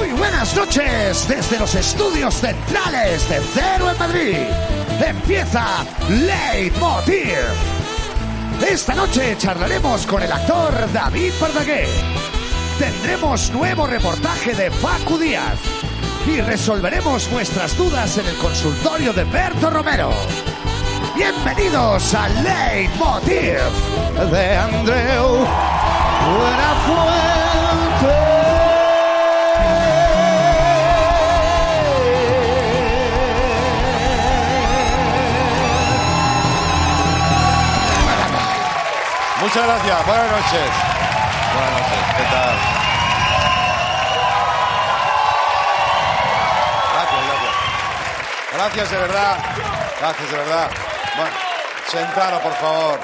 Muy 0.00 0.12
buenas 0.12 0.56
noches 0.56 1.28
desde 1.28 1.58
los 1.58 1.74
estudios 1.74 2.34
centrales 2.34 3.28
de 3.28 3.38
Cero 3.52 3.90
en 3.90 3.98
Madrid. 3.98 4.36
Empieza 4.98 5.84
Leitmotiv. 6.08 7.36
Esta 8.66 8.94
noche 8.94 9.36
charlaremos 9.36 10.06
con 10.06 10.22
el 10.22 10.32
actor 10.32 10.72
David 10.94 11.34
Pardagué. 11.38 11.86
Tendremos 12.78 13.50
nuevo 13.50 13.86
reportaje 13.86 14.54
de 14.54 14.70
Facu 14.70 15.18
Díaz. 15.18 15.58
Y 16.26 16.40
resolveremos 16.40 17.30
vuestras 17.30 17.76
dudas 17.76 18.16
en 18.16 18.24
el 18.24 18.36
consultorio 18.36 19.12
de 19.12 19.24
Berto 19.24 19.68
Romero. 19.68 20.12
Bienvenidos 21.14 22.14
a 22.14 22.26
Leitmotiv 22.26 23.58
de 24.30 24.56
Andreu 24.56 25.46
Muchas 39.40 39.66
gracias, 39.66 40.06
buenas 40.06 40.30
noches. 40.30 40.70
Buenas 41.54 41.72
noches, 41.72 42.16
¿qué 42.16 42.22
tal? 42.24 42.56
Gracias, 46.92 47.26
gracias. 47.26 47.54
Gracias 48.52 48.90
de 48.90 48.96
verdad. 48.98 49.38
Gracias 50.00 50.30
de 50.30 50.36
verdad. 50.36 50.70
Bueno, 51.16 51.30
sentaros, 51.90 52.40
por 52.42 52.52
favor. 52.54 53.00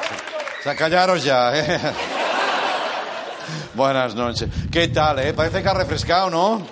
O 0.61 0.63
sea, 0.63 0.75
callaros 0.77 1.25
ya, 1.25 1.57
¿eh? 1.57 1.81
Buenas 3.75 4.15
noches. 4.15 4.49
¿Qué 4.71 4.89
tal, 4.89 5.19
eh? 5.21 5.33
Parece 5.33 5.63
que 5.63 5.69
ha 5.69 5.75
refrescado, 5.75 6.31
¿no? 6.31 6.67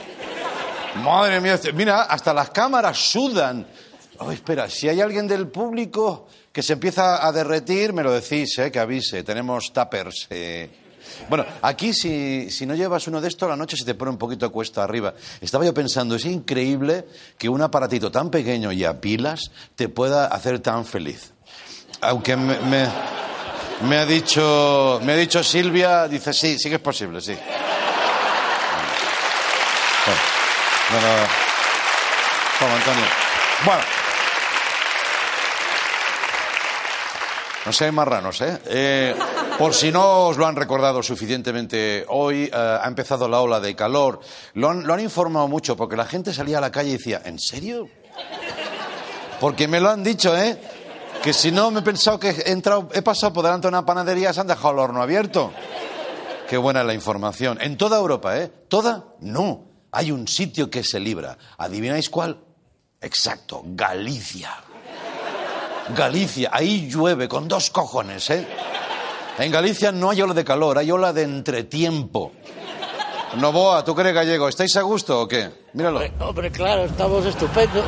Madre 1.02 1.40
mía, 1.40 1.54
este- 1.54 1.72
mira, 1.72 2.02
hasta 2.02 2.32
las 2.34 2.50
cámaras 2.50 2.98
sudan. 2.98 3.66
Oh, 4.18 4.30
espera, 4.30 4.68
si 4.68 4.88
hay 4.88 5.00
alguien 5.00 5.26
del 5.26 5.48
público 5.48 6.26
que 6.54 6.62
se 6.62 6.74
empieza 6.74 7.26
a 7.26 7.32
derretir, 7.32 7.92
me 7.92 8.04
lo 8.04 8.12
decís, 8.12 8.56
¿eh? 8.58 8.70
Que 8.70 8.78
avise. 8.78 9.24
Tenemos 9.24 9.72
tuppers. 9.72 10.28
eh. 10.30 10.70
Bueno, 11.28 11.44
aquí 11.62 11.92
si, 11.92 12.48
si 12.48 12.64
no 12.64 12.76
llevas 12.76 13.08
uno 13.08 13.20
de 13.20 13.26
estos, 13.26 13.48
la 13.48 13.56
noche 13.56 13.76
se 13.76 13.84
te 13.84 13.94
pone 13.96 14.12
un 14.12 14.18
poquito 14.18 14.52
cuesta 14.52 14.84
arriba. 14.84 15.14
Estaba 15.40 15.64
yo 15.64 15.74
pensando, 15.74 16.14
es 16.14 16.24
increíble 16.24 17.06
que 17.36 17.48
un 17.48 17.60
aparatito 17.60 18.08
tan 18.12 18.30
pequeño 18.30 18.70
y 18.70 18.84
a 18.84 19.00
pilas 19.00 19.50
te 19.74 19.88
pueda 19.88 20.26
hacer 20.26 20.60
tan 20.60 20.86
feliz. 20.86 21.32
Aunque 22.00 22.36
me, 22.36 22.56
me, 23.82 23.96
ha 23.98 24.06
dicho, 24.06 25.00
me 25.02 25.14
ha 25.14 25.16
dicho 25.16 25.42
Silvia, 25.42 26.06
dice 26.06 26.32
sí, 26.32 26.56
sí 26.56 26.68
que 26.68 26.76
es 26.76 26.80
posible, 26.80 27.20
sí. 27.20 27.36
No, 30.92 31.00
no, 31.00 31.16
no. 31.16 31.26
Toma, 32.60 32.74
Antonio. 32.76 33.04
Bueno. 33.64 34.03
No 37.64 37.72
seáis 37.72 37.94
marranos, 37.94 38.40
¿eh? 38.42 38.60
¿eh? 38.66 39.14
Por 39.58 39.72
si 39.72 39.90
no 39.90 40.26
os 40.28 40.36
lo 40.36 40.46
han 40.46 40.54
recordado 40.54 41.02
suficientemente, 41.02 42.04
hoy 42.08 42.44
eh, 42.44 42.50
ha 42.52 42.86
empezado 42.86 43.26
la 43.26 43.40
ola 43.40 43.58
de 43.58 43.74
calor. 43.74 44.20
Lo 44.54 44.68
han, 44.68 45.00
informado 45.00 45.48
mucho 45.48 45.76
porque 45.76 45.96
la 45.96 46.04
gente 46.04 46.34
salía 46.34 46.58
a 46.58 46.60
la 46.60 46.70
calle 46.70 46.90
y 46.90 46.92
decía, 46.94 47.22
¿en 47.24 47.38
serio? 47.38 47.88
Porque 49.40 49.66
me 49.66 49.80
lo 49.80 49.88
han 49.88 50.04
dicho, 50.04 50.36
¿eh? 50.36 50.58
Que 51.22 51.32
si 51.32 51.50
no 51.50 51.70
me 51.70 51.80
he 51.80 51.82
pensado 51.82 52.18
que 52.20 52.30
he 52.30 52.50
entrado, 52.50 52.90
he 52.92 53.00
pasado 53.00 53.32
por 53.32 53.44
delante 53.44 53.66
de 53.66 53.70
una 53.70 53.86
panadería, 53.86 54.32
se 54.34 54.40
han 54.40 54.46
dejado 54.46 54.74
el 54.74 54.78
horno 54.80 55.00
abierto. 55.00 55.50
Qué 56.48 56.58
buena 56.58 56.84
la 56.84 56.92
información. 56.92 57.58
En 57.62 57.78
toda 57.78 57.96
Europa, 57.96 58.38
¿eh? 58.38 58.52
¿Toda? 58.68 59.04
No. 59.20 59.64
Hay 59.90 60.10
un 60.10 60.28
sitio 60.28 60.68
que 60.68 60.84
se 60.84 61.00
libra. 61.00 61.38
¿Adivináis 61.56 62.10
cuál? 62.10 62.38
Exacto, 63.00 63.62
Galicia. 63.64 64.50
Galicia, 65.90 66.50
ahí 66.52 66.88
llueve 66.88 67.28
con 67.28 67.46
dos 67.46 67.70
cojones, 67.70 68.30
¿eh? 68.30 68.46
En 69.38 69.50
Galicia 69.50 69.92
no 69.92 70.10
hay 70.10 70.22
ola 70.22 70.32
de 70.32 70.44
calor, 70.44 70.78
hay 70.78 70.90
ola 70.90 71.12
de 71.12 71.22
entretiempo. 71.22 72.32
Novoa, 73.36 73.84
tú 73.84 73.94
que 73.94 74.02
eres 74.02 74.14
gallego, 74.14 74.48
¿estáis 74.48 74.76
a 74.76 74.82
gusto 74.82 75.22
o 75.22 75.28
qué? 75.28 75.50
Míralo. 75.72 75.98
Hombre, 75.98 76.12
hombre, 76.20 76.50
claro, 76.52 76.84
estamos 76.84 77.26
estupendos. 77.26 77.84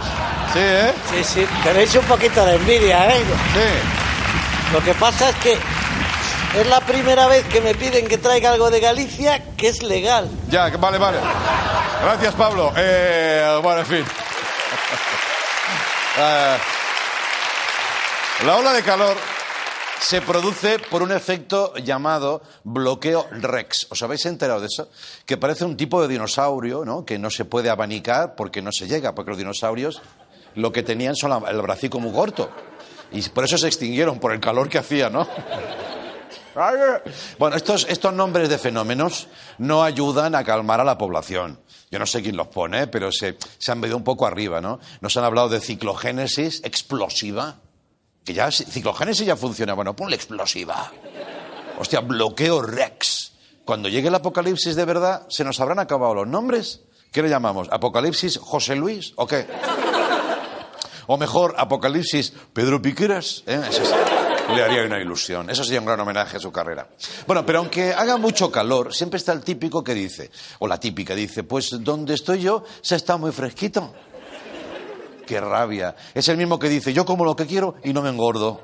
Sí, 0.52 0.58
¿eh? 0.58 0.92
Sí, 1.10 1.24
sí, 1.24 1.46
tenéis 1.62 1.94
un 1.94 2.04
poquito 2.04 2.44
de 2.44 2.56
envidia, 2.56 3.08
¿eh? 3.08 3.22
Sí. 3.54 4.72
Lo 4.74 4.82
que 4.82 4.92
pasa 4.94 5.30
es 5.30 5.36
que 5.36 5.56
es 6.60 6.66
la 6.68 6.80
primera 6.80 7.28
vez 7.28 7.44
que 7.46 7.60
me 7.60 7.74
piden 7.74 8.08
que 8.08 8.18
traiga 8.18 8.50
algo 8.50 8.70
de 8.70 8.80
Galicia 8.80 9.54
que 9.56 9.68
es 9.68 9.82
legal. 9.82 10.28
Ya, 10.50 10.68
vale, 10.76 10.98
vale. 10.98 11.18
Gracias, 12.02 12.34
Pablo. 12.34 12.72
Eh, 12.76 13.58
bueno, 13.62 13.80
en 13.80 13.86
fin. 13.86 14.04
Eh, 16.18 16.56
la 18.44 18.56
ola 18.56 18.72
de 18.72 18.82
calor 18.82 19.16
se 20.00 20.20
produce 20.20 20.78
por 20.78 21.02
un 21.02 21.10
efecto 21.10 21.74
llamado 21.76 22.42
bloqueo 22.64 23.26
Rex. 23.30 23.86
¿Os 23.90 24.02
habéis 24.02 24.26
enterado 24.26 24.60
de 24.60 24.66
eso? 24.66 24.90
Que 25.24 25.36
parece 25.36 25.64
un 25.64 25.76
tipo 25.76 26.02
de 26.02 26.08
dinosaurio, 26.08 26.84
¿no? 26.84 27.04
Que 27.04 27.18
no 27.18 27.30
se 27.30 27.44
puede 27.44 27.70
abanicar 27.70 28.34
porque 28.34 28.60
no 28.62 28.72
se 28.72 28.86
llega, 28.86 29.14
porque 29.14 29.30
los 29.30 29.38
dinosaurios 29.38 30.02
lo 30.54 30.72
que 30.72 30.82
tenían 30.82 31.16
son 31.16 31.44
el 31.48 31.60
bracico 31.62 31.98
muy 31.98 32.12
corto. 32.12 32.50
Y 33.12 33.22
por 33.30 33.44
eso 33.44 33.56
se 33.56 33.66
extinguieron, 33.66 34.18
por 34.18 34.32
el 34.32 34.40
calor 34.40 34.68
que 34.68 34.78
hacía, 34.78 35.08
¿no? 35.08 35.26
Bueno, 37.38 37.56
estos, 37.56 37.86
estos 37.88 38.12
nombres 38.14 38.48
de 38.48 38.58
fenómenos 38.58 39.28
no 39.58 39.82
ayudan 39.82 40.34
a 40.34 40.44
calmar 40.44 40.80
a 40.80 40.84
la 40.84 40.96
población. 40.96 41.60
Yo 41.90 41.98
no 41.98 42.06
sé 42.06 42.22
quién 42.22 42.36
los 42.36 42.48
pone, 42.48 42.86
pero 42.86 43.12
se, 43.12 43.36
se 43.58 43.72
han 43.72 43.80
venido 43.80 43.96
un 43.96 44.04
poco 44.04 44.26
arriba, 44.26 44.60
¿no? 44.60 44.80
Nos 45.00 45.16
han 45.16 45.24
hablado 45.24 45.48
de 45.50 45.60
ciclogénesis 45.60 46.62
explosiva, 46.64 47.56
que 48.26 48.34
ya 48.34 48.50
ciclogénesis 48.50 49.24
ya 49.24 49.36
funciona. 49.36 49.72
Bueno, 49.72 49.94
ponle 49.94 50.16
explosiva. 50.16 50.92
Hostia, 51.78 52.00
bloqueo 52.00 52.60
Rex. 52.60 53.32
Cuando 53.64 53.88
llegue 53.88 54.08
el 54.08 54.14
apocalipsis 54.14 54.74
de 54.74 54.84
verdad, 54.84 55.26
¿se 55.28 55.44
nos 55.44 55.60
habrán 55.60 55.78
acabado 55.78 56.12
los 56.14 56.26
nombres? 56.26 56.80
¿Qué 57.12 57.22
le 57.22 57.28
llamamos? 57.28 57.68
¿Apocalipsis 57.70 58.38
José 58.38 58.74
Luis 58.74 59.12
o 59.16 59.26
qué? 59.26 59.46
O 61.06 61.16
mejor, 61.16 61.54
Apocalipsis 61.56 62.32
Pedro 62.52 62.82
Piqueras. 62.82 63.44
¿eh? 63.46 63.60
Le 64.54 64.62
haría 64.62 64.82
una 64.82 65.00
ilusión. 65.00 65.48
Eso 65.48 65.62
sería 65.62 65.78
un 65.78 65.86
gran 65.86 66.00
homenaje 66.00 66.36
a 66.36 66.40
su 66.40 66.50
carrera. 66.50 66.88
Bueno, 67.28 67.46
pero 67.46 67.60
aunque 67.60 67.92
haga 67.92 68.16
mucho 68.16 68.50
calor, 68.50 68.92
siempre 68.92 69.18
está 69.18 69.32
el 69.32 69.42
típico 69.42 69.84
que 69.84 69.94
dice, 69.94 70.32
o 70.58 70.66
la 70.66 70.80
típica 70.80 71.14
dice, 71.14 71.44
pues 71.44 71.70
donde 71.80 72.14
estoy 72.14 72.40
yo 72.40 72.64
se 72.80 72.96
está 72.96 73.16
muy 73.16 73.30
fresquito. 73.30 73.92
Qué 75.26 75.40
rabia. 75.40 75.94
Es 76.14 76.28
el 76.28 76.36
mismo 76.36 76.58
que 76.58 76.68
dice, 76.68 76.92
yo 76.92 77.04
como 77.04 77.24
lo 77.24 77.34
que 77.34 77.46
quiero 77.46 77.74
y 77.82 77.92
no 77.92 78.00
me 78.00 78.10
engordo. 78.10 78.60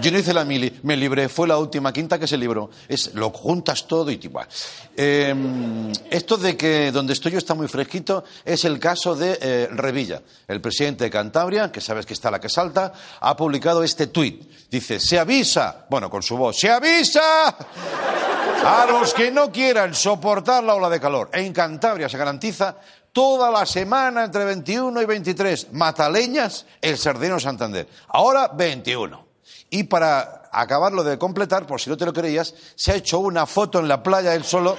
Yo 0.00 0.12
no 0.12 0.18
hice 0.18 0.32
la 0.32 0.44
mili, 0.44 0.78
me 0.84 0.96
libré, 0.96 1.28
fue 1.28 1.48
la 1.48 1.58
última 1.58 1.92
quinta 1.92 2.18
que 2.18 2.26
se 2.28 2.36
libró. 2.36 2.70
Es, 2.86 3.14
lo 3.14 3.30
juntas 3.30 3.86
todo 3.86 4.10
y 4.10 4.20
igual. 4.22 4.46
Eh, 4.96 5.34
esto 6.10 6.36
de 6.36 6.56
que 6.56 6.92
donde 6.92 7.14
estoy 7.14 7.32
yo 7.32 7.38
está 7.38 7.54
muy 7.54 7.66
fresquito 7.66 8.22
es 8.44 8.64
el 8.64 8.78
caso 8.78 9.16
de 9.16 9.38
eh, 9.40 9.68
Revilla. 9.72 10.22
El 10.46 10.60
presidente 10.60 11.04
de 11.04 11.10
Cantabria, 11.10 11.72
que 11.72 11.80
sabes 11.80 12.06
que 12.06 12.14
está 12.14 12.30
la 12.30 12.40
que 12.40 12.48
salta, 12.48 12.92
ha 13.20 13.36
publicado 13.36 13.82
este 13.82 14.06
tuit. 14.06 14.48
Dice, 14.70 15.00
se 15.00 15.18
avisa, 15.18 15.86
bueno, 15.90 16.08
con 16.08 16.22
su 16.22 16.36
voz, 16.36 16.56
se 16.56 16.70
avisa 16.70 17.48
a 18.64 18.86
los 18.86 19.14
que 19.14 19.30
no 19.30 19.50
quieran 19.50 19.94
soportar 19.94 20.62
la 20.62 20.74
ola 20.74 20.90
de 20.90 21.00
calor. 21.00 21.30
En 21.32 21.52
Cantabria 21.52 22.08
se 22.08 22.18
garantiza 22.18 22.76
toda 23.18 23.50
la 23.50 23.66
semana 23.66 24.22
entre 24.22 24.44
21 24.44 25.02
y 25.02 25.04
23. 25.04 25.72
Mataleñas, 25.72 26.66
el 26.80 26.96
Sardino 26.96 27.40
Santander. 27.40 27.88
Ahora 28.10 28.46
21. 28.46 29.26
Y 29.70 29.82
para 29.82 30.48
acabarlo 30.52 31.02
de 31.02 31.18
completar, 31.18 31.66
por 31.66 31.80
si 31.80 31.90
no 31.90 31.96
te 31.96 32.04
lo 32.04 32.12
creías, 32.12 32.54
se 32.76 32.92
ha 32.92 32.94
hecho 32.94 33.18
una 33.18 33.44
foto 33.44 33.80
en 33.80 33.88
la 33.88 34.04
playa 34.04 34.36
él 34.36 34.44
solo, 34.44 34.76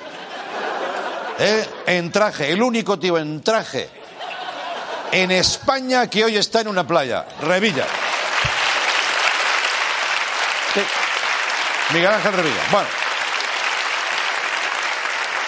¿eh? 1.40 1.68
en 1.86 2.10
traje, 2.14 2.50
el 2.50 2.64
único 2.64 2.98
tío 2.98 3.18
en 3.18 3.42
traje 3.42 3.90
en 5.12 5.32
España 5.32 6.08
que 6.08 6.24
hoy 6.24 6.38
está 6.38 6.62
en 6.62 6.70
una 6.70 6.88
playa, 6.88 7.26
Revilla. 7.42 7.88
Sí. 10.74 10.82
Miguel 11.94 12.14
Ángel 12.14 12.32
Revilla. 12.32 12.62
Bueno. 12.72 12.99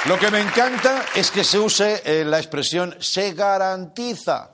Lo 0.06 0.18
que 0.18 0.32
me 0.32 0.42
encanta 0.42 1.06
es 1.14 1.30
que 1.30 1.44
se 1.44 1.60
use 1.60 2.02
eh, 2.04 2.26
la 2.26 2.40
expresión 2.40 2.96
se 3.00 3.34
garantiza. 3.34 4.50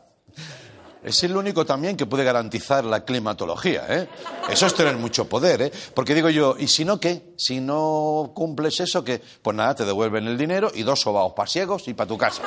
Es 1.02 1.24
el 1.24 1.38
único 1.38 1.66
también 1.66 1.96
que 1.96 2.06
puede 2.06 2.26
garantizar 2.26 2.84
la 2.84 3.06
climatología, 3.06 3.86
¿eh? 3.88 4.10
Eso 4.50 4.66
es 4.66 4.74
tener 4.74 4.98
mucho 4.98 5.30
poder, 5.30 5.62
¿eh? 5.62 5.72
Porque 5.94 6.14
digo 6.14 6.30
yo, 6.30 6.58
¿y 6.60 6.68
si 6.68 6.84
no 6.84 7.00
qué? 7.00 7.34
Si 7.38 7.62
no 7.62 8.34
cumples 8.36 8.82
eso, 8.82 9.06
¿qué? 9.06 9.22
Pues 9.42 9.56
nada, 9.56 9.74
te 9.74 9.86
devuelven 9.86 10.28
el 10.28 10.38
dinero 10.38 10.70
y 10.74 10.84
dos 10.84 11.00
sobaos 11.00 11.32
pasiegos 11.32 11.88
y 11.88 11.94
para 11.94 12.10
tu 12.10 12.18
casa. 12.18 12.42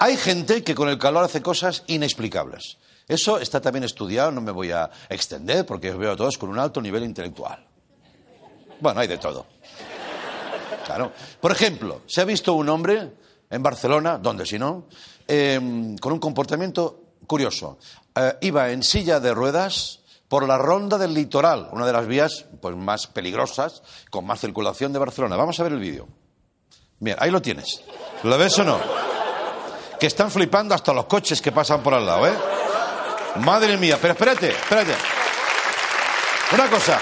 Hay 0.00 0.16
gente 0.16 0.64
que 0.64 0.74
con 0.74 0.88
el 0.88 0.98
calor 0.98 1.22
hace 1.22 1.42
cosas 1.42 1.84
inexplicables. 1.86 2.78
Eso 3.06 3.38
está 3.38 3.60
también 3.60 3.84
estudiado, 3.84 4.32
no 4.32 4.40
me 4.40 4.50
voy 4.50 4.72
a 4.72 4.90
extender 5.08 5.64
porque 5.64 5.92
os 5.92 5.98
veo 5.98 6.10
a 6.10 6.16
todos 6.16 6.38
con 6.38 6.50
un 6.50 6.58
alto 6.58 6.80
nivel 6.80 7.04
intelectual. 7.04 7.64
Bueno, 8.80 8.98
hay 8.98 9.06
de 9.06 9.18
todo. 9.18 9.46
Claro. 10.88 11.12
Por 11.38 11.52
ejemplo, 11.52 12.00
¿se 12.06 12.22
ha 12.22 12.24
visto 12.24 12.54
un 12.54 12.66
hombre 12.70 13.12
en 13.50 13.62
Barcelona, 13.62 14.16
donde 14.16 14.46
si 14.46 14.58
no, 14.58 14.86
eh, 15.26 15.60
con 16.00 16.12
un 16.12 16.18
comportamiento 16.18 17.02
curioso. 17.26 17.78
Eh, 18.14 18.38
iba 18.42 18.70
en 18.70 18.82
silla 18.82 19.20
de 19.20 19.34
ruedas 19.34 20.00
por 20.28 20.46
la 20.46 20.58
ronda 20.58 20.98
del 20.98 21.14
litoral, 21.14 21.68
una 21.72 21.86
de 21.86 21.92
las 21.92 22.06
vías 22.06 22.46
pues, 22.60 22.74
más 22.74 23.06
peligrosas, 23.06 23.82
con 24.10 24.26
más 24.26 24.40
circulación 24.40 24.92
de 24.92 24.98
Barcelona. 24.98 25.36
Vamos 25.36 25.60
a 25.60 25.62
ver 25.62 25.72
el 25.72 25.78
vídeo. 25.78 26.08
Bien, 27.00 27.16
ahí 27.20 27.30
lo 27.30 27.40
tienes. 27.40 27.82
¿Lo 28.24 28.36
ves 28.36 28.58
o 28.58 28.64
no? 28.64 28.78
Que 30.00 30.06
están 30.06 30.30
flipando 30.30 30.74
hasta 30.74 30.92
los 30.92 31.06
coches 31.06 31.40
que 31.40 31.52
pasan 31.52 31.82
por 31.82 31.94
al 31.94 32.06
lado, 32.06 32.26
¿eh? 32.26 32.34
Madre 33.40 33.76
mía, 33.76 33.98
pero 34.00 34.14
espérate, 34.14 34.50
espérate. 34.50 34.94
Una 36.52 36.70
cosa. 36.70 36.98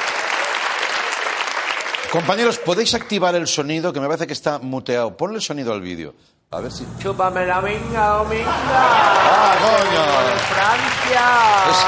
Compañeros, 2.10 2.58
¿podéis 2.58 2.94
activar 2.94 3.34
el 3.34 3.46
sonido? 3.46 3.92
Que 3.92 4.00
me 4.00 4.06
parece 4.06 4.26
que 4.26 4.32
está 4.32 4.58
muteado. 4.58 5.16
Ponle 5.16 5.36
el 5.36 5.42
sonido 5.42 5.72
al 5.72 5.80
vídeo. 5.80 6.14
A 6.50 6.60
ver 6.60 6.70
si. 6.70 6.86
Chúpame 7.02 7.44
la 7.44 7.60
minga, 7.60 8.20
oh 8.20 8.24
minga. 8.24 8.46
¡Ah, 8.48 9.54
coño! 9.60 10.02
De 10.28 10.36
Francia. 10.54 11.26
Es, 11.70 11.78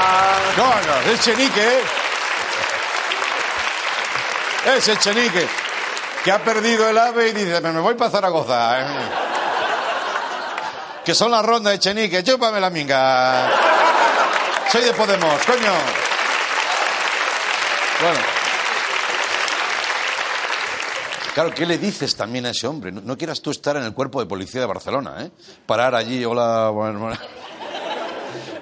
no, 0.57 1.11
es 1.11 1.21
Chenique, 1.21 1.61
¿eh? 1.61 1.81
Es 4.77 4.87
el 4.89 4.99
Chenique. 4.99 5.47
Que 6.23 6.31
ha 6.31 6.39
perdido 6.43 6.89
el 6.89 6.97
ave 6.97 7.29
y 7.29 7.31
dice, 7.31 7.61
me 7.61 7.79
voy 7.79 7.95
para 7.95 8.11
Zaragoza. 8.11 8.81
¿eh? 8.81 8.85
Que 11.05 11.15
son 11.15 11.31
las 11.31 11.45
rondas 11.45 11.73
de 11.73 11.79
Chenique. 11.79 12.23
Chúpame 12.23 12.59
la 12.59 12.69
minga. 12.69 13.49
Soy 14.69 14.83
de 14.83 14.93
Podemos, 14.93 15.41
coño. 15.45 15.71
Bueno. 18.01 18.38
Claro, 21.39 21.55
¿qué 21.55 21.65
le 21.65 21.77
dices 21.77 22.17
también 22.17 22.45
a 22.47 22.49
ese 22.49 22.67
hombre? 22.67 22.91
No, 22.91 23.17
quieras 23.17 23.41
tú 23.41 23.49
estar 23.49 23.77
en 23.77 23.83
el 23.83 23.93
cuerpo 23.93 24.19
de 24.19 24.25
policía 24.25 24.59
de 24.59 24.67
Barcelona, 24.67 25.23
¿eh? 25.23 25.31
Parar 25.65 25.95
allí, 25.95 26.25
hola. 26.25 26.69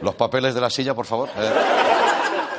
Los 0.04 0.14
papeles 0.14 0.54
de 0.54 0.62
la 0.62 0.70
silla, 0.70 0.94
por 0.94 1.08
favor. 1.08 1.28
Eh, 1.36 1.54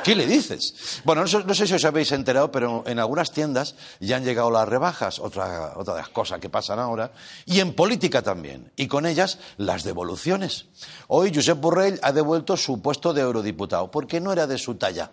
¿Qué 0.03 0.15
le 0.15 0.25
dices? 0.25 1.01
Bueno, 1.03 1.21
no, 1.21 1.27
sé- 1.53 1.67
si 1.67 1.73
os 1.73 1.85
habéis 1.85 2.11
enterado, 2.11 2.51
pero 2.51 2.83
en 2.87 2.99
algunas 2.99 3.31
tiendas 3.31 3.75
ya 3.99 4.15
han 4.17 4.23
llegado 4.23 4.49
las 4.49 4.67
rebajas, 4.67 5.19
otra, 5.19 5.73
otra 5.75 5.95
de 5.95 5.99
las 6.01 6.09
cosas 6.09 6.39
que 6.39 6.49
pasan 6.49 6.79
ahora, 6.79 7.11
y 7.45 7.59
en 7.59 7.73
política 7.73 8.21
también, 8.21 8.71
y 8.75 8.87
con 8.87 9.05
ellas 9.05 9.37
las 9.57 9.83
devoluciones. 9.83 10.65
Hoy 11.07 11.31
Josep 11.33 11.59
Borrell 11.59 11.99
ha 12.01 12.11
devuelto 12.11 12.57
su 12.57 12.81
puesto 12.81 13.13
de 13.13 13.21
eurodiputado, 13.21 13.91
porque 13.91 14.19
no 14.19 14.31
era 14.31 14.47
de 14.47 14.57
su 14.57 14.75
talla. 14.75 15.11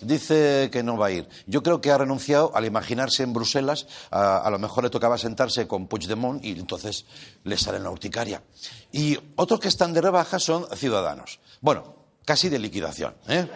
Dice 0.00 0.68
que 0.72 0.82
no 0.82 0.96
va 0.96 1.06
a 1.06 1.10
ir. 1.12 1.28
Yo 1.46 1.62
creo 1.62 1.80
que 1.80 1.92
ha 1.92 1.98
renunciado 1.98 2.50
al 2.56 2.64
imaginarse 2.64 3.22
en 3.22 3.32
Bruselas. 3.32 3.86
A, 4.10 4.38
a 4.38 4.50
lo 4.50 4.58
mejor 4.58 4.82
le 4.82 4.90
tocaba 4.90 5.16
sentarse 5.16 5.68
con 5.68 5.86
Puigdemont 5.86 6.44
y 6.44 6.50
entonces 6.58 7.04
le 7.44 7.56
sale 7.56 7.76
en 7.76 7.84
la 7.84 7.90
urticaria. 7.90 8.42
Y 8.90 9.16
otros 9.36 9.60
que 9.60 9.68
están 9.68 9.92
de 9.92 10.00
rebaja 10.00 10.40
son 10.40 10.66
ciudadanos. 10.74 11.38
Bueno, 11.60 11.94
casi 12.24 12.48
de 12.48 12.58
liquidación. 12.58 13.14
¿eh? 13.28 13.46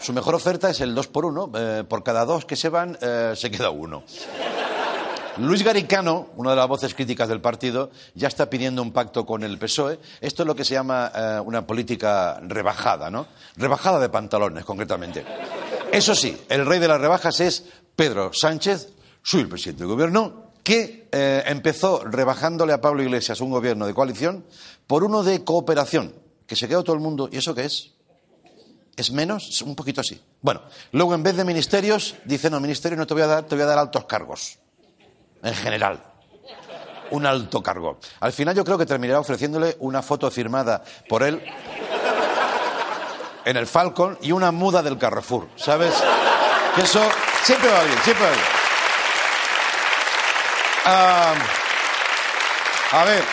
Su 0.00 0.12
mejor 0.12 0.34
oferta 0.34 0.70
es 0.70 0.80
el 0.80 0.94
2 0.94 1.06
por 1.08 1.24
1 1.26 1.86
por 1.88 2.02
cada 2.02 2.24
dos 2.24 2.44
que 2.44 2.56
se 2.56 2.68
van, 2.68 2.96
eh, 3.00 3.34
se 3.36 3.50
queda 3.50 3.70
uno. 3.70 4.04
Luis 5.38 5.62
Garicano, 5.62 6.28
una 6.36 6.50
de 6.50 6.56
las 6.56 6.68
voces 6.68 6.94
críticas 6.94 7.28
del 7.28 7.40
partido, 7.40 7.90
ya 8.14 8.28
está 8.28 8.50
pidiendo 8.50 8.82
un 8.82 8.92
pacto 8.92 9.24
con 9.24 9.42
el 9.42 9.58
PSOE. 9.58 9.98
Esto 10.20 10.42
es 10.42 10.46
lo 10.46 10.54
que 10.54 10.64
se 10.64 10.74
llama 10.74 11.10
eh, 11.14 11.40
una 11.44 11.66
política 11.66 12.40
rebajada, 12.42 13.10
¿no? 13.10 13.26
Rebajada 13.56 13.98
de 14.00 14.08
pantalones, 14.08 14.64
concretamente. 14.64 15.24
Eso 15.92 16.14
sí, 16.14 16.36
el 16.48 16.66
rey 16.66 16.78
de 16.78 16.88
las 16.88 17.00
rebajas 17.00 17.40
es 17.40 17.64
Pedro 17.96 18.32
Sánchez, 18.32 18.92
soy 19.22 19.42
el 19.42 19.48
presidente 19.48 19.84
del 19.84 19.92
gobierno, 19.92 20.52
que 20.62 21.08
eh, 21.10 21.42
empezó 21.46 22.04
rebajándole 22.04 22.72
a 22.72 22.80
Pablo 22.80 23.02
Iglesias 23.02 23.40
un 23.40 23.50
gobierno 23.50 23.86
de 23.86 23.94
coalición 23.94 24.44
por 24.86 25.04
uno 25.04 25.22
de 25.22 25.42
cooperación, 25.42 26.14
que 26.46 26.56
se 26.56 26.68
quedó 26.68 26.84
todo 26.84 26.96
el 26.96 27.02
mundo. 27.02 27.28
¿Y 27.32 27.38
eso 27.38 27.54
qué 27.54 27.64
es? 27.64 27.92
¿Es 29.00 29.10
menos? 29.10 29.62
Un 29.62 29.74
poquito 29.74 30.02
así. 30.02 30.20
Bueno, 30.42 30.60
luego 30.92 31.14
en 31.14 31.22
vez 31.22 31.34
de 31.34 31.42
ministerios, 31.42 32.16
dice, 32.26 32.50
no, 32.50 32.60
ministerio 32.60 32.98
no 32.98 33.06
te 33.06 33.14
voy 33.14 33.22
a 33.22 33.26
dar, 33.28 33.44
te 33.44 33.54
voy 33.54 33.62
a 33.62 33.66
dar 33.66 33.78
altos 33.78 34.04
cargos. 34.04 34.58
En 35.42 35.54
general. 35.54 36.04
Un 37.10 37.24
alto 37.24 37.62
cargo. 37.62 37.98
Al 38.20 38.34
final 38.34 38.54
yo 38.54 38.62
creo 38.62 38.76
que 38.76 38.84
terminará 38.84 39.18
ofreciéndole 39.18 39.74
una 39.80 40.02
foto 40.02 40.30
firmada 40.30 40.84
por 41.08 41.22
él 41.22 41.42
en 43.46 43.56
el 43.56 43.66
Falcon 43.66 44.18
y 44.20 44.32
una 44.32 44.52
muda 44.52 44.82
del 44.82 44.98
Carrefour. 44.98 45.48
¿Sabes? 45.56 45.94
Que 46.74 46.82
eso 46.82 47.00
siempre 47.42 47.70
va 47.70 47.82
bien, 47.82 47.98
siempre 48.04 48.26
va 48.26 48.32
bien. 48.32 48.44
Ah, 50.84 51.34
a 52.92 53.04
ver, 53.04 53.24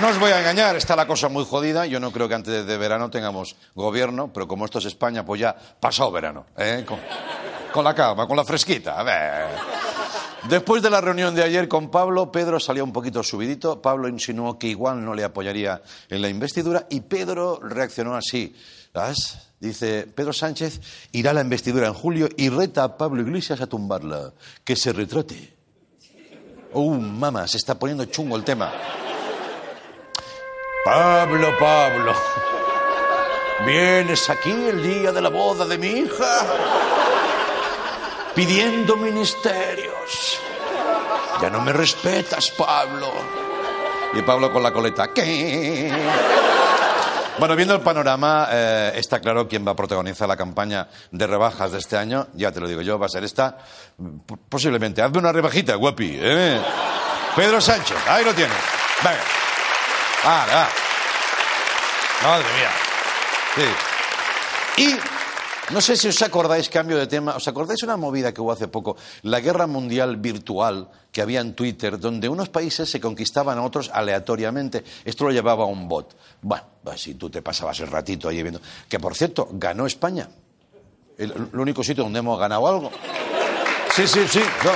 no 0.00 0.08
os 0.08 0.18
voy 0.18 0.32
a 0.32 0.40
engañar, 0.40 0.74
está 0.76 0.96
la 0.96 1.06
cosa 1.06 1.28
muy 1.28 1.44
jodida. 1.44 1.86
Yo 1.86 2.00
no 2.00 2.10
creo 2.10 2.28
que 2.28 2.34
antes 2.34 2.66
de 2.66 2.78
verano 2.78 3.10
tengamos 3.10 3.54
gobierno, 3.74 4.32
pero 4.32 4.48
como 4.48 4.64
esto 4.64 4.78
es 4.78 4.86
España, 4.86 5.24
pues 5.24 5.40
ya 5.40 5.54
pasado 5.54 6.10
verano. 6.10 6.46
¿eh? 6.56 6.84
Con, 7.72 7.84
la 7.84 7.94
calma, 7.94 8.26
con 8.26 8.36
la 8.36 8.44
fresquita. 8.44 9.04
Después 10.48 10.82
de 10.82 10.90
la 10.90 11.00
reunión 11.00 11.34
de 11.34 11.42
ayer 11.42 11.68
con 11.68 11.90
Pablo, 11.90 12.32
Pedro 12.32 12.58
salió 12.58 12.82
un 12.82 12.92
poquito 12.92 13.22
subidito. 13.22 13.80
Pablo 13.80 14.08
insinuó 14.08 14.58
que 14.58 14.66
igual 14.66 15.04
no 15.04 15.14
le 15.14 15.24
apoyaría 15.24 15.80
en 16.08 16.22
la 16.22 16.28
investidura 16.28 16.86
y 16.90 17.00
Pedro 17.00 17.60
reaccionó 17.62 18.16
así. 18.16 18.54
Dice, 19.60 20.06
Pedro 20.12 20.32
Sánchez 20.32 20.80
irá 21.12 21.30
a 21.30 21.34
la 21.34 21.40
investidura 21.40 21.86
en 21.86 21.94
julio 21.94 22.28
y 22.36 22.48
reta 22.48 22.84
a 22.84 22.96
Pablo 22.96 23.22
Iglesias 23.22 23.60
a 23.60 23.66
tumbarla. 23.66 24.32
Que 24.64 24.76
se 24.76 24.92
retrate. 24.92 25.54
Uh, 26.72 26.94
mamá, 26.94 27.46
se 27.46 27.56
está 27.56 27.78
poniendo 27.78 28.04
chungo 28.06 28.36
el 28.36 28.44
tema. 28.44 28.72
Pablo, 30.84 31.56
Pablo, 31.58 32.14
vienes 33.64 34.28
aquí 34.28 34.50
el 34.50 34.82
día 34.82 35.12
de 35.12 35.22
la 35.22 35.30
boda 35.30 35.64
de 35.64 35.78
mi 35.78 35.86
hija 35.86 36.46
pidiendo 38.34 38.94
ministerios. 38.96 40.40
Ya 41.40 41.48
no 41.48 41.62
me 41.62 41.72
respetas, 41.72 42.50
Pablo. 42.50 43.10
Y 44.12 44.20
Pablo 44.22 44.52
con 44.52 44.62
la 44.62 44.72
coleta. 44.72 45.08
¿Qué? 45.14 45.90
Bueno, 47.38 47.56
viendo 47.56 47.74
el 47.74 47.80
panorama, 47.80 48.48
eh, 48.50 48.92
está 48.94 49.20
claro 49.20 49.48
quién 49.48 49.66
va 49.66 49.72
a 49.72 49.76
protagonizar 49.76 50.28
la 50.28 50.36
campaña 50.36 50.86
de 51.10 51.26
rebajas 51.26 51.72
de 51.72 51.78
este 51.78 51.96
año. 51.96 52.28
Ya 52.34 52.52
te 52.52 52.60
lo 52.60 52.68
digo 52.68 52.82
yo, 52.82 52.98
va 52.98 53.06
a 53.06 53.08
ser 53.08 53.24
esta. 53.24 53.56
Posiblemente. 54.48 55.02
Hazme 55.02 55.18
una 55.18 55.32
rebajita, 55.32 55.74
guapi. 55.76 56.18
¿eh? 56.20 56.60
Pedro 57.34 57.60
Sánchez, 57.60 57.96
ahí 58.06 58.24
lo 58.24 58.34
tienes. 58.34 58.56
Venga. 59.02 59.43
Vale, 60.24 60.54
va. 60.54 60.68
Madre 62.22 62.46
mía. 62.56 62.70
Sí. 63.54 64.82
Y 64.82 65.72
no 65.72 65.80
sé 65.80 65.96
si 65.96 66.08
os 66.08 66.22
acordáis, 66.22 66.68
cambio 66.68 66.96
de 66.96 67.06
tema, 67.06 67.36
¿os 67.36 67.46
acordáis 67.48 67.82
una 67.82 67.96
movida 67.96 68.32
que 68.32 68.40
hubo 68.40 68.52
hace 68.52 68.68
poco? 68.68 68.96
La 69.22 69.40
guerra 69.40 69.66
mundial 69.66 70.16
virtual 70.16 70.88
que 71.12 71.22
había 71.22 71.40
en 71.40 71.54
Twitter, 71.54 71.98
donde 71.98 72.28
unos 72.28 72.48
países 72.48 72.90
se 72.90 73.00
conquistaban 73.00 73.58
a 73.58 73.62
otros 73.62 73.90
aleatoriamente. 73.92 74.84
Esto 75.04 75.24
lo 75.24 75.30
llevaba 75.30 75.64
un 75.66 75.88
bot. 75.88 76.16
Bueno, 76.42 76.64
pues 76.82 77.00
si 77.02 77.14
tú 77.14 77.30
te 77.30 77.40
pasabas 77.40 77.78
el 77.80 77.88
ratito 77.88 78.28
ahí 78.28 78.42
viendo. 78.42 78.60
Que 78.88 78.98
por 78.98 79.14
cierto, 79.14 79.48
ganó 79.52 79.86
España. 79.86 80.28
El, 81.16 81.30
el 81.52 81.60
único 81.60 81.84
sitio 81.84 82.02
donde 82.04 82.18
hemos 82.18 82.38
ganado 82.38 82.66
algo. 82.66 82.90
Sí, 83.94 84.06
sí, 84.08 84.26
sí. 84.26 84.40
No. 84.64 84.70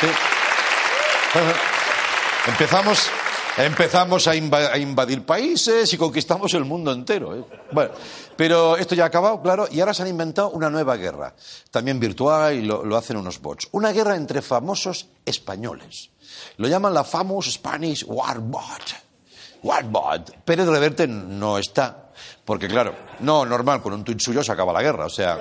Sí. 0.00 0.06
Empezamos, 2.46 3.08
empezamos 3.56 4.28
a, 4.28 4.34
inva- 4.36 4.70
a 4.72 4.78
invadir 4.78 5.24
países 5.26 5.92
y 5.92 5.96
conquistamos 5.98 6.54
el 6.54 6.64
mundo 6.64 6.92
entero. 6.92 7.36
¿eh? 7.36 7.44
Bueno, 7.72 7.90
pero 8.36 8.76
esto 8.76 8.94
ya 8.94 9.04
ha 9.04 9.06
acabado, 9.08 9.42
claro, 9.42 9.66
y 9.70 9.80
ahora 9.80 9.92
se 9.92 10.02
han 10.02 10.08
inventado 10.08 10.50
una 10.50 10.70
nueva 10.70 10.96
guerra, 10.96 11.34
también 11.70 11.98
virtual 11.98 12.54
y 12.54 12.62
lo, 12.62 12.84
lo 12.84 12.96
hacen 12.96 13.16
unos 13.16 13.40
bots. 13.40 13.68
Una 13.72 13.90
guerra 13.92 14.14
entre 14.16 14.42
famosos 14.42 15.08
españoles. 15.24 16.10
Lo 16.58 16.68
llaman 16.68 16.94
la 16.94 17.02
Famous 17.04 17.52
Spanish 17.52 18.04
Warbot. 18.06 18.94
Warbot. 19.62 20.36
Pérez 20.44 20.66
Reverte 20.66 21.08
no 21.08 21.58
está, 21.58 22.10
porque 22.44 22.68
claro, 22.68 22.94
no, 23.20 23.44
normal, 23.44 23.82
con 23.82 23.92
un 23.92 24.04
tuit 24.04 24.20
suyo 24.20 24.44
se 24.44 24.52
acaba 24.52 24.72
la 24.72 24.82
guerra, 24.82 25.06
o 25.06 25.10
sea... 25.10 25.38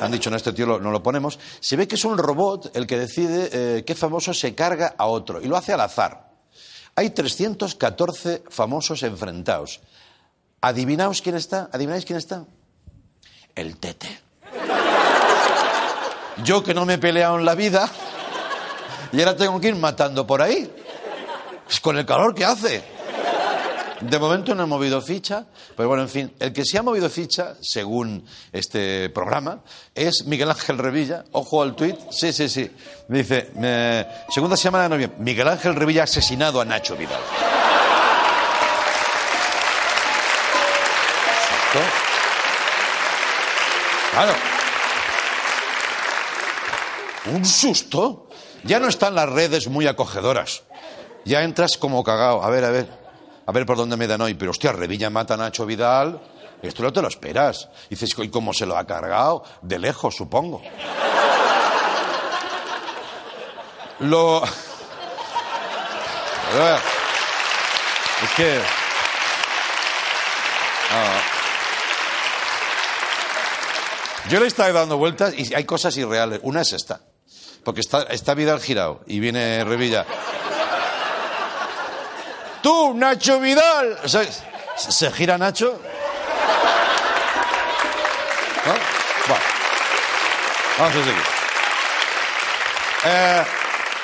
Han 0.00 0.12
dicho, 0.12 0.30
no, 0.30 0.36
este 0.36 0.52
tío 0.52 0.78
no 0.78 0.90
lo 0.90 1.02
ponemos. 1.02 1.38
Se 1.60 1.76
ve 1.76 1.88
que 1.88 1.96
es 1.96 2.04
un 2.04 2.18
robot 2.18 2.76
el 2.76 2.86
que 2.86 2.98
decide 2.98 3.50
eh, 3.52 3.84
qué 3.84 3.94
famoso 3.94 4.32
se 4.32 4.54
carga 4.54 4.94
a 4.96 5.06
otro. 5.06 5.40
Y 5.40 5.46
lo 5.46 5.56
hace 5.56 5.72
al 5.72 5.80
azar. 5.80 6.28
Hay 6.94 7.10
314 7.10 8.44
famosos 8.48 9.02
enfrentados. 9.02 9.80
¿Adivinaos 10.60 11.22
quién 11.22 11.36
está? 11.36 11.68
¿Adivináis 11.72 12.04
quién 12.04 12.18
está? 12.18 12.44
El 13.54 13.76
tete. 13.78 14.20
Yo 16.44 16.62
que 16.62 16.74
no 16.74 16.84
me 16.84 16.94
he 16.94 16.98
peleado 16.98 17.38
en 17.38 17.44
la 17.44 17.54
vida 17.54 17.88
y 19.12 19.18
ahora 19.20 19.36
tengo 19.36 19.60
que 19.60 19.68
ir 19.68 19.76
matando 19.76 20.26
por 20.26 20.42
ahí. 20.42 20.70
Es 21.68 21.80
con 21.80 21.98
el 21.98 22.06
calor 22.06 22.34
que 22.34 22.44
hace. 22.44 22.97
De 24.00 24.18
momento 24.18 24.54
no 24.54 24.62
he 24.62 24.66
movido 24.66 25.00
ficha, 25.02 25.44
pero 25.76 25.88
bueno, 25.88 26.04
en 26.04 26.08
fin, 26.08 26.32
el 26.38 26.52
que 26.52 26.64
sí 26.64 26.76
ha 26.76 26.82
movido 26.82 27.10
ficha, 27.10 27.54
según 27.60 28.24
este 28.52 29.10
programa, 29.10 29.60
es 29.94 30.24
Miguel 30.24 30.50
Ángel 30.50 30.78
Revilla. 30.78 31.24
Ojo 31.32 31.62
al 31.62 31.74
tuit. 31.74 31.96
Sí, 32.10 32.32
sí, 32.32 32.48
sí. 32.48 32.70
Dice, 33.08 33.50
eh, 33.60 34.06
segunda 34.30 34.56
semana 34.56 34.84
de 34.84 34.90
noviembre, 34.90 35.18
Miguel 35.20 35.48
Ángel 35.48 35.74
Revilla 35.74 36.02
ha 36.02 36.04
asesinado 36.04 36.60
a 36.60 36.64
Nacho 36.64 36.96
Vidal. 36.96 37.20
Claro. 44.12 44.32
Un 47.32 47.44
susto. 47.44 48.28
Ya 48.64 48.80
no 48.80 48.88
están 48.88 49.14
las 49.14 49.28
redes 49.28 49.68
muy 49.68 49.86
acogedoras. 49.86 50.62
Ya 51.24 51.42
entras 51.42 51.76
como 51.76 52.02
cagao. 52.02 52.42
A 52.42 52.50
ver, 52.50 52.64
a 52.64 52.70
ver. 52.70 53.07
A 53.48 53.52
ver 53.52 53.64
por 53.64 53.78
dónde 53.78 53.96
me 53.96 54.06
dan 54.06 54.20
hoy. 54.20 54.34
Pero 54.34 54.50
hostia, 54.50 54.72
Revilla 54.72 55.08
mata 55.08 55.32
a 55.32 55.36
Nacho 55.38 55.64
Vidal. 55.64 56.20
Esto 56.60 56.82
no 56.82 56.92
te 56.92 57.00
lo 57.00 57.08
esperas. 57.08 57.70
Dices, 57.88 58.14
¿y 58.18 58.28
cómo 58.28 58.52
se 58.52 58.66
lo 58.66 58.76
ha 58.76 58.86
cargado? 58.86 59.42
De 59.62 59.78
lejos, 59.78 60.14
supongo. 60.14 60.60
Lo. 64.00 64.42
Es 68.22 68.30
que. 68.36 68.60
Yo 74.28 74.40
le 74.40 74.44
he 74.44 74.48
estado 74.48 74.72
dando 74.74 74.98
vueltas 74.98 75.32
y 75.38 75.54
hay 75.54 75.64
cosas 75.64 75.96
irreales. 75.96 76.40
Una 76.42 76.60
es 76.62 76.74
esta. 76.74 77.00
Porque 77.64 77.80
está, 77.80 78.02
está 78.02 78.34
Vidal 78.34 78.60
girado 78.60 79.00
y 79.06 79.20
viene 79.20 79.64
Revilla. 79.64 80.04
¡Tú, 82.68 82.92
Nacho 82.92 83.40
Vidal! 83.40 83.96
¿Se 84.76 85.10
gira 85.12 85.38
Nacho? 85.38 85.80
¿No? 88.66 88.72
Bueno. 89.26 89.44
Vamos 90.78 90.96
a 90.96 91.02
seguir. 91.02 91.22
Eh, 93.06 93.44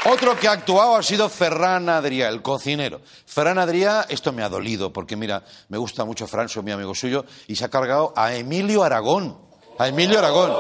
otro 0.07 0.41
que 0.41 0.49
ha 0.49 0.53
actuado 0.53 0.97
ha 0.97 1.03
sido 1.03 1.29
Ferran 1.29 1.91
Adrià, 1.91 2.31
el 2.31 2.41
cocinero. 2.41 3.03
Ferran 3.27 3.59
Adrià, 3.59 4.07
esto 4.09 4.33
me 4.33 4.43
ha 4.43 4.49
dolido, 4.49 4.95
porque 4.95 5.15
mira, 5.15 5.45
me 5.69 5.77
gusta 5.77 6.07
mucho 6.07 6.27
Fran, 6.27 6.49
soy 6.49 6.63
mi 6.63 6.73
amigo 6.73 6.95
suyo, 6.95 7.27
y 7.47 7.57
se 7.57 7.67
ha 7.67 7.69
cargado 7.69 8.15
a 8.17 8.35
Emilio 8.35 8.83
Aragón. 8.83 9.37
A 9.79 9.89
Emilio 9.89 10.19
Aragón. 10.21 10.53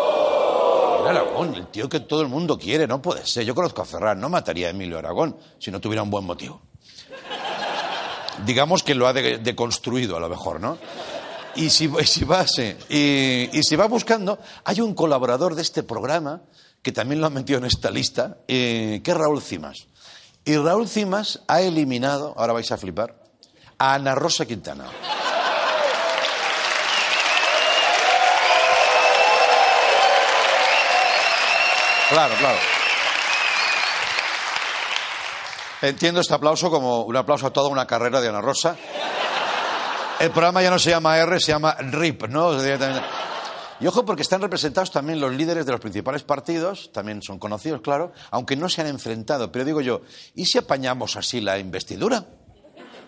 Emilio 0.99 1.09
Aragón, 1.09 1.55
el 1.55 1.69
tío 1.69 1.89
que 1.89 2.01
todo 2.01 2.21
el 2.21 2.29
mundo 2.29 2.59
quiere, 2.59 2.87
no 2.87 3.01
puede 3.01 3.25
ser. 3.25 3.47
Yo 3.47 3.55
conozco 3.55 3.81
a 3.81 3.87
Ferran, 3.87 4.21
no 4.21 4.29
mataría 4.29 4.67
a 4.67 4.71
Emilio 4.73 4.99
Aragón 4.99 5.39
si 5.59 5.71
no 5.71 5.81
tuviera 5.81 6.03
un 6.03 6.11
buen 6.11 6.27
motivo. 6.27 6.61
Digamos 8.45 8.83
que 8.83 8.95
lo 8.95 9.07
ha 9.07 9.13
de- 9.13 9.39
deconstruido 9.39 10.17
a 10.17 10.21
lo 10.21 10.29
mejor, 10.29 10.61
¿no? 10.61 10.79
Y 11.57 11.71
si, 11.71 11.89
si 12.05 12.25
va, 12.25 12.47
sí, 12.49 12.75
y, 12.89 13.63
si 13.63 13.77
va 13.77 13.87
buscando, 13.87 14.39
hay 14.65 14.81
un 14.81 14.93
colaborador 14.95 15.55
de 15.55 15.63
este 15.63 15.85
programa 15.85 16.43
que 16.83 16.91
también 16.91 17.21
lo 17.21 17.29
han 17.29 17.33
metido 17.35 17.59
en 17.61 17.65
esta 17.65 17.91
lista, 17.91 18.39
eh, 18.49 19.01
que 19.05 19.11
es 19.13 19.17
Raúl 19.17 19.41
Cimas. 19.41 19.87
Y 20.45 20.57
Raúl 20.57 20.89
Cimas 20.89 21.41
ha 21.47 21.61
eliminado, 21.63 22.35
ahora 22.37 22.53
vais 22.55 22.71
a 22.73 22.77
flipar, 22.77 23.15
a 23.79 23.95
Ana 23.95 24.15
Rosa 24.17 24.45
Quintana. 24.47 24.85
Claro, 32.09 32.35
claro. 32.37 32.59
Entiendo 35.85 36.23
este 36.23 36.33
aplauso 36.33 36.71
como 36.71 37.03
un 37.03 37.15
aplauso 37.15 37.47
a 37.47 37.53
toda 37.53 37.69
una 37.69 37.87
carrera 37.87 38.19
de 38.23 38.29
Ana 38.31 38.41
Rosa. 38.41 38.75
El 40.19 40.31
programa 40.31 40.63
ya 40.63 40.71
no 40.71 40.79
se 40.79 40.89
llama 40.89 41.19
R, 41.19 41.39
se 41.39 41.53
llama 41.53 41.75
RIP, 41.79 42.29
¿no? 42.29 42.53
Y 43.81 43.87
ojo 43.87 44.03
porque 44.07 44.23
están 44.23 44.41
representados 44.41 44.91
también 44.91 45.21
los 45.21 45.35
líderes 45.35 45.67
de 45.67 45.73
los 45.73 45.81
principales 45.83 46.23
partidos, 46.23 46.91
también 46.91 47.21
son 47.21 47.39
conocidos, 47.39 47.83
claro, 47.83 48.13
aunque 48.31 48.57
no 48.57 48.71
se 48.71 48.81
han 48.81 48.87
enfrentado. 48.87 49.53
Pero 49.53 49.67
digo 49.67 49.83
yo, 49.83 50.01
¿y 50.35 50.47
si 50.47 50.57
apañamos 50.57 51.17
así 51.17 51.43
la 51.43 51.59
investidura? 51.59 52.25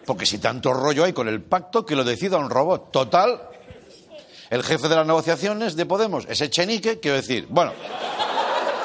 Porque 0.04 0.26
si 0.26 0.36
tanto 0.36 0.74
rollo 0.74 1.04
hay 1.04 1.14
con 1.14 1.28
el 1.28 1.42
pacto, 1.42 1.86
que 1.86 1.96
lo 1.96 2.04
decida 2.04 2.36
un 2.36 2.50
robot. 2.50 2.92
Total, 2.92 3.40
el 4.50 4.62
jefe 4.62 4.88
de 4.88 4.96
las 4.96 5.06
negociaciones 5.06 5.76
de 5.76 5.86
Podemos 5.86 6.26
es 6.28 6.42
Echenique, 6.42 7.00
quiero 7.00 7.16
decir, 7.16 7.46
bueno, 7.48 7.72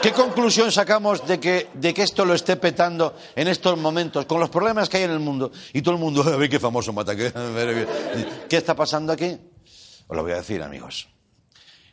¿Qué 0.01 0.13
conclusión 0.13 0.72
sacamos 0.72 1.27
de 1.27 1.39
que, 1.39 1.70
de 1.75 1.93
que 1.93 2.01
esto 2.01 2.25
lo 2.25 2.34
esté 2.34 2.55
petando 2.55 3.15
en 3.36 3.48
estos 3.48 3.77
momentos, 3.77 4.25
con 4.25 4.39
los 4.39 4.50
problemas 4.50 4.89
que 4.89 4.98
hay 4.98 5.03
en 5.03 5.12
el 5.12 5.20
mundo? 5.20 5.51
Y 5.74 5.84
todo 5.84 5.93
el 5.93 6.01
mundo, 6.01 6.24
a 6.34 6.38
ver 6.38 6.50
qué 6.50 6.60
famoso 6.60 6.91
mata. 6.91 7.15
¿Qué, 7.15 7.31
¿Qué 8.50 8.58
está 8.58 8.75
pasando 8.75 9.13
aquí? 9.13 9.38
Os 10.08 10.15
lo 10.15 10.24
voy 10.24 10.31
a 10.31 10.38
decir, 10.38 10.63
amigos. 10.63 11.08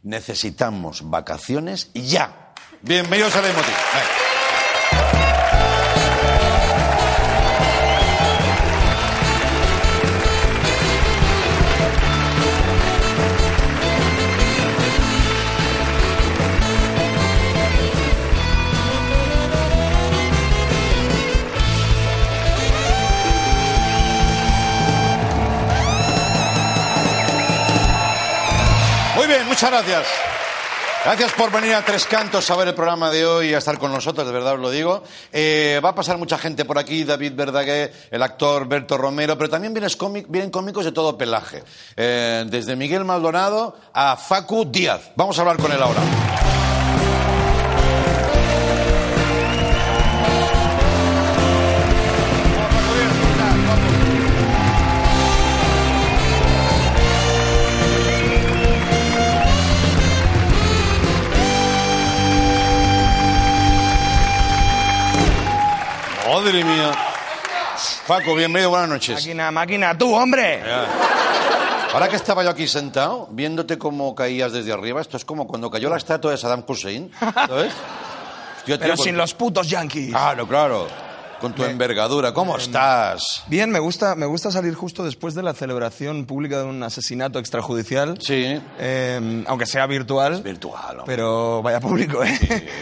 Necesitamos 0.02 1.10
vacaciones 1.10 1.90
ya. 1.92 2.54
Bienvenidos 2.80 3.36
a 3.36 3.42
Leitmotiv. 3.42 3.74
Muchas 29.60 29.70
gracias. 29.72 30.06
Gracias 31.04 31.32
por 31.32 31.50
venir 31.50 31.74
a 31.74 31.84
Tres 31.84 32.04
Cantos 32.06 32.48
a 32.48 32.56
ver 32.56 32.68
el 32.68 32.74
programa 32.74 33.10
de 33.10 33.26
hoy 33.26 33.48
y 33.50 33.54
a 33.54 33.58
estar 33.58 33.76
con 33.76 33.90
nosotros, 33.92 34.24
de 34.24 34.32
verdad 34.32 34.54
os 34.54 34.60
lo 34.60 34.70
digo. 34.70 35.02
Eh, 35.32 35.80
va 35.84 35.88
a 35.90 35.94
pasar 35.96 36.16
mucha 36.16 36.38
gente 36.38 36.64
por 36.64 36.78
aquí, 36.78 37.02
David 37.02 37.32
Verdaguer, 37.34 37.92
el 38.12 38.22
actor 38.22 38.68
Berto 38.68 38.96
Romero, 38.96 39.36
pero 39.36 39.50
también 39.50 39.74
vienes 39.74 39.96
cómic- 39.96 40.26
vienen 40.28 40.50
cómicos 40.50 40.84
de 40.84 40.92
todo 40.92 41.18
pelaje. 41.18 41.64
Eh, 41.96 42.44
desde 42.46 42.76
Miguel 42.76 43.04
Maldonado 43.04 43.76
a 43.92 44.16
Facu 44.16 44.64
Díaz. 44.70 45.10
Vamos 45.16 45.36
a 45.38 45.40
hablar 45.40 45.56
con 45.56 45.72
él 45.72 45.82
ahora. 45.82 46.02
Madre 66.38 66.62
mía. 66.62 66.92
Facu, 68.06 68.32
bienvenido, 68.36 68.70
buenas 68.70 68.88
noches. 68.88 69.16
Máquina, 69.16 69.50
máquina, 69.50 69.98
tú, 69.98 70.14
hombre. 70.14 70.62
Ahora 71.92 72.08
que 72.08 72.14
estaba 72.14 72.44
yo 72.44 72.50
aquí 72.50 72.68
sentado, 72.68 73.26
viéndote 73.32 73.76
cómo 73.76 74.14
caías 74.14 74.52
desde 74.52 74.72
arriba, 74.72 75.00
esto 75.00 75.16
es 75.16 75.24
como 75.24 75.48
cuando 75.48 75.68
cayó 75.68 75.90
la 75.90 75.96
estatua 75.96 76.30
de 76.30 76.36
Saddam 76.36 76.62
Hussein, 76.64 77.10
¿sabes? 77.18 77.72
Hostia, 78.58 78.76
tío, 78.76 78.78
Pero 78.78 78.96
sin 78.96 79.16
los 79.16 79.34
putos 79.34 79.68
yankees. 79.68 80.10
Claro, 80.10 80.46
claro. 80.46 80.86
Con 81.40 81.52
tu 81.54 81.62
envergadura, 81.64 82.34
¿cómo 82.34 82.56
estás? 82.56 83.44
Bien, 83.46 83.70
me 83.70 83.78
gusta, 83.78 84.16
me 84.16 84.26
gusta 84.26 84.50
salir 84.50 84.74
justo 84.74 85.04
después 85.04 85.34
de 85.34 85.42
la 85.44 85.54
celebración 85.54 86.26
pública 86.26 86.58
de 86.58 86.64
un 86.64 86.82
asesinato 86.82 87.38
extrajudicial. 87.38 88.18
Sí. 88.20 88.60
Eh, 88.80 89.44
aunque 89.46 89.64
sea 89.66 89.86
virtual. 89.86 90.42
Virtual, 90.42 90.98
hombre. 91.00 91.04
Pero 91.06 91.62
vaya 91.62 91.78
público, 91.78 92.24
¿eh? 92.24 92.36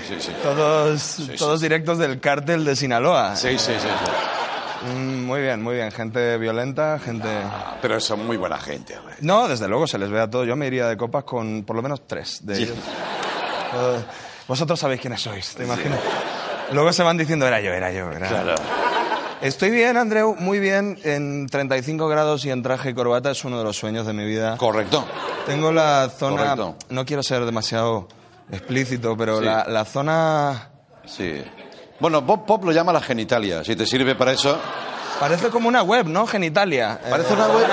sí, 0.09 0.15
sí. 0.19 0.33
Todos, 0.43 1.01
sí. 1.03 1.33
todos 1.39 1.61
directos 1.61 1.99
del 1.99 2.19
cártel 2.19 2.65
de 2.65 2.75
Sinaloa. 2.77 3.37
Sí, 3.37 3.51
sí, 3.59 3.73
sí. 3.79 3.89
sí. 3.89 4.89
Mm, 4.95 5.25
muy 5.25 5.41
bien, 5.43 5.63
muy 5.63 5.75
bien. 5.75 5.91
Gente 5.93 6.39
violenta, 6.39 6.99
gente... 6.99 7.29
Ah, 7.29 7.77
Pero 7.83 8.01
son 8.01 8.27
muy 8.27 8.37
buena 8.39 8.59
gente, 8.59 8.97
hombre. 8.97 9.17
No, 9.21 9.49
desde 9.49 9.69
luego 9.69 9.87
se 9.87 9.99
les 9.99 10.09
ve 10.11 10.21
a 10.21 10.31
todos. 10.31 10.47
Yo 10.47 10.57
me 10.57 10.67
iría 10.67 10.87
de 10.87 10.97
copas 10.97 11.25
con 11.25 11.63
por 11.65 11.77
lo 11.77 11.83
menos 11.83 12.07
tres 12.07 12.39
de 12.47 12.57
ellos. 12.59 12.77
Todos- 13.73 14.05
Vosotros 14.49 14.79
sabéis 14.79 15.01
quiénes 15.01 15.21
sois, 15.21 15.55
¿te 15.57 15.65
imaginas? 15.65 15.99
Luego 16.73 16.93
se 16.93 17.03
van 17.03 17.17
diciendo, 17.17 17.47
era 17.47 17.61
yo, 17.61 17.73
era 17.73 17.91
yo, 17.93 18.11
era 18.11 18.29
Claro. 18.29 18.55
Estoy 19.41 19.71
bien, 19.71 19.97
Andreu, 19.97 20.35
muy 20.39 20.59
bien. 20.59 20.99
En 21.05 21.47
35 21.47 22.09
grados 22.09 22.45
y 22.45 22.51
en 22.51 22.63
traje 22.63 22.91
y 22.91 22.95
corbata 22.95 23.31
es 23.31 23.45
uno 23.45 23.59
de 23.59 23.65
los 23.65 23.77
sueños 23.77 24.07
de 24.07 24.13
mi 24.13 24.25
vida. 24.25 24.57
Correcto. 24.57 25.05
Tengo 25.45 25.71
la 25.71 26.09
zona... 26.09 26.37
Correcto. 26.55 26.77
No 26.89 27.05
quiero 27.05 27.23
ser 27.23 27.45
demasiado 27.45 28.09
explícito, 28.51 29.17
pero 29.17 29.39
Sí. 29.39 29.45
la, 29.45 29.65
la 29.69 29.85
zona... 29.85 30.71
Sí. 31.05 31.43
Bueno, 32.01 32.23
Bob 32.23 32.47
Pop 32.47 32.65
lo 32.65 32.73
llama 32.73 32.93
la 32.93 33.01
genitalia. 33.01 33.63
Si 33.63 33.77
te 33.77 33.87
sirve 33.87 34.15
para 34.17 34.33
eso. 34.33 34.59
Parece 35.21 35.49
como 35.49 35.69
una 35.69 35.83
web, 35.83 36.07
¿no? 36.07 36.27
Genitalia. 36.27 36.99
Parece 37.09 37.33
Eh, 37.33 37.37
una 37.37 37.47
web. 37.49 37.67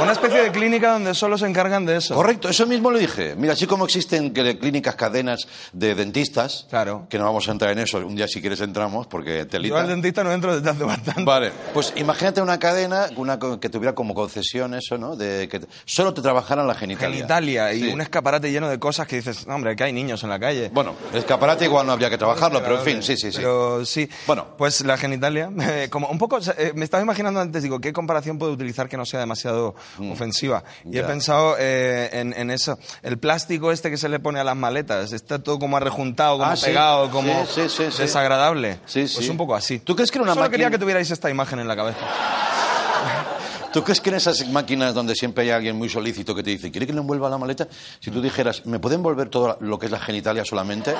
Una 0.00 0.12
especie 0.12 0.42
de 0.42 0.50
clínica 0.50 0.92
donde 0.92 1.14
solo 1.14 1.36
se 1.38 1.46
encargan 1.46 1.84
de 1.84 1.96
eso. 1.96 2.14
Correcto, 2.14 2.48
eso 2.48 2.66
mismo 2.66 2.90
lo 2.90 2.98
dije. 2.98 3.34
Mira, 3.36 3.52
así 3.52 3.66
como 3.66 3.84
existen 3.84 4.30
clínicas, 4.30 4.94
cadenas 4.94 5.46
de 5.72 5.94
dentistas, 5.94 6.66
Claro. 6.70 7.06
que 7.10 7.18
no 7.18 7.24
vamos 7.24 7.48
a 7.48 7.52
entrar 7.52 7.72
en 7.72 7.78
eso, 7.80 7.98
un 7.98 8.14
día 8.16 8.26
si 8.28 8.40
quieres 8.40 8.60
entramos, 8.60 9.06
porque 9.06 9.44
te 9.44 9.60
Yo 9.62 9.76
al 9.76 9.88
dentista 9.88 10.24
no 10.24 10.32
entro 10.32 10.54
desde 10.56 10.70
hace 10.70 10.84
bastante. 10.84 11.22
Vale, 11.24 11.52
pues 11.74 11.92
imagínate 11.96 12.40
una 12.40 12.58
cadena 12.58 13.06
una, 13.16 13.38
que 13.60 13.68
tuviera 13.68 13.94
como 13.94 14.14
concesión 14.14 14.74
eso, 14.74 14.96
¿no? 14.98 15.16
De 15.16 15.48
que 15.48 15.60
solo 15.84 16.14
te 16.14 16.22
trabajaran 16.22 16.66
la 16.66 16.74
genitalia. 16.74 17.16
Genitalia 17.16 17.72
y 17.74 17.80
Sí. 17.82 17.88
un 17.92 18.00
escaparate 18.00 18.50
lleno 18.50 18.68
de 18.68 18.78
cosas 18.78 19.06
que 19.06 19.16
dices, 19.16 19.46
"No, 19.46 19.54
hombre, 19.56 19.76
que 19.76 19.84
hay 19.84 19.92
niños 19.92 20.22
en 20.22 20.30
la 20.30 20.38
calle. 20.38 20.70
Bueno, 20.72 20.94
escaparate 21.12 21.64
igual 21.64 21.86
no 21.86 21.92
habría 21.92 22.08
que 22.10 22.18
trabajarlo, 22.18 22.62
pero 22.62 22.78
en 22.78 22.84
fin, 22.84 23.02
sí, 23.02 23.16
sí, 23.16 23.30
sí. 23.32 23.38
Pero 23.38 23.84
sí. 23.84 24.08
Bueno. 24.26 24.46
Pues 24.56 24.80
la 24.84 24.96
genitalia, 24.96 25.50
como 25.90 26.08
un 26.08 26.18
poco, 26.18 26.38
eh, 26.56 26.72
me 26.74 26.84
estaba 26.84 27.02
imaginando 27.02 27.40
antes, 27.40 27.62
digo, 27.62 27.80
¿qué 27.80 27.92
comparación 27.92 28.38
puedo 28.38 28.52
utilizar 28.52 28.88
que 28.88 28.96
no 28.96 29.04
sea 29.04 29.20
demasiado 29.20 29.74
ofensiva? 30.10 30.62
Y 30.84 30.98
he 30.98 31.02
Mm. 31.02 31.06
pensado 31.06 31.56
eh, 31.58 32.10
en, 32.12 32.32
en 32.34 32.50
eso. 32.50 32.78
El 33.02 33.18
plástico 33.18 33.72
este 33.72 33.90
que 33.90 33.96
se 33.96 34.08
le 34.08 34.18
pone 34.20 34.40
a 34.40 34.44
las 34.44 34.56
maletas, 34.56 35.12
está 35.12 35.38
todo 35.42 35.58
como 35.58 35.76
arrejuntado, 35.76 36.38
como 36.38 36.50
Ah, 36.50 36.54
pegado, 36.62 37.10
como 37.10 37.46
Sí, 37.46 37.62
sí, 37.62 37.68
sí, 37.68 37.92
sí. 37.92 38.02
desagradable. 38.02 38.78
Sí, 38.86 39.06
Pues 39.14 39.28
un 39.28 39.36
poco 39.36 39.54
así. 39.54 39.78
¿Tú 39.80 39.94
crees 39.94 40.10
que 40.10 40.18
era 40.18 40.24
una 40.24 40.32
Solo 40.34 40.44
máquina- 40.46 40.50
quería 40.56 40.70
que 40.70 40.78
tuvierais 40.78 41.10
esta 41.10 41.30
imagen 41.30 41.58
en 41.60 41.68
la 41.68 41.76
cabeza. 41.76 41.98
¿Tú 43.72 43.84
crees 43.84 44.00
que 44.00 44.10
en 44.10 44.16
esas 44.16 44.48
máquinas 44.48 44.94
donde 44.94 45.14
siempre 45.14 45.44
hay 45.44 45.50
alguien 45.50 45.76
muy 45.76 45.88
solícito 45.88 46.34
que 46.34 46.42
te 46.42 46.50
dice, 46.50 46.70
¿quiere 46.72 46.86
que 46.88 46.92
le 46.92 46.98
envuelva 47.00 47.30
la 47.30 47.38
maleta? 47.38 47.68
Si 48.00 48.10
tú 48.10 48.20
dijeras, 48.20 48.66
¿me 48.66 48.80
puede 48.80 48.96
envolver 48.96 49.28
todo 49.28 49.56
lo 49.60 49.78
que 49.78 49.86
es 49.86 49.92
la 49.92 50.00
genitalia 50.00 50.44
solamente? 50.44 50.92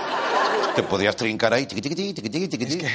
Te 0.77 0.85
podías 0.85 1.17
trincar 1.17 1.53
ahí, 1.53 1.67
tiqui, 1.67 1.81
tiqui, 1.81 1.97
tiqui, 1.97 2.31
tiqui, 2.31 2.49
tiqui, 2.49 2.67
tiqui. 2.67 2.87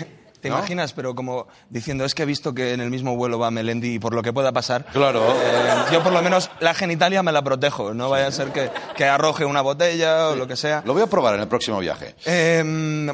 ¿Te 0.46 0.52
¿No? 0.52 0.58
imaginas? 0.60 0.94
Pero 0.94 1.16
como 1.16 1.48
diciendo, 1.72 2.06
es 2.06 2.14
que 2.14 2.22
he 2.22 2.26
visto 2.28 2.54
que 2.54 2.74
en 2.74 2.82
el 2.82 2.92
mismo 2.92 3.16
vuelo 3.16 3.40
va 3.40 3.50
Melendi 3.50 3.96
y 3.96 4.00
por 4.00 4.14
lo 4.14 4.22
que 4.22 4.32
pueda 4.32 4.52
pasar. 4.52 4.86
Claro. 4.94 5.24
eh, 5.42 5.74
yo 5.92 6.04
por 6.04 6.14
lo 6.14 6.22
menos 6.22 6.52
la 6.60 6.76
genitalia 6.76 7.24
me 7.24 7.32
la 7.32 7.44
protejo. 7.44 7.94
No 7.96 8.10
vaya 8.12 8.28
a 8.28 8.32
ser 8.32 8.50
que, 8.50 8.70
que 8.96 9.06
arroje 9.06 9.44
una 9.46 9.62
botella 9.62 10.30
o 10.30 10.36
lo 10.36 10.48
que 10.48 10.56
sea. 10.56 10.84
Lo 10.86 10.94
voy 10.94 11.02
a 11.02 11.08
probar 11.08 11.34
en 11.36 11.42
el 11.42 11.48
próximo 11.48 11.80
viaje. 11.80 12.16
Eh, 12.26 12.64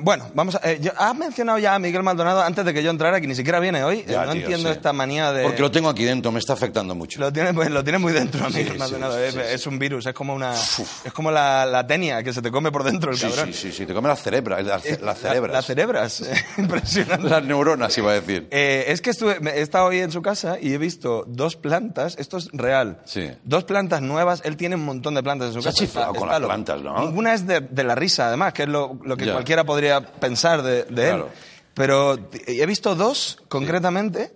bueno, 0.01 0.29
vamos 0.33 0.55
a. 0.55 0.69
eh, 0.69 0.79
yo- 0.81 0.91
has 0.97 1.15
mencionado 1.15 1.57
ya 1.57 1.73
a 1.75 1.79
Miguel 1.79 2.03
Maldonado 2.03 2.41
antes 2.41 2.65
de 2.65 2.73
que 2.73 2.83
yo 2.83 2.91
entrara, 2.91 3.21
que 3.21 3.27
ni 3.27 3.35
siquiera 3.35 3.59
viene 3.61 3.83
hoy. 3.83 3.99
Eh, 3.99 4.05
Ya, 4.09 4.25
no 4.25 4.33
tío, 4.33 4.41
entiendo 4.41 4.69
sí. 4.69 4.75
esta 4.75 4.91
manía 4.91 5.31
de. 5.31 5.43
Porque 5.43 5.61
lo 5.61 5.71
tengo 5.71 5.87
aquí 5.89 6.03
dentro, 6.03 6.31
me 6.33 6.39
está 6.39 6.53
afectando 6.53 6.95
mucho. 6.95 7.19
Lo 7.21 7.31
tiene, 7.31 7.53
pues, 7.53 7.69
lo 7.69 7.81
tiene 7.83 7.97
muy 7.99 8.11
dentro, 8.11 8.45
Miguel 8.49 8.73
sí, 8.73 8.77
Maldonado. 8.77 9.13
sí, 9.15 9.23
es, 9.23 9.35
es 9.35 9.67
un 9.67 9.79
virus, 9.79 10.05
es 10.05 10.13
como 10.13 10.33
una. 10.33 10.53
Es 10.53 11.13
como 11.13 11.31
la, 11.31 11.65
la 11.65 11.87
tenia 11.87 12.21
que 12.23 12.33
se 12.33 12.41
te 12.41 12.51
come 12.51 12.71
por 12.71 12.83
dentro 12.83 13.11
el 13.11 13.17
Sí, 13.17 13.27
cabrón. 13.27 13.53
sí, 13.53 13.53
sí, 13.53 13.71
sí, 13.71 13.85
te 13.85 13.93
come 13.93 14.09
las 14.09 14.21
cerebras, 14.21 14.63
las, 14.65 14.81
ce- 14.83 14.99
las 15.01 15.17
cerebras. 15.19 15.53
Las 15.53 15.65
cerebras. 15.71 16.23
Impresionante. 16.57 17.20
Las 17.29 17.43
neuronas, 17.43 17.97
iba 17.97 18.11
a 18.11 18.15
decir. 18.15 18.47
Eh, 18.51 18.85
es 18.87 19.01
que 19.01 19.09
estuve, 19.11 19.37
he 19.55 19.61
estado 19.61 19.85
hoy 19.85 19.99
en 19.99 20.11
su 20.11 20.21
casa 20.21 20.57
y 20.61 20.73
he 20.73 20.77
visto 20.77 21.23
dos 21.27 21.55
plantas, 21.55 22.15
esto 22.19 22.37
es 22.37 22.49
real, 22.53 22.99
Sí. 23.05 23.29
dos 23.43 23.63
plantas 23.63 24.01
nuevas, 24.01 24.41
él 24.45 24.57
tiene 24.57 24.75
un 24.75 24.85
montón 24.85 25.13
de 25.15 25.23
plantas 25.23 25.49
en 25.49 25.53
su 25.53 25.61
Se 25.61 25.69
ha 25.69 25.71
casa. 25.71 25.83
chiflado 25.85 26.13
con 26.15 26.27
las 26.27 26.39
loco. 26.39 26.49
plantas, 26.49 26.81
¿no? 26.81 26.99
Ninguna 26.99 27.33
es 27.33 27.45
de, 27.47 27.61
de 27.61 27.83
la 27.83 27.95
risa, 27.95 28.27
además, 28.27 28.53
que 28.53 28.63
es 28.63 28.69
lo, 28.69 28.99
lo 29.03 29.15
que 29.17 29.25
Ya. 29.25 29.33
cualquiera 29.33 29.63
podría 29.63 30.01
pensar 30.01 30.61
de, 30.63 30.83
de 30.83 31.09
él. 31.09 31.15
Claro. 31.15 31.29
Pero 31.73 32.17
t- 32.19 32.61
he 32.61 32.65
visto 32.65 32.95
dos, 32.95 33.41
concretamente, 33.47 34.33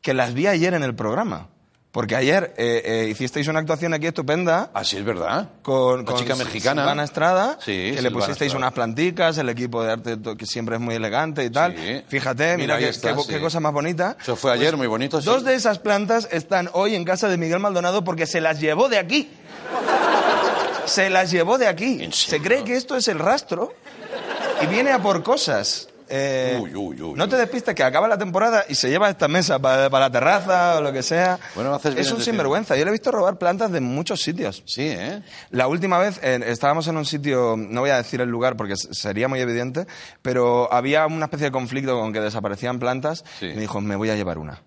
que 0.00 0.14
las 0.14 0.34
vi 0.34 0.48
ayer 0.48 0.74
en 0.74 0.82
el 0.82 0.94
programa. 0.96 1.48
Porque 1.92 2.16
ayer 2.16 2.54
eh, 2.56 2.82
eh, 2.84 3.08
hicisteis 3.10 3.48
una 3.48 3.58
actuación 3.60 3.92
aquí 3.92 4.06
estupenda 4.06 4.70
Así 4.72 4.96
es 4.96 5.04
verdad. 5.04 5.50
con, 5.60 5.98
La 6.00 6.04
con 6.06 6.16
chica 6.16 6.34
mexicana. 6.36 6.80
Silvana 6.82 7.04
Estrada, 7.04 7.58
Sí, 7.60 7.92
que 7.94 8.00
le 8.00 8.10
pusisteis 8.10 8.46
Estrada. 8.48 8.56
unas 8.56 8.72
planticas, 8.72 9.36
el 9.36 9.50
equipo 9.50 9.84
de 9.84 9.92
arte 9.92 10.16
que 10.38 10.46
siempre 10.46 10.76
es 10.76 10.80
muy 10.80 10.94
elegante 10.94 11.44
y 11.44 11.50
tal. 11.50 11.76
Sí. 11.76 12.02
Fíjate, 12.08 12.56
Mira, 12.56 12.78
qué, 12.78 12.88
está, 12.88 13.08
qué 13.08 13.14
bo- 13.14 13.22
sí. 13.24 13.28
qué 13.28 13.40
cosa 13.40 13.60
más 13.60 13.74
bonita. 13.74 14.16
Eso 14.18 14.36
fue 14.36 14.52
ayer, 14.52 14.74
muy 14.74 14.86
bonito. 14.86 15.20
sí. 15.20 15.26
Pues 15.26 15.36
Dos 15.36 15.44
de 15.44 15.54
esas 15.54 15.78
plantas 15.80 16.28
están 16.32 16.70
hoy 16.72 16.94
en 16.94 17.04
casa 17.04 17.28
de 17.28 17.36
Miguel 17.36 17.58
Maldonado 17.60 18.02
porque 18.02 18.24
se 18.26 18.40
las 18.40 18.58
llevó 18.58 18.88
de 18.88 18.96
aquí. 18.98 19.30
Se 20.86 21.10
las 21.10 21.30
llevó 21.30 21.58
de 21.58 21.68
aquí. 21.68 22.02
¿En 22.02 22.12
Se 22.14 22.40
cree 22.40 22.64
que 22.64 22.74
esto 22.74 22.96
es 22.96 23.06
el 23.08 23.18
rastro 23.18 23.74
y 24.62 24.66
viene 24.66 24.92
a 24.92 24.98
por 25.00 25.22
cosas. 25.22 25.88
Eh, 26.14 26.58
Uy, 26.60 26.74
uy, 26.74 27.00
uy, 27.00 27.14
no 27.14 27.26
te 27.26 27.36
despistes 27.36 27.74
que 27.74 27.82
acaba 27.82 28.06
la 28.06 28.18
temporada 28.18 28.66
y 28.68 28.74
se 28.74 28.90
lleva 28.90 29.08
esta 29.08 29.28
mesa 29.28 29.58
para, 29.58 29.88
para 29.88 30.06
la 30.06 30.12
terraza 30.12 30.76
o 30.76 30.82
lo 30.82 30.92
que 30.92 31.02
sea. 31.02 31.38
Bueno, 31.54 31.74
haces 31.74 31.94
bien 31.94 32.04
es 32.04 32.12
un 32.12 32.20
sinvergüenza. 32.20 32.76
Yo 32.76 32.84
le 32.84 32.90
he 32.90 32.92
visto 32.92 33.10
robar 33.10 33.38
plantas 33.38 33.72
de 33.72 33.80
muchos 33.80 34.20
sitios. 34.20 34.62
Sí, 34.66 34.82
¿eh? 34.88 35.22
La 35.50 35.68
última 35.68 35.98
vez 35.98 36.20
eh, 36.22 36.38
estábamos 36.48 36.86
en 36.88 36.98
un 36.98 37.06
sitio, 37.06 37.56
no 37.56 37.80
voy 37.80 37.88
a 37.90 37.96
decir 37.96 38.20
el 38.20 38.28
lugar 38.28 38.56
porque 38.58 38.74
sería 38.76 39.26
muy 39.28 39.40
evidente, 39.40 39.86
pero 40.20 40.70
había 40.70 41.06
una 41.06 41.24
especie 41.24 41.46
de 41.46 41.50
conflicto 41.52 41.98
con 41.98 42.12
que 42.12 42.20
desaparecían 42.20 42.78
plantas. 42.78 43.24
Sí. 43.40 43.46
Y 43.46 43.54
me 43.54 43.60
dijo, 43.62 43.80
me 43.80 43.96
voy 43.96 44.10
a 44.10 44.14
llevar 44.14 44.36
una. 44.36 44.62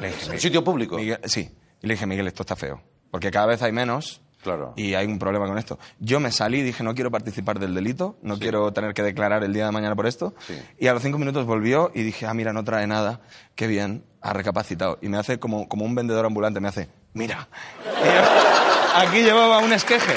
Le 0.00 0.08
dije, 0.08 0.30
¿Un 0.32 0.40
sitio 0.40 0.64
público? 0.64 0.96
Miguel- 0.96 1.20
sí. 1.26 1.48
Y 1.80 1.86
le 1.86 1.94
dije, 1.94 2.06
Miguel, 2.06 2.26
esto 2.26 2.42
está 2.42 2.56
feo. 2.56 2.82
Porque 3.12 3.30
cada 3.30 3.46
vez 3.46 3.62
hay 3.62 3.70
menos. 3.72 4.20
Claro. 4.42 4.72
Y 4.76 4.94
hay 4.94 5.06
un 5.06 5.18
problema 5.18 5.46
con 5.46 5.58
esto. 5.58 5.78
Yo 5.98 6.18
me 6.18 6.32
salí 6.32 6.60
y 6.60 6.62
dije, 6.62 6.82
no 6.82 6.94
quiero 6.94 7.10
participar 7.10 7.58
del 7.58 7.74
delito, 7.74 8.16
no 8.22 8.38
quiero 8.38 8.72
tener 8.72 8.94
que 8.94 9.02
declarar 9.02 9.44
el 9.44 9.52
día 9.52 9.66
de 9.66 9.72
mañana 9.72 9.94
por 9.94 10.06
esto. 10.06 10.34
Sí. 10.46 10.58
Y 10.78 10.86
a 10.86 10.94
los 10.94 11.02
cinco 11.02 11.18
minutos 11.18 11.44
volvió 11.44 11.92
y 11.94 12.02
dije, 12.02 12.26
ah, 12.26 12.32
mira, 12.32 12.52
no 12.52 12.64
trae 12.64 12.86
nada, 12.86 13.20
qué 13.54 13.66
bien, 13.66 14.04
ha 14.22 14.32
recapacitado. 14.32 14.98
Y 15.02 15.08
me 15.08 15.18
hace 15.18 15.38
como, 15.38 15.68
como 15.68 15.84
un 15.84 15.94
vendedor 15.94 16.24
ambulante, 16.24 16.60
me 16.60 16.68
hace, 16.68 16.88
mira. 17.12 17.48
Yo, 17.84 19.00
aquí 19.00 19.22
llevaba 19.22 19.58
un 19.58 19.72
esqueje. 19.72 20.14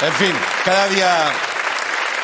En 0.00 0.12
fin, 0.14 0.32
cada 0.64 0.88
día, 0.88 1.32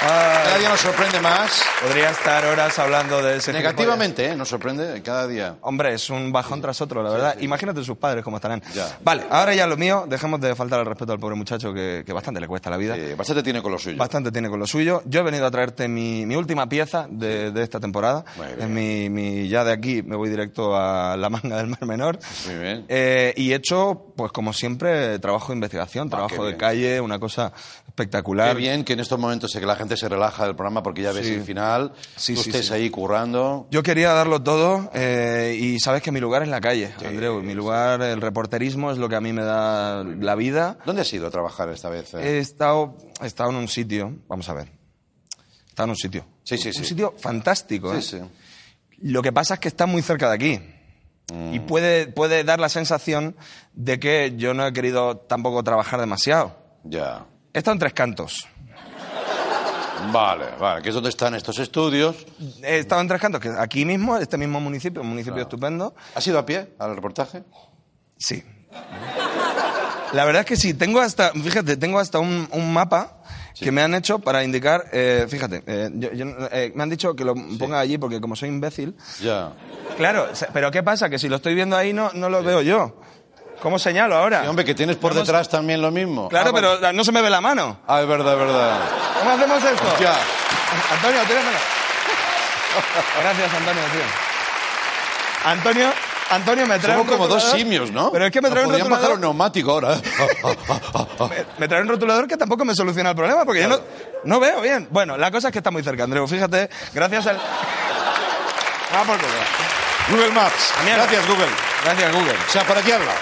cada 0.00 0.58
día 0.58 0.68
nos 0.68 0.80
sorprende 0.80 1.20
más. 1.20 1.62
Podría 1.82 2.11
estar 2.11 2.44
horas 2.46 2.78
hablando 2.78 3.22
de 3.22 3.37
ese 3.37 3.52
Negativamente, 3.52 4.26
¿eh? 4.26 4.37
Nos 4.37 4.48
sorprende 4.48 5.00
cada 5.02 5.26
día. 5.26 5.56
Hombre, 5.62 5.94
es 5.94 6.11
un 6.11 6.32
bajón 6.32 6.61
tras 6.61 6.80
otro, 6.80 7.02
la 7.02 7.11
verdad. 7.11 7.37
Imagínate 7.40 7.82
sus 7.84 7.96
padres 7.96 8.22
cómo 8.24 8.37
estarán. 8.37 8.62
Ya. 8.74 8.98
Vale, 9.02 9.24
ahora 9.30 9.54
ya 9.54 9.66
lo 9.66 9.76
mío, 9.76 10.04
dejemos 10.08 10.40
de 10.40 10.54
faltar 10.54 10.80
al 10.80 10.87
respeto 10.87 11.12
al 11.12 11.18
pobre 11.18 11.37
muchacho 11.37 11.72
que, 11.72 12.02
que 12.06 12.12
bastante 12.12 12.40
le 12.40 12.46
cuesta 12.46 12.70
la 12.70 12.76
vida. 12.76 12.96
Bastante 13.16 13.42
tiene 13.42 13.62
con 13.62 13.72
lo 13.72 13.78
suyo. 13.78 13.96
Bastante 13.96 14.30
tiene 14.30 14.48
con 14.48 14.58
lo 14.61 14.66
suyo. 14.66 15.02
Yo 15.06 15.20
he 15.20 15.22
venido 15.24 15.46
a 15.46 15.50
traerte 15.50 15.88
mi, 15.88 16.26
mi 16.26 16.37
última 16.37 16.68
pieza 16.68 17.06
de, 17.08 17.50
de 17.50 17.62
esta 17.62 17.80
temporada. 17.80 18.24
Muy 18.37 18.46
bien. 18.46 18.61
Es 18.61 18.68
mi, 18.68 19.11
mi- 19.11 19.48
ya 19.48 19.64
de 19.64 19.72
aquí 19.72 20.02
me 20.02 20.16
voy 20.16 20.28
directo 20.30 20.76
a 20.76 21.16
la 21.16 21.30
manga 21.30 21.56
del 21.56 21.66
Mar 21.68 21.84
Menor. 21.87 22.18
Muy 22.46 22.54
bien. 22.56 22.84
Eh, 22.88 23.32
y 23.37 23.52
he 23.52 23.56
hecho, 23.56 24.12
pues 24.16 24.32
como 24.32 24.52
siempre, 24.52 25.18
trabajo 25.18 25.48
de 25.48 25.54
investigación, 25.54 26.08
Ah, 26.08 26.11
trabajo 26.11 26.44
de 26.44 26.56
calle, 26.56 27.00
una 27.00 27.18
cosa 27.18 27.52
espectacular. 27.87 28.50
Qué 28.54 28.58
bien 28.58 28.84
que 28.84 28.92
en 28.94 29.00
estos 29.00 29.18
momentos 29.18 29.54
en 29.54 29.61
que 29.61 29.66
la 29.66 29.76
gente 29.76 29.88
se 29.96 30.09
relaja 30.09 30.44
del 30.44 30.55
programa 30.55 30.83
porque 30.83 31.03
ya 31.03 31.12
ves 31.12 31.27
Sí. 31.27 31.35
el 31.35 31.42
final, 31.42 31.92
Sí, 32.16 32.35
tú 32.35 32.42
sí, 32.42 32.51
estés 32.51 32.70
ahí 32.70 32.90
currando. 32.90 33.66
Yo 33.70 33.83
quería 33.83 34.12
darlo 34.12 34.42
todo 34.42 34.90
eh, 34.94 35.57
y 35.61 35.81
sabes 35.81 36.03
que 36.03 36.12
mi 36.12 36.20
lugar 36.20 36.42
es 36.42 36.48
la 36.48 36.61
calle, 36.61 36.92
Andreu. 37.05 37.42
Mi 37.42 37.55
lugar, 37.55 38.03
el 38.03 38.20
reporterismo 38.20 38.90
es 38.90 38.98
lo 38.98 39.09
que 39.09 39.16
a 39.16 39.20
mí 39.20 39.33
me 39.33 39.42
da 39.42 40.05
la 40.05 40.35
vida. 40.35 40.79
¿Dónde 40.85 41.03
has 41.03 41.12
ido 41.12 41.27
a 41.27 41.31
trabajar 41.31 41.68
esta 41.70 41.88
vez? 41.88 42.14
eh? 42.14 42.18
He 42.22 42.38
estado, 42.38 42.96
he 43.22 43.27
estado 43.27 43.51
en 43.51 43.57
un 43.57 43.68
sitio, 43.68 44.14
vamos 44.29 44.48
a 44.48 44.55
ver. 44.55 44.68
He 44.68 45.68
estado 45.70 45.85
en 45.87 45.90
un 45.90 45.96
sitio. 45.96 46.27
Sí, 46.44 46.59
sí, 46.59 46.68
Un 46.68 46.74
sí. 46.74 46.85
sitio 46.85 47.14
fantástico. 47.18 47.94
¿eh? 47.94 48.03
sí, 48.03 48.18
sí. 48.18 48.24
Lo 49.01 49.22
que 49.22 49.33
pasa 49.33 49.55
es 49.55 49.61
que 49.61 49.68
está 49.68 49.87
muy 49.87 50.03
cerca 50.03 50.29
de 50.29 50.35
aquí. 50.35 50.61
Mm. 51.33 51.55
Y 51.55 51.61
puede, 51.61 52.07
puede 52.09 52.42
dar 52.42 52.59
la 52.59 52.68
sensación 52.68 53.37
de 53.74 54.01
que 54.01 54.35
yo 54.37 54.55
no 54.55 54.66
he 54.66 54.72
querido 54.72 55.18
tampoco 55.18 55.62
trabajar 55.62 56.01
demasiado. 56.01 56.57
Ya. 56.85 57.27
He 57.53 57.59
estado 57.59 57.74
en 57.74 57.79
tres 57.81 57.92
cantos. 57.92 58.48
Vale, 60.12 60.44
vale, 60.58 60.82
que 60.82 60.88
es 60.90 60.94
donde 60.94 61.11
están 61.11 61.34
estos 61.34 61.58
estudios. 61.58 62.16
He 62.62 62.78
estado 62.78 63.00
en 63.00 63.08
tres 63.08 63.20
cantos, 63.20 63.40
que 63.40 63.48
aquí 63.50 63.84
mismo, 63.84 64.16
este 64.16 64.37
mismo 64.38 64.61
municipio, 64.61 65.02
un 65.02 65.08
municipio 65.08 65.42
estupendo. 65.42 65.94
¿Has 66.14 66.26
ido 66.26 66.38
a 66.38 66.46
pie 66.46 66.74
al 66.78 66.94
reportaje? 66.94 67.42
Sí. 68.16 68.42
La 70.12 70.24
verdad 70.24 70.40
es 70.40 70.46
que 70.46 70.56
sí, 70.56 70.72
tengo 70.74 71.00
hasta, 71.00 71.32
fíjate, 71.32 71.76
tengo 71.76 71.98
hasta 71.98 72.18
un, 72.18 72.48
un 72.52 72.72
mapa 72.72 73.18
que 73.58 73.70
me 73.72 73.82
han 73.82 73.94
hecho 73.94 74.20
para 74.20 74.42
indicar, 74.44 74.84
eh, 74.92 75.26
fíjate, 75.28 75.62
eh, 75.66 75.90
yo- 75.94 76.12
yo, 76.12 76.26
eh, 76.52 76.72
me 76.74 76.82
han 76.84 76.88
dicho 76.90 77.14
que 77.14 77.24
lo 77.24 77.34
ponga 77.58 77.80
allí 77.80 77.98
porque 77.98 78.20
como 78.20 78.37
soy 78.37 78.48
imbécil, 78.48 78.96
Ya. 79.20 79.52
claro, 79.96 80.28
pero 80.52 80.70
¿qué 80.70 80.82
pasa? 80.82 81.11
Que 81.11 81.18
si 81.18 81.28
lo 81.28 81.37
estoy 81.37 81.54
viendo 81.54 81.76
ahí 81.76 81.92
no, 81.92 82.11
no 82.14 82.28
lo 82.30 82.42
veo 82.42 82.62
yo. 82.62 83.00
¿Cómo 83.62 83.79
señalo 83.79 84.16
ahora? 84.16 84.42
Y, 84.44 84.49
hombre, 84.49 84.64
que 84.64 84.75
tienes 84.75 84.97
por 84.97 85.14
detrás 85.14 85.49
también 85.49 85.83
lo 85.83 85.90
mismo. 85.90 86.29
Claro, 86.29 86.51
Ah, 86.51 86.53
pero 86.55 86.92
no 86.92 87.05
se 87.05 87.12
me 87.12 87.21
ve 87.23 87.31
la 87.31 87.40
mano. 87.40 87.79
Ah, 87.88 88.01
es 88.01 88.07
verdad, 88.09 88.35
es 88.35 88.38
verdad. 88.38 88.79
¿Cómo 89.18 89.31
hacemos 89.33 89.64
esto? 89.64 89.97
Ya. 90.01 90.14
Antonio, 90.94 91.21
tíramelo. 91.27 91.59
Gracias, 93.23 93.55
Antonio, 93.55 93.83
tío. 93.92 94.03
Antonio, 95.44 95.92
Antonio 96.31 96.66
me 96.66 96.79
trae 96.79 96.97
Somos 96.97 97.07
un 97.07 97.12
como 97.16 97.27
dos 97.29 97.42
rotulador, 97.42 97.59
simios, 97.59 97.90
¿no? 97.90 98.12
Pero 98.12 98.27
es 98.27 98.31
que 98.33 98.40
me 98.42 98.51
trae 98.51 98.62
Nos 98.64 98.66
un 98.66 98.79
podrían 98.79 98.90
bajar 98.90 99.11
un 99.16 99.23
rotulador, 99.23 99.37
neumático 99.37 99.71
ahora. 99.73 99.97
me, 101.31 101.44
me 101.59 101.68
trae 101.68 101.83
un 101.83 101.88
rotulador 101.88 102.29
que 102.29 102.37
tampoco 102.37 102.64
me 102.64 102.75
soluciona 102.75 103.11
el 103.11 103.16
problema 103.16 103.44
porque 103.44 103.62
yo 103.62 103.68
no, 103.68 103.81
no 104.25 104.38
veo 104.40 104.61
bien. 104.61 104.88
Bueno, 104.90 105.16
la 105.16 105.31
cosa 105.31 105.49
es 105.49 105.53
que 105.53 105.59
está 105.59 105.71
muy 105.71 105.83
cerca, 105.83 106.05
Andreu. 106.05 106.27
Fíjate, 106.29 106.68
gracias 106.92 107.27
al... 107.29 107.37
Ah, 107.38 109.03
por 109.07 109.16
culo. 109.16 109.33
Google 110.11 110.31
Maps. 110.33 110.73
Gracias, 110.85 111.27
Google. 111.27 111.47
Gracias, 111.85 112.12
Google. 112.12 112.35
O 112.49 112.53
sea, 112.53 112.64
por 112.64 112.79
aquí 112.79 112.92
habla. 112.92 113.12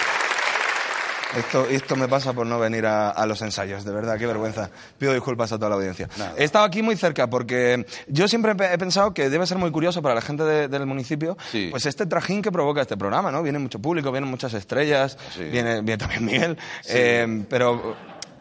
Esto, 1.35 1.65
esto 1.69 1.95
me 1.97 2.07
pasa 2.07 2.31
por 2.33 2.47
no 2.47 2.57
venir 2.57 2.85
a, 2.85 3.09
a 3.09 3.25
los 3.25 3.41
ensayos, 3.41 3.83
de 3.83 3.91
verdad, 3.91 4.17
qué 4.17 4.25
vergüenza. 4.25 4.69
Pido 4.97 5.13
disculpas 5.13 5.51
a 5.51 5.57
toda 5.57 5.69
la 5.69 5.75
audiencia. 5.75 6.07
Nada. 6.17 6.33
He 6.37 6.43
estado 6.45 6.63
aquí 6.65 6.81
muy 6.81 6.95
cerca 6.95 7.27
porque 7.29 7.85
yo 8.07 8.27
siempre 8.29 8.53
he 8.53 8.55
pe- 8.55 8.73
he 8.73 8.77
pensado 8.77 9.13
que 9.13 9.29
debe 9.29 9.45
ser 9.45 9.57
muy 9.57 9.69
curioso 9.71 10.01
para 10.01 10.15
la 10.15 10.21
gente 10.21 10.43
de- 10.43 10.67
del 10.69 10.85
municipio, 10.85 11.37
Sí. 11.51 11.67
pues 11.69 11.85
este 11.85 12.05
trajín 12.05 12.41
que 12.41 12.51
provoca 12.51 12.81
este 12.81 12.95
programa, 12.95 13.29
¿no? 13.31 13.43
Viene 13.43 13.59
mucho 13.59 13.77
público, 13.79 14.11
vienen 14.11 14.29
muchas 14.29 14.53
estrellas, 14.53 15.17
Sí. 15.35 15.43
viene, 15.43 15.81
viene 15.81 15.97
también 15.97 16.25
Miguel, 16.25 16.57
eh, 16.87 17.43
pero 17.49 17.95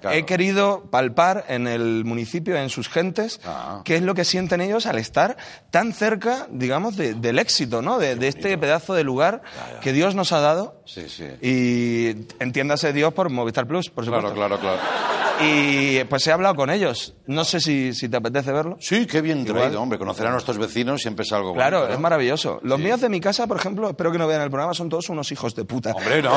Claro. 0.06 0.18
he 0.18 0.24
querido 0.24 0.84
palpar 0.90 1.44
en 1.48 1.66
el 1.66 2.04
municipio, 2.04 2.56
en 2.56 2.68
sus 2.70 2.88
gentes, 2.88 3.40
Ah. 3.44 3.80
qué 3.84 3.96
es 3.96 4.02
lo 4.02 4.14
que 4.14 4.24
sienten 4.24 4.60
ellos 4.60 4.86
al 4.86 4.98
estar 4.98 5.36
tan 5.70 5.92
cerca, 5.92 6.46
digamos, 6.50 6.96
de- 6.96 7.14
del 7.14 7.38
éxito, 7.38 7.82
¿no? 7.82 7.98
De, 7.98 8.16
de 8.16 8.28
este 8.28 8.56
pedazo 8.58 8.94
de 8.94 9.04
lugar 9.04 9.42
que 9.80 9.92
Dios 9.92 10.14
nos 10.14 10.32
ha 10.32 10.40
dado. 10.40 10.82
Sí, 10.86 11.08
sí. 11.08 11.26
Y 11.42 12.26
entiéndase 12.42 12.92
Dios 12.92 13.12
por 13.12 13.30
Movistar 13.30 13.66
Plus, 13.66 13.90
por 13.90 14.04
supuesto. 14.04 14.32
Claro, 14.34 14.58
claro, 14.58 14.60
claro. 14.60 15.16
Y 15.38 16.02
pues 16.04 16.26
he 16.26 16.32
hablado 16.32 16.54
con 16.54 16.70
ellos. 16.70 17.14
No 17.26 17.44
sé 17.44 17.60
si, 17.60 17.92
si 17.92 18.08
te 18.08 18.16
apetece 18.16 18.52
verlo. 18.52 18.78
Sí, 18.80 19.06
qué 19.06 19.20
bien 19.20 19.40
Igual. 19.40 19.62
traído, 19.64 19.82
hombre. 19.82 19.98
Conocer 19.98 20.26
a 20.26 20.30
nuestros 20.30 20.56
vecinos 20.56 21.02
siempre 21.02 21.24
es 21.24 21.32
algo 21.32 21.52
Claro, 21.52 21.78
bonito, 21.80 21.94
es 21.94 22.00
maravilloso. 22.00 22.58
Los 22.62 22.78
míos 22.78 23.00
de 23.02 23.08
mi 23.10 23.20
casa, 23.20 23.46
por 23.46 23.58
ejemplo, 23.58 23.90
espero 23.90 24.10
que 24.12 24.18
no 24.18 24.26
vean 24.26 24.40
el 24.42 24.48
programa, 24.50 24.72
son 24.72 24.88
todos 24.88 25.08
unos 25.10 25.30
hijos 25.32 25.54
de 25.54 25.64
puta. 25.66 25.90
Hombre, 25.92 26.22
no. 26.22 26.32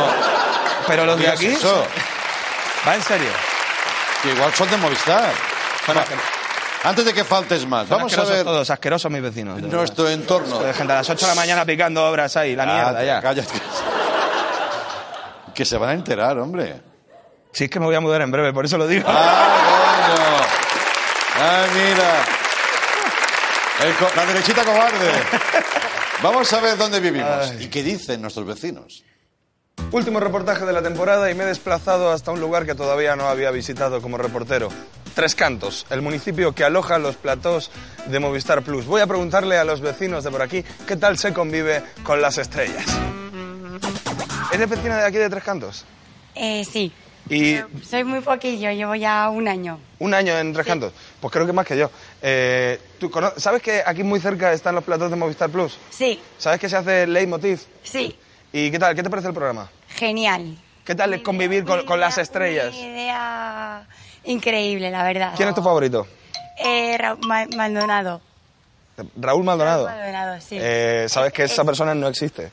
Pero 0.87 1.05
los 1.05 1.17
de 1.19 1.29
aquí... 1.29 1.45
Eso, 1.47 1.83
Va 2.87 2.95
en 2.95 3.01
serio. 3.03 3.29
Que 4.23 4.31
igual 4.31 4.53
son 4.53 4.69
de 4.69 4.77
Movistar. 4.77 5.31
Antes 6.83 7.03
de 7.05 7.13
que 7.13 7.23
faltes 7.25 7.65
más, 7.67 7.87
vamos 7.89 8.17
a 8.17 8.23
ver 8.23 8.43
todos, 8.43 8.69
asquerosos 8.69 9.11
mis 9.11 9.21
vecinos. 9.21 9.55
de 9.57 9.63
verdad. 9.63 9.77
nuestro 9.77 10.09
entorno. 10.09 10.59
De 10.59 10.73
gente 10.73 10.93
a 10.93 10.97
las 10.97 11.09
8 11.09 11.25
de 11.25 11.31
la 11.31 11.35
mañana 11.35 11.65
picando 11.65 12.05
obras 12.09 12.37
ahí, 12.37 12.55
la 12.55 12.65
mierda 12.65 12.99
Ah, 12.99 13.03
ya. 13.03 13.21
Cállate. 13.21 13.53
Que 15.53 15.65
se 15.65 15.77
van 15.77 15.89
a 15.89 15.93
enterar, 15.93 16.37
hombre. 16.37 16.79
Si 17.51 17.65
es 17.65 17.69
que 17.69 17.79
me 17.81 17.85
voy 17.85 17.95
a 17.95 17.99
mudar 17.99 18.21
en 18.21 18.31
breve, 18.31 18.53
por 18.53 18.63
eso 18.63 18.77
lo 18.77 18.87
digo. 18.87 19.03
¡Ah, 19.09 20.05
coño! 20.15 21.43
¡Ah, 21.43 21.65
mira! 21.73 22.25
Co- 23.99 24.09
la 24.15 24.25
derechita 24.25 24.63
cobarde. 24.63 25.11
Vamos 26.21 26.51
a 26.53 26.59
ver 26.61 26.77
dónde 26.77 26.99
vivimos 27.01 27.53
y 27.59 27.67
qué 27.67 27.83
dicen 27.83 28.21
nuestros 28.21 28.45
vecinos. 28.45 29.03
Último 29.91 30.19
reportaje 30.19 30.65
de 30.65 30.73
la 30.73 30.83
temporada 30.83 31.31
y 31.31 31.35
me 31.35 31.43
he 31.43 31.47
desplazado 31.47 32.11
hasta 32.11 32.31
un 32.31 32.39
lugar 32.39 32.65
que 32.67 32.75
todavía 32.75 33.15
no 33.15 33.27
había 33.27 33.49
visitado 33.49 34.01
como 34.01 34.17
reportero. 34.19 34.69
Tres 35.15 35.33
Cantos, 35.33 35.87
el 35.89 36.03
municipio 36.03 36.53
que 36.53 36.63
aloja 36.63 36.99
los 36.99 37.15
platós 37.15 37.71
de 38.05 38.19
Movistar 38.19 38.61
Plus. 38.61 38.85
Voy 38.85 39.01
a 39.01 39.07
preguntarle 39.07 39.57
a 39.57 39.63
los 39.63 39.81
vecinos 39.81 40.23
de 40.23 40.29
por 40.29 40.43
aquí 40.43 40.63
qué 40.87 40.95
tal 40.95 41.17
se 41.17 41.33
convive 41.33 41.81
con 42.03 42.21
las 42.21 42.37
estrellas. 42.37 42.85
¿Eres 44.53 44.69
vecina 44.69 44.97
de 44.97 45.05
aquí 45.05 45.17
de 45.17 45.29
Tres 45.29 45.43
Cantos? 45.43 45.85
Eh, 46.35 46.63
sí. 46.71 46.91
Y 47.27 47.57
Soy 47.87 48.03
muy 48.03 48.21
poquillo, 48.21 48.71
llevo 48.71 48.95
ya 48.95 49.29
un 49.29 49.47
año. 49.47 49.79
un 49.99 50.13
año 50.13 50.37
en 50.37 50.53
Tres 50.53 50.67
Cantos. 50.67 50.93
Pues 51.19 51.33
creo 51.33 51.47
que 51.47 51.53
más 51.53 51.65
que 51.65 51.77
yo. 51.77 51.89
Eh, 52.21 52.79
¿tú 52.99 53.09
cono- 53.09 53.33
¿Sabes 53.37 53.61
que 53.63 53.81
aquí 53.85 54.03
muy 54.03 54.19
cerca 54.19 54.53
están 54.53 54.75
los 54.75 54.83
platós 54.83 55.09
de 55.09 55.15
Movistar 55.17 55.49
Plus? 55.49 55.77
Sí, 55.89 56.19
¿Sabes 56.37 56.59
que 56.59 56.69
se 56.69 56.77
hace 56.77 57.07
Leitmotiv? 57.07 57.59
sí. 57.81 58.15
¿Y 58.51 58.71
qué 58.71 58.79
tal? 58.79 58.95
¿Qué 58.95 59.03
te 59.03 59.09
parece 59.09 59.27
el 59.27 59.33
programa? 59.33 59.69
Genial. 59.89 60.57
¿Qué 60.85 60.95
tal 60.95 61.13
es 61.13 61.21
convivir 61.21 61.65
con, 61.65 61.85
con 61.85 61.99
las 61.99 62.17
estrellas? 62.17 62.73
Una 62.75 62.87
idea 62.87 63.83
increíble, 64.23 64.89
la 64.89 65.03
verdad. 65.03 65.33
¿Quién 65.37 65.49
es 65.49 65.55
tu 65.55 65.61
favorito? 65.61 66.07
Eh, 66.57 66.97
Ra- 66.97 67.15
Ma- 67.27 67.45
Maldonado. 67.55 68.21
Raúl 69.15 69.43
Maldonado. 69.43 69.85
Raúl 69.85 69.97
Maldonado, 69.99 70.41
sí. 70.41 70.57
Eh, 70.59 71.05
Sabes 71.09 71.31
que 71.31 71.43
esa 71.43 71.61
Es- 71.61 71.65
persona 71.65 71.93
no 71.93 72.07
existe. 72.07 72.51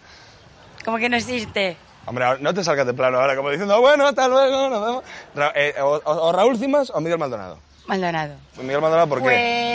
Como 0.85 0.98
que 0.98 1.09
no 1.09 1.16
existe. 1.16 1.76
Hombre, 2.04 2.24
no 2.40 2.54
te 2.54 2.62
salgas 2.62 2.87
de 2.87 2.94
plano 2.94 3.18
ahora 3.18 3.35
como 3.35 3.50
diciendo, 3.50 3.80
bueno, 3.80 4.06
hasta 4.06 4.28
luego, 4.28 4.68
nos 4.68 4.80
vemos. 4.87 5.04
Ra- 5.35 5.52
eh, 5.56 5.74
o 5.80 6.32
Raúl 6.32 6.56
Cimas 6.59 6.90
o 6.90 7.00
Miguel 7.00 7.18
Maldonado. 7.18 7.59
Maldonado. 7.87 8.35
Miguel 8.59 8.81
Maldonado, 8.81 9.09
¿por 9.09 9.18
qué? 9.18 9.25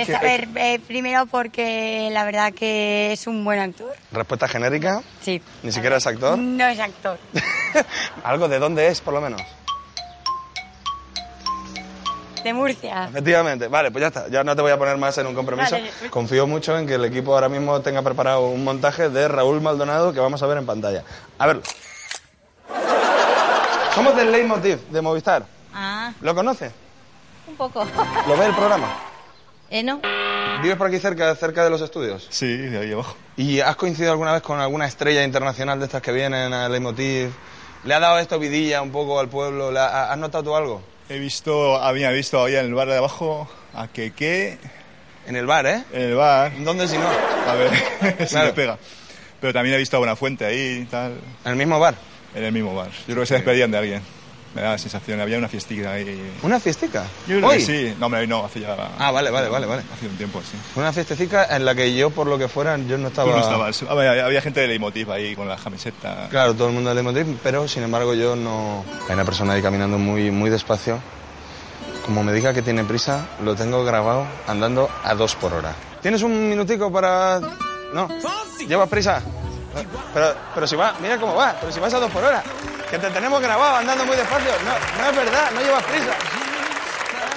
Pues, 0.06 0.08
¿Qué- 0.08 0.16
a 0.16 0.20
ver, 0.20 0.50
eh, 0.56 0.80
primero 0.86 1.26
porque 1.28 2.10
la 2.12 2.24
verdad 2.26 2.52
que 2.54 3.14
es 3.14 3.26
un 3.28 3.44
buen 3.46 3.60
actor. 3.60 3.94
Respuesta 4.12 4.48
genérica. 4.48 5.02
Sí. 5.22 5.42
Ni 5.64 5.72
siquiera 5.72 5.98
es 5.98 6.06
actor. 6.08 6.38
No 6.38 6.66
es 6.68 6.80
actor. 6.80 7.18
Algo 8.24 8.48
de 8.50 8.60
dónde 8.60 8.88
es, 8.88 9.00
por 9.02 9.14
lo 9.14 9.22
menos. 9.22 9.42
De 12.44 12.54
Murcia. 12.54 13.06
Efectivamente. 13.10 13.68
Vale, 13.68 13.92
pues 13.92 14.02
ya 14.02 14.08
está. 14.08 14.28
Ya 14.28 14.44
no 14.44 14.56
te 14.56 14.62
voy 14.64 14.72
a 14.72 14.78
poner 14.78 14.98
más 14.98 15.16
en 15.20 15.28
un 15.28 15.36
compromiso. 15.36 15.76
Vale. 15.76 15.92
Confío 16.10 16.48
mucho 16.48 16.76
en 16.78 16.88
que 16.88 16.96
el 16.96 17.06
equipo 17.06 17.36
ahora 17.36 17.50
mismo 17.50 17.80
tenga 17.82 18.02
preparado 18.02 18.48
un 18.48 18.64
montaje 18.64 19.10
de 19.10 19.28
Raúl 19.28 19.62
Maldonado 19.62 20.12
que 20.12 20.20
vamos 20.20 20.42
a 20.42 20.48
ver 20.48 20.58
en 20.58 20.66
pantalla. 20.66 21.04
A 21.38 21.46
verlo. 21.48 21.62
Somos 23.96 24.16
del 24.16 24.32
Leitmotiv 24.32 24.80
de 24.90 25.02
Movistar. 25.02 25.46
Ah, 25.74 26.12
¿Lo 26.22 26.34
conoce? 26.34 26.72
Un 27.52 27.58
poco. 27.58 27.86
¿Lo 28.28 28.38
ve 28.38 28.46
el 28.48 28.54
programa? 28.56 28.88
¿Eh, 29.70 29.84
no? 29.84 30.02
¿Vives 30.62 30.76
por 30.78 30.88
aquí 30.88 31.00
cerca, 31.00 31.34
cerca 31.36 31.64
de 31.64 31.70
los 31.70 31.82
estudios? 31.82 32.28
Sí, 32.30 32.58
de 32.58 32.80
ahí 32.80 32.92
abajo. 32.92 33.16
¿Y 33.38 33.60
has 33.62 33.76
coincidido 33.78 34.12
alguna 34.12 34.34
vez 34.34 34.42
con 34.42 34.60
alguna 34.60 34.86
estrella 34.86 35.24
internacional 35.24 35.80
de 35.80 35.86
estas 35.86 36.02
que 36.02 36.12
vienen 36.12 36.54
a 36.54 36.68
Leitmotiv? 36.68 37.32
¿Le 37.86 37.94
ha 37.94 38.00
dado 38.00 38.20
esto 38.20 38.38
vidilla 38.38 38.82
un 38.82 38.92
poco 38.92 39.20
al 39.20 39.30
pueblo? 39.30 39.72
¿Le 39.72 39.80
ha- 39.80 40.12
¿Has 40.12 40.18
notado 40.18 40.44
tú 40.44 40.56
algo? 40.56 40.82
He 41.10 41.18
visto, 41.20 41.82
había 41.82 42.10
visto 42.12 42.44
ahí 42.44 42.56
en 42.56 42.66
el 42.66 42.74
bar 42.74 42.88
de 42.88 42.98
abajo 42.98 43.48
a 43.74 43.88
Keke, 43.88 44.58
En 45.28 45.36
el 45.36 45.46
bar, 45.46 45.66
¿eh? 45.66 45.84
en 45.94 46.02
el 46.02 46.16
bar. 46.16 46.52
¿Dónde 46.64 46.88
si 46.88 46.98
no? 46.98 47.08
A 47.08 47.54
ver 47.56 47.72
si 48.20 48.26
Claro. 48.28 48.48
me 48.48 48.54
pega. 48.54 48.78
Pero 49.40 49.54
también 49.54 49.76
he 49.76 49.80
visto 49.80 49.96
a 49.96 50.00
Buenafuente 50.00 50.46
ahí 50.46 50.82
y 50.84 50.86
tal, 50.86 51.14
En 51.46 51.52
el 51.52 51.56
mismo 51.58 51.80
bar. 51.80 51.96
en 52.36 52.44
el 52.44 52.52
mismo 52.52 52.76
bar. 52.76 52.90
Yo 52.92 53.06
creo 53.14 53.20
que 53.22 53.26
se 53.28 53.34
despedían 53.36 53.72
de 53.72 53.78
alguien. 53.78 54.02
Me 54.54 54.62
da 54.62 54.72
la 54.72 54.78
sensación, 54.78 55.22
había 55.22 55.38
una 55.38 55.48
fiestita 55.48 55.94
ahí. 55.94 56.34
¿Una 56.44 56.60
fiestica? 56.60 57.06
Yo 57.26 57.38
creo 57.38 57.50
¿Hoy? 57.50 57.60
que 57.60 57.66
sí. 57.66 57.96
No, 57.98 58.08
hombre, 58.08 58.28
no, 58.28 58.44
hace 58.44 58.60
ya... 58.60 58.76
Ah, 59.00 59.10
vale, 59.10 59.32
vale, 59.32 59.48
vale, 59.48 59.66
vale. 59.66 59.84
Hace 59.94 60.08
un 60.08 60.18
tiempo, 60.18 60.42
sí. 60.42 60.58
Una 60.76 60.92
fiestecica 60.92 61.56
en 61.56 61.64
la 61.64 61.74
que 61.74 61.96
yo, 61.96 62.10
por 62.10 62.28
lo 62.28 62.38
que 62.38 62.50
fuera, 62.50 62.78
yo 62.78 62.98
no 62.98 63.08
estaba... 63.08 63.32
Tú 63.32 63.38
no 63.38 63.44
estabas. 63.44 63.84
Había, 63.84 64.26
había 64.26 64.42
gente 64.42 64.60
de 64.60 64.68
Leitmotiv 64.68 65.10
ahí 65.10 65.36
con 65.38 65.48
la 65.48 65.56
camiseta. 65.56 66.28
Claro, 66.30 66.54
todo 66.54 66.68
el 66.68 66.74
mundo 66.74 66.90
de 66.90 66.96
Leitmotiv, 66.96 67.38
pero 67.42 67.66
sin 67.68 67.84
embargo 67.84 68.14
yo 68.14 68.36
no... 68.36 68.84
Hay 69.08 69.14
una 69.14 69.24
persona 69.24 69.54
ahí 69.54 69.62
caminando 69.62 69.98
muy, 69.98 70.32
muy 70.32 70.50
despacio. 70.50 71.00
Como 72.06 72.22
me 72.22 72.34
diga 72.34 72.54
que 72.54 72.62
tiene 72.62 72.84
prisa, 72.84 73.28
lo 73.46 73.56
tengo 73.56 73.86
grabado 73.86 74.28
andando 74.48 74.90
a 75.04 75.16
dos 75.16 75.36
por 75.36 75.54
hora. 75.54 75.74
¿Tienes 76.02 76.24
un 76.24 76.50
minutico 76.50 76.92
para...? 76.92 77.40
No. 77.94 78.10
¿Llevas 78.68 78.90
prisa? 78.90 79.22
Pero, 80.14 80.36
pero 80.54 80.68
si 80.68 80.76
va, 80.76 80.94
mira 81.02 81.18
cómo 81.18 81.36
va, 81.36 81.56
pero 81.58 81.72
si 81.72 81.80
vas 81.80 81.94
a 81.94 82.00
dos 82.00 82.12
por 82.12 82.24
hora. 82.24 82.44
Que 82.92 83.00
te 83.00 83.10
tenemos 83.10 83.42
grabado 83.42 83.78
andando 83.78 84.06
muy 84.06 84.16
despacio. 84.18 84.52
No, 84.66 85.02
no 85.04 85.10
es 85.10 85.16
verdad, 85.16 85.52
no 85.54 85.62
llevas 85.62 85.84
prisa. 85.84 86.12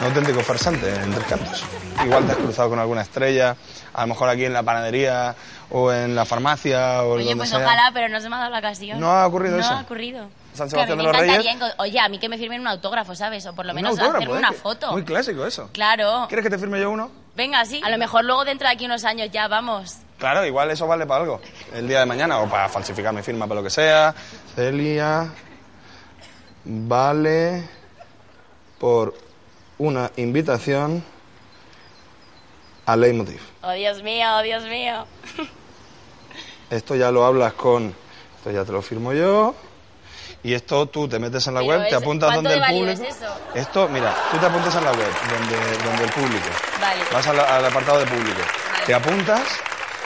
Un 0.00 0.06
auténtico 0.08 0.40
farsante 0.40 0.92
en 0.92 1.14
tres 1.14 1.26
cantos. 1.26 1.64
Igual 2.04 2.26
te 2.26 2.32
has 2.32 2.38
cruzado 2.38 2.68
con 2.70 2.78
alguna 2.80 3.02
estrella, 3.02 3.56
a 3.92 4.00
lo 4.02 4.06
mejor 4.08 4.28
aquí 4.28 4.44
en 4.44 4.52
la 4.52 4.64
panadería 4.64 5.36
o 5.70 5.92
en 5.92 6.16
la 6.16 6.24
farmacia 6.24 7.04
o 7.04 7.12
Oye, 7.12 7.24
donde 7.26 7.36
pues 7.36 7.50
sea. 7.50 7.60
ojalá, 7.60 7.90
pero 7.94 8.08
no 8.08 8.20
se 8.20 8.28
me 8.28 8.34
ha 8.34 8.40
dado 8.40 8.50
la 8.50 8.58
ocasión. 8.58 8.98
¿No 8.98 9.10
ha 9.12 9.24
ocurrido 9.26 9.56
no 9.56 9.62
eso? 9.62 9.72
ha 9.72 9.80
ocurrido. 9.82 10.28
San 10.54 10.68
Que 10.68 10.76
a 10.80 10.80
mí 10.80 10.86
Sebastián 10.92 10.98
de 10.98 11.04
los 11.04 11.16
Reyes. 11.16 11.74
Oye, 11.78 12.00
a 12.00 12.08
mí 12.08 12.18
que 12.18 12.28
me 12.28 12.36
firmen 12.38 12.60
un 12.60 12.68
autógrafo, 12.68 13.14
¿sabes? 13.14 13.46
O 13.46 13.54
por 13.54 13.64
lo 13.64 13.72
Un 13.72 13.76
menos 13.76 13.90
autógrafo, 13.92 14.16
hacerme 14.18 14.34
¿eh? 14.34 14.38
una 14.38 14.50
Que- 14.50 14.54
foto. 14.56 14.92
Muy 14.92 15.04
clásico 15.04 15.46
eso. 15.46 15.70
Claro. 15.72 16.26
¿Quieres 16.28 16.42
que 16.44 16.50
te 16.50 16.58
firme 16.58 16.80
yo 16.80 16.90
uno? 16.90 17.10
Venga, 17.36 17.64
sí. 17.64 17.80
A 17.84 17.90
lo 17.90 17.98
mejor 17.98 18.24
luego 18.24 18.44
dentro 18.44 18.66
de 18.68 18.74
aquí 18.74 18.86
unos 18.86 19.04
años 19.04 19.28
ya 19.32 19.46
vamos. 19.48 19.98
Claro, 20.18 20.44
igual 20.46 20.70
eso 20.70 20.86
vale 20.86 21.06
para 21.06 21.22
algo. 21.22 21.40
El 21.72 21.88
día 21.88 22.00
de 22.00 22.06
mañana 22.06 22.38
o 22.38 22.48
para 22.48 22.68
falsificar 22.68 23.12
mi 23.12 23.22
firma, 23.22 23.46
para 23.46 23.60
lo 23.60 23.64
que 23.64 23.70
sea. 23.70 24.14
Celia 24.54 25.30
vale 26.64 27.68
por 28.78 29.14
una 29.78 30.10
invitación 30.16 31.04
a 32.86 32.96
Leitmotiv. 32.96 33.40
Oh, 33.62 33.72
Dios 33.72 34.02
mío, 34.02 34.26
oh, 34.38 34.42
Dios 34.42 34.64
mío. 34.64 35.06
Esto 36.70 36.94
ya 36.94 37.10
lo 37.10 37.24
hablas 37.24 37.52
con... 37.54 37.94
Esto 38.38 38.50
ya 38.50 38.64
te 38.64 38.72
lo 38.72 38.82
firmo 38.82 39.12
yo. 39.12 39.54
Y 40.42 40.52
esto 40.52 40.86
tú 40.86 41.08
te 41.08 41.18
metes 41.18 41.46
en 41.46 41.54
la 41.54 41.60
Pero 41.60 41.72
web, 41.72 41.88
te 41.88 41.94
apuntas 41.94 42.30
¿cuánto 42.30 42.50
donde 42.50 42.60
de 42.60 42.66
el 42.66 42.78
público... 42.78 43.02
es 43.02 43.16
eso? 43.16 43.34
Esto, 43.54 43.88
mira, 43.88 44.14
tú 44.30 44.36
te 44.36 44.44
apuntas 44.44 44.74
en 44.74 44.84
la 44.84 44.92
web, 44.92 45.10
donde, 45.30 45.84
donde 45.84 46.04
el 46.04 46.10
público. 46.10 46.48
Vale. 46.78 47.02
Vas 47.10 47.26
al, 47.26 47.40
al 47.40 47.64
apartado 47.64 48.00
de 48.00 48.06
público. 48.06 48.40
Vale. 48.70 48.84
Te 48.84 48.94
apuntas 48.94 49.42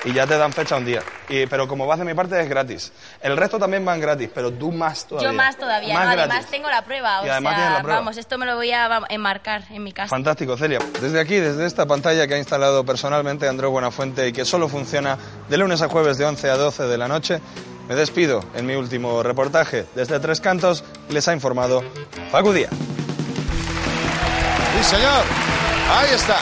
y 0.04 0.12
ya 0.12 0.26
te 0.26 0.36
dan 0.38 0.52
fecha 0.52 0.76
un 0.76 0.84
día. 0.84 1.02
Y, 1.28 1.46
pero 1.46 1.66
como 1.68 1.86
vas 1.86 1.98
de 1.98 2.04
mi 2.04 2.14
parte 2.14 2.40
es 2.40 2.48
gratis. 2.48 2.92
El 3.20 3.36
resto 3.36 3.58
también 3.58 3.84
van 3.84 4.00
gratis, 4.00 4.30
pero 4.34 4.52
tú 4.52 4.70
más 4.72 5.06
todavía. 5.06 5.30
Yo 5.30 5.36
más 5.36 5.56
todavía. 5.56 5.94
Más 5.94 6.04
no, 6.06 6.22
además 6.22 6.46
tengo 6.46 6.68
la 6.68 6.82
prueba. 6.82 7.20
O 7.20 7.26
Y 7.26 7.28
además 7.28 7.52
sea, 7.54 7.56
tienes 7.58 7.76
la 7.78 7.82
prueba. 7.82 7.98
vamos, 8.00 8.16
esto 8.16 8.38
me 8.38 8.46
lo 8.46 8.56
voy 8.56 8.70
a 8.72 9.00
enmarcar 9.08 9.64
en 9.70 9.82
mi 9.82 9.92
casa. 9.92 10.08
Fantástico, 10.08 10.56
Celia. 10.56 10.78
Desde 11.00 11.20
aquí, 11.20 11.36
desde 11.36 11.66
esta 11.66 11.86
pantalla 11.86 12.26
que 12.26 12.34
ha 12.34 12.38
instalado 12.38 12.84
personalmente 12.84 13.48
Andrés 13.48 13.70
Buenafuente 13.70 14.28
y 14.28 14.32
que 14.32 14.44
solo 14.44 14.68
funciona 14.68 15.18
de 15.48 15.56
lunes 15.56 15.82
a 15.82 15.88
jueves 15.88 16.16
de 16.18 16.24
11 16.26 16.50
a 16.50 16.56
12 16.56 16.84
de 16.84 16.98
la 16.98 17.08
noche, 17.08 17.40
me 17.88 17.94
despido 17.94 18.44
en 18.54 18.66
mi 18.66 18.74
último 18.74 19.22
reportaje. 19.22 19.86
Desde 19.94 20.20
Tres 20.20 20.40
Cantos 20.40 20.84
les 21.08 21.26
ha 21.28 21.32
informado 21.32 21.82
Facu 22.30 22.52
Díaz. 22.52 22.70
Sí, 24.78 24.84
señor. 24.96 25.24
Ahí 25.90 26.14
está. 26.14 26.36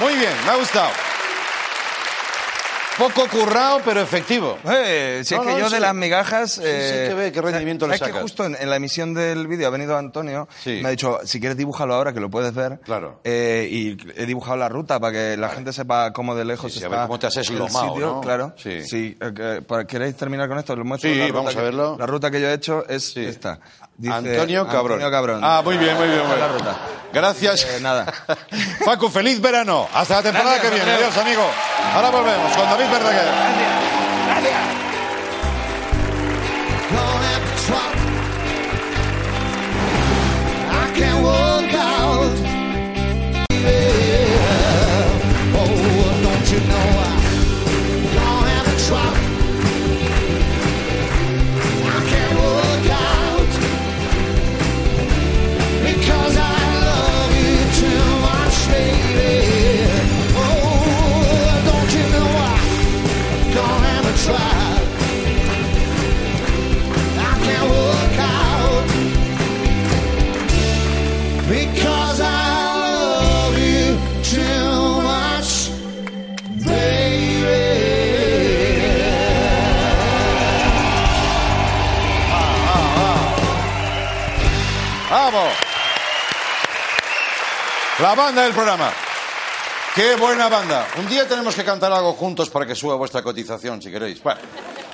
Muy 0.00 0.14
bien, 0.14 0.32
me 0.44 0.50
ha 0.52 0.56
gustado. 0.56 0.88
Poco 3.00 3.26
currado, 3.28 3.80
pero 3.84 4.00
efectivo. 4.02 4.58
Eh, 4.70 5.22
si 5.24 5.34
No, 5.34 5.40
es 5.40 5.46
que 5.46 5.52
no, 5.54 5.58
yo 5.58 5.68
sí. 5.68 5.74
de 5.74 5.80
las 5.80 5.94
migajas... 5.94 6.52
sí, 6.52 6.60
eh, 6.64 7.06
que 7.08 7.14
ve 7.14 7.32
qué 7.32 7.40
rendimiento 7.40 7.86
le 7.88 7.96
¿sabes 7.96 8.00
que 8.00 8.06
sacas? 8.18 8.22
justo 8.22 8.44
en, 8.44 8.56
en 8.60 8.68
la 8.68 8.76
emisión 8.76 9.14
del 9.14 9.46
vídeo 9.46 9.66
ha 9.68 9.70
venido 9.70 9.96
Antonio, 9.96 10.46
Sí. 10.62 10.80
me 10.82 10.88
ha 10.88 10.90
dicho, 10.90 11.18
si 11.24 11.40
quieres 11.40 11.56
dibújalo 11.56 11.94
ahora, 11.94 12.12
que 12.12 12.20
lo 12.20 12.28
puedes 12.28 12.52
ver. 12.54 12.78
Claro. 12.84 13.20
Eh, 13.24 13.66
y 13.70 13.96
he 14.20 14.26
dibujado 14.26 14.58
la 14.58 14.68
ruta 14.68 15.00
para 15.00 15.12
que 15.14 15.36
la 15.38 15.48
gente 15.48 15.72
sepa 15.72 16.12
cómo 16.12 16.34
de 16.34 16.44
lejos 16.44 16.72
sí, 16.72 16.78
a 16.80 16.82
está 16.84 16.96
ver 16.98 17.06
cómo 17.06 17.18
te 17.18 17.26
has 17.26 17.36
el 17.38 17.44
sitio, 17.46 17.98
¿no? 18.00 18.20
Claro. 18.20 18.52
Sí. 18.58 18.82
Sí. 18.84 19.16
eh, 19.18 19.32
que- 19.66 19.86
¿Queréis 19.86 20.14
terminar 20.16 20.46
con 20.48 20.58
esto? 20.58 20.76
Lo 20.76 20.84
muestro, 20.84 21.08
Sí, 21.10 21.16
la 21.16 21.24
ruta 21.26 21.36
vamos 21.38 21.54
a 21.54 21.58
que- 21.58 21.64
verlo. 21.64 21.96
La 21.98 22.06
ruta 22.06 22.30
que 22.30 22.40
yo 22.40 22.48
he 22.48 22.52
hecho 22.54 22.84
es 22.86 23.16
esta. 23.16 23.60
Dice, 24.00 24.14
Antonio 24.14 24.66
Cabrón. 24.66 24.92
Antonio 24.92 25.10
Cabrón. 25.10 25.40
Ah, 25.44 25.60
muy 25.62 25.76
bien, 25.76 25.94
muy 25.94 26.08
bien. 26.08 26.22
muy 26.26 26.32
es 26.32 26.40
la 26.40 26.46
bien. 26.46 26.58
ruta. 26.58 26.76
Gracias. 27.12 27.64
Eh, 27.64 27.80
nada. 27.82 28.06
Paco, 28.84 29.10
feliz 29.10 29.40
verano. 29.42 29.86
Hasta 29.92 30.16
la 30.16 30.22
temporada 30.22 30.54
Gracias, 30.54 30.72
que 30.72 30.76
viene. 30.78 30.92
Adiós, 30.92 31.16
amigo. 31.18 31.42
Ahora 31.94 32.08
volvemos 32.08 32.56
con 32.56 32.64
David 32.64 32.90
Verdaguer. 32.90 33.24
Don't 33.26 33.89
La 88.00 88.14
banda 88.16 88.42
del 88.42 88.52
programa. 88.52 88.92
¡Qué 89.94 90.16
buena 90.16 90.48
banda! 90.48 90.88
Un 90.98 91.08
día 91.08 91.28
tenemos 91.28 91.54
que 91.54 91.62
cantar 91.64 91.92
algo 91.92 92.14
juntos 92.14 92.50
para 92.50 92.66
que 92.66 92.74
suba 92.74 92.96
vuestra 92.96 93.22
cotización, 93.22 93.80
si 93.80 93.92
queréis. 93.92 94.20
Bueno, 94.24 94.40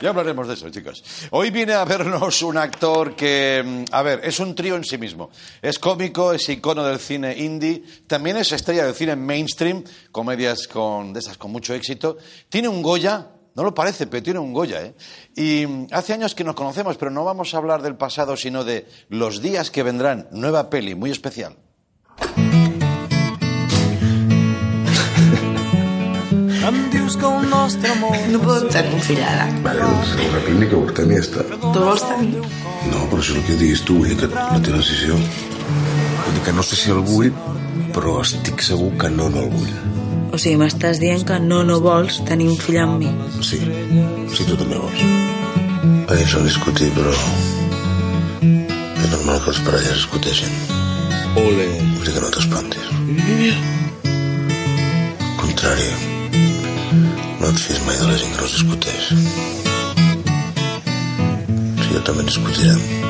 ya 0.02 0.10
hablaremos 0.10 0.46
de 0.46 0.54
eso, 0.54 0.68
chicos. 0.68 1.02
Hoy 1.30 1.50
viene 1.50 1.72
a 1.72 1.86
vernos 1.86 2.42
un 2.42 2.58
actor 2.58 3.16
que, 3.16 3.62
mm, 3.64 3.84
a 3.92 4.02
ver, 4.02 4.20
es 4.24 4.38
un 4.38 4.54
trío 4.54 4.76
en 4.76 4.84
sí 4.84 4.98
mismo. 4.98 5.30
Es 5.62 5.78
cómico, 5.78 6.34
es 6.34 6.46
icono 6.50 6.84
del 6.84 6.98
cine 6.98 7.34
indie, 7.34 7.82
también 8.06 8.36
es 8.36 8.52
estrella 8.52 8.84
del 8.84 8.94
cine 8.94 9.16
mainstream, 9.16 9.84
comedias 10.12 10.66
con, 10.68 11.14
de 11.14 11.20
esas 11.20 11.38
con 11.38 11.50
mucho 11.50 11.72
éxito. 11.72 12.18
Tiene 12.50 12.68
un 12.68 12.82
Goya, 12.82 13.26
no 13.56 13.64
lo 13.64 13.74
parece, 13.74 14.06
pero 14.06 14.22
tiene 14.22 14.38
un 14.38 14.52
Goya, 14.52 14.82
¿eh? 14.82 14.94
Y 15.34 15.66
mm, 15.66 15.86
hace 15.90 16.12
años 16.12 16.34
que 16.34 16.44
nos 16.44 16.54
conocemos, 16.54 16.98
pero 16.98 17.10
no 17.10 17.24
vamos 17.24 17.54
a 17.54 17.56
hablar 17.56 17.82
del 17.82 17.96
pasado, 17.96 18.36
sino 18.36 18.64
de 18.64 18.86
los 19.08 19.40
días 19.40 19.70
que 19.70 19.82
vendrán. 19.82 20.28
Nueva 20.30 20.68
peli, 20.68 20.94
muy 20.94 21.10
especial. 21.10 21.56
No 28.30 28.40
puedo 28.40 28.66
estar 28.66 28.90
confillada. 28.90 29.48
Vale, 29.62 29.80
la 29.80 30.40
clínica 30.44 30.76
ho 30.76 30.92
tenia 30.92 31.20
està. 31.22 31.44
Tu 31.46 31.84
tenir? 32.02 32.42
No, 32.90 33.04
però 33.08 33.20
això 33.22 33.36
el 33.38 33.44
que 33.46 33.56
diguis 33.56 33.84
tu, 33.86 34.00
vull 34.00 34.10
dir 34.10 34.18
que 34.20 34.28
la 34.34 34.60
teva 34.60 34.82
decisió. 34.82 35.16
Vull 35.16 36.34
dir 36.34 36.42
que 36.44 36.56
no 36.56 36.66
sé 36.66 36.76
si 36.76 36.90
el 36.90 37.04
vull, 37.06 37.30
però 37.94 38.18
estic 38.20 38.60
segur 38.60 38.90
que 38.98 39.12
no, 39.14 39.30
no 39.30 39.46
el 39.46 39.54
vull. 39.54 39.95
O 40.32 40.38
sigui, 40.38 40.56
m'estàs 40.60 41.00
dient 41.02 41.22
que 41.28 41.38
no, 41.42 41.62
no 41.66 41.78
vols 41.84 42.20
tenir 42.28 42.48
un 42.50 42.58
fill 42.60 42.80
amb 42.82 42.98
mi. 43.00 43.10
Sí, 43.44 43.58
sí, 44.34 44.46
tu 44.48 44.56
també 44.56 44.78
vols. 44.80 45.00
Bé, 46.06 46.18
això 46.22 46.42
discutir, 46.44 46.90
però... 46.96 47.12
És 48.42 49.08
normal 49.12 49.40
que 49.44 49.52
els 49.52 49.62
parelles 49.66 50.00
discuteixin. 50.02 50.52
Ole. 51.36 51.66
Vull 51.96 52.04
dir 52.06 52.14
que 52.16 52.22
no 52.24 52.30
t'espantis. 52.34 52.86
Al 55.26 55.34
contrari, 55.40 55.90
no 57.40 57.50
et 57.50 57.64
fies 57.64 57.82
mai 57.88 57.98
de 58.02 58.06
la 58.10 58.20
gent 58.22 58.32
que 58.32 58.40
no 58.40 58.46
es 58.46 58.56
discuteix. 58.60 59.10
Si 61.82 61.92
jo 61.92 62.06
també 62.08 62.26
discutirem. 62.30 63.05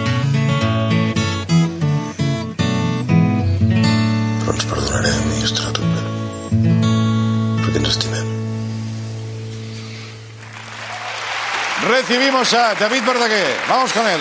Recibimos 11.87 12.53
a 12.53 12.75
David 12.75 13.05
Verdaguer. 13.05 13.57
Vamos 13.69 13.93
con 13.93 14.07
él. 14.09 14.21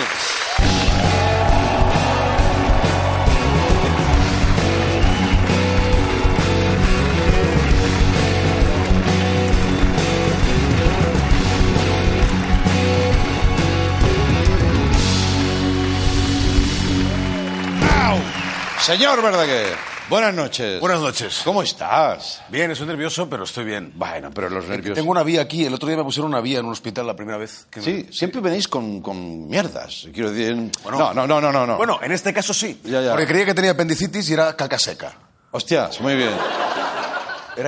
Señor 18.86 19.20
Verdaguer, 19.20 19.74
buenas 20.08 20.34
noches. 20.34 20.80
Buenas 20.80 21.00
noches. 21.00 21.40
¿Cómo 21.44 21.62
estás? 21.62 22.42
Bien, 22.48 22.70
estoy 22.70 22.86
nervioso, 22.86 23.28
pero 23.28 23.44
estoy 23.44 23.64
bien. 23.64 23.92
Bueno, 23.94 24.30
pero 24.32 24.48
los 24.48 24.66
nervios... 24.66 24.94
Tengo 24.94 25.10
una 25.10 25.22
vía 25.22 25.42
aquí. 25.42 25.64
El 25.64 25.74
otro 25.74 25.88
día 25.88 25.96
me 25.96 26.04
pusieron 26.04 26.30
una 26.30 26.40
vía 26.40 26.58
en 26.60 26.66
un 26.66 26.72
hospital 26.72 27.06
la 27.06 27.16
primera 27.16 27.38
vez. 27.38 27.66
que 27.70 27.80
me- 27.80 27.84
Sí, 27.86 28.06
siempre 28.10 28.40
venís 28.40 28.68
con, 28.68 29.00
con 29.02 29.48
mierdas. 29.48 30.06
Quiero 30.12 30.30
decir... 30.30 30.70
Bueno. 30.82 30.98
no, 30.98 31.14
no, 31.14 31.26
no, 31.26 31.40
no, 31.40 31.52
no, 31.52 31.66
no. 31.66 31.76
Bueno, 31.76 31.98
en 32.02 32.12
este 32.12 32.32
caso 32.32 32.54
sí. 32.54 32.80
Ya, 32.84 33.00
ya. 33.02 33.10
Porque 33.10 33.26
creía 33.26 33.44
que 33.46 33.54
tenía 33.54 33.72
apendicitis 33.72 34.28
y 34.30 34.32
era 34.34 34.54
caca 34.56 34.78
seca. 34.78 35.12
Hostias, 35.50 36.00
muy 36.00 36.14
bien. 36.16 36.30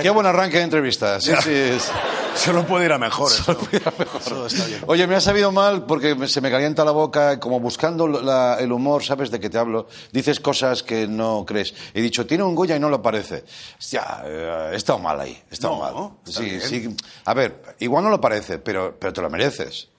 Qué 0.01 0.09
buen 0.09 0.25
arranque 0.27 0.57
de 0.57 0.63
entrevista. 0.63 1.19
Sí, 1.19 1.31
sí. 1.43 1.51
es- 1.51 1.91
Solo 2.39 2.65
puede 2.65 2.85
ir 2.85 2.91
a 2.93 2.97
mejor. 2.97 3.31
eso. 3.31 3.57
Puede 3.57 3.77
ir 3.77 3.83
a 3.87 3.93
mejor. 3.97 4.21
Eso 4.21 4.45
está 4.45 4.65
bien. 4.65 4.83
Oye, 4.87 5.05
me 5.07 5.15
ha 5.15 5.21
sabido 5.21 5.51
mal 5.51 5.85
porque 5.85 6.15
se 6.27 6.41
me 6.41 6.49
calienta 6.49 6.85
la 6.85 6.91
boca, 6.91 7.39
como 7.39 7.59
buscando 7.59 8.07
la- 8.07 8.57
el 8.59 8.71
humor, 8.71 9.03
¿sabes 9.03 9.29
de 9.31 9.39
qué 9.39 9.49
te 9.49 9.57
hablo? 9.57 9.87
Dices 10.11 10.39
cosas 10.39 10.81
que 10.83 11.07
no 11.07 11.45
crees. 11.45 11.73
He 11.93 12.01
dicho, 12.01 12.25
tiene 12.25 12.43
un 12.43 12.55
Goya 12.55 12.75
y 12.75 12.79
no 12.79 12.89
lo 12.89 13.01
parece. 13.01 13.43
Hostia, 13.77 14.21
eh, 14.25 14.69
he 14.73 14.75
estado 14.75 14.99
mal 14.99 15.19
ahí, 15.19 15.41
he 15.49 15.53
estado 15.53 15.75
No, 15.75 15.79
mal. 15.81 16.11
está 16.25 16.39
Sí, 16.41 16.45
bien. 16.49 16.61
sí. 16.61 16.97
A 17.25 17.33
ver, 17.33 17.75
igual 17.79 18.03
no 18.03 18.09
lo 18.09 18.21
parece, 18.21 18.57
pero, 18.59 18.95
pero 18.97 19.11
te 19.13 19.21
lo 19.21 19.29
mereces. 19.29 19.89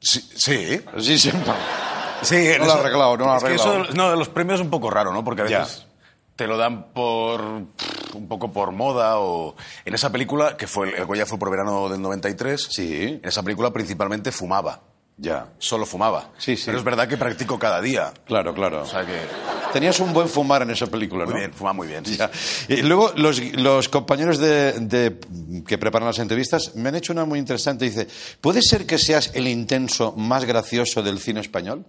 Sí. 0.00 0.20
Sí. 0.34 0.80
Sí, 0.98 1.18
sí. 1.18 1.30
Sí, 2.22 2.48
No 2.58 2.64
lo 2.66 2.72
ha 2.72 2.74
arreglado, 2.80 3.16
no 3.16 3.24
lo 3.26 3.32
ha 3.32 3.36
es 3.38 3.44
que 3.44 3.54
eso 3.54 3.70
arreglado. 3.70 3.94
no, 3.94 4.10
de 4.10 4.16
los 4.16 4.28
premios 4.28 4.60
es 4.60 4.64
un 4.64 4.70
poco 4.70 4.90
raro, 4.90 5.12
¿no? 5.12 5.24
Porque 5.24 5.42
a 5.42 5.46
Ya. 5.48 5.66
Te 6.40 6.46
lo 6.46 6.56
dan 6.56 6.94
por 6.94 7.42
un 7.42 8.26
poco 8.26 8.50
por 8.50 8.72
moda 8.72 9.18
o 9.18 9.54
en 9.84 9.92
esa 9.92 10.10
película 10.10 10.56
que 10.56 10.66
fue 10.66 10.88
el, 10.98 11.04
Goya 11.04 11.26
fue 11.26 11.38
por 11.38 11.50
verano 11.50 11.90
del 11.90 12.00
93. 12.00 12.68
Sí. 12.70 13.20
En 13.22 13.28
esa 13.28 13.42
película 13.42 13.70
principalmente 13.70 14.32
fumaba. 14.32 14.80
Ya. 15.18 15.48
Solo 15.58 15.84
fumaba. 15.84 16.30
Sí, 16.38 16.56
sí. 16.56 16.62
Pero 16.64 16.78
es 16.78 16.84
verdad 16.84 17.06
que 17.06 17.18
practico 17.18 17.58
cada 17.58 17.82
día. 17.82 18.10
Claro, 18.24 18.54
claro. 18.54 18.80
O 18.84 18.86
sea 18.86 19.04
que 19.04 19.20
Tenías 19.74 20.00
un 20.00 20.14
buen 20.14 20.30
fumar 20.30 20.62
en 20.62 20.70
esa 20.70 20.86
película, 20.86 21.26
muy 21.26 21.34
¿no? 21.34 21.40
bien, 21.40 21.52
fuma 21.52 21.74
muy 21.74 21.86
bien. 21.86 22.06
sí, 22.06 22.16
Ya. 22.16 22.30
Y 22.68 22.80
luego 22.80 23.12
los, 23.16 23.38
los 23.56 23.90
compañeros 23.90 24.38
de, 24.38 24.72
de- 24.80 25.20
que 25.66 25.76
preparan 25.76 26.06
las 26.08 26.20
entrevistas 26.20 26.74
me 26.76 26.88
han 26.88 26.94
hecho 26.94 27.12
una 27.12 27.26
muy 27.26 27.38
interesante. 27.38 27.84
Dice, 27.84 28.08
¿puede 28.40 28.62
ser 28.62 28.86
que 28.86 28.96
seas 28.96 29.32
el 29.34 29.46
intenso 29.46 30.12
más 30.16 30.46
gracioso 30.46 31.02
del 31.02 31.18
cine 31.18 31.40
español? 31.40 31.84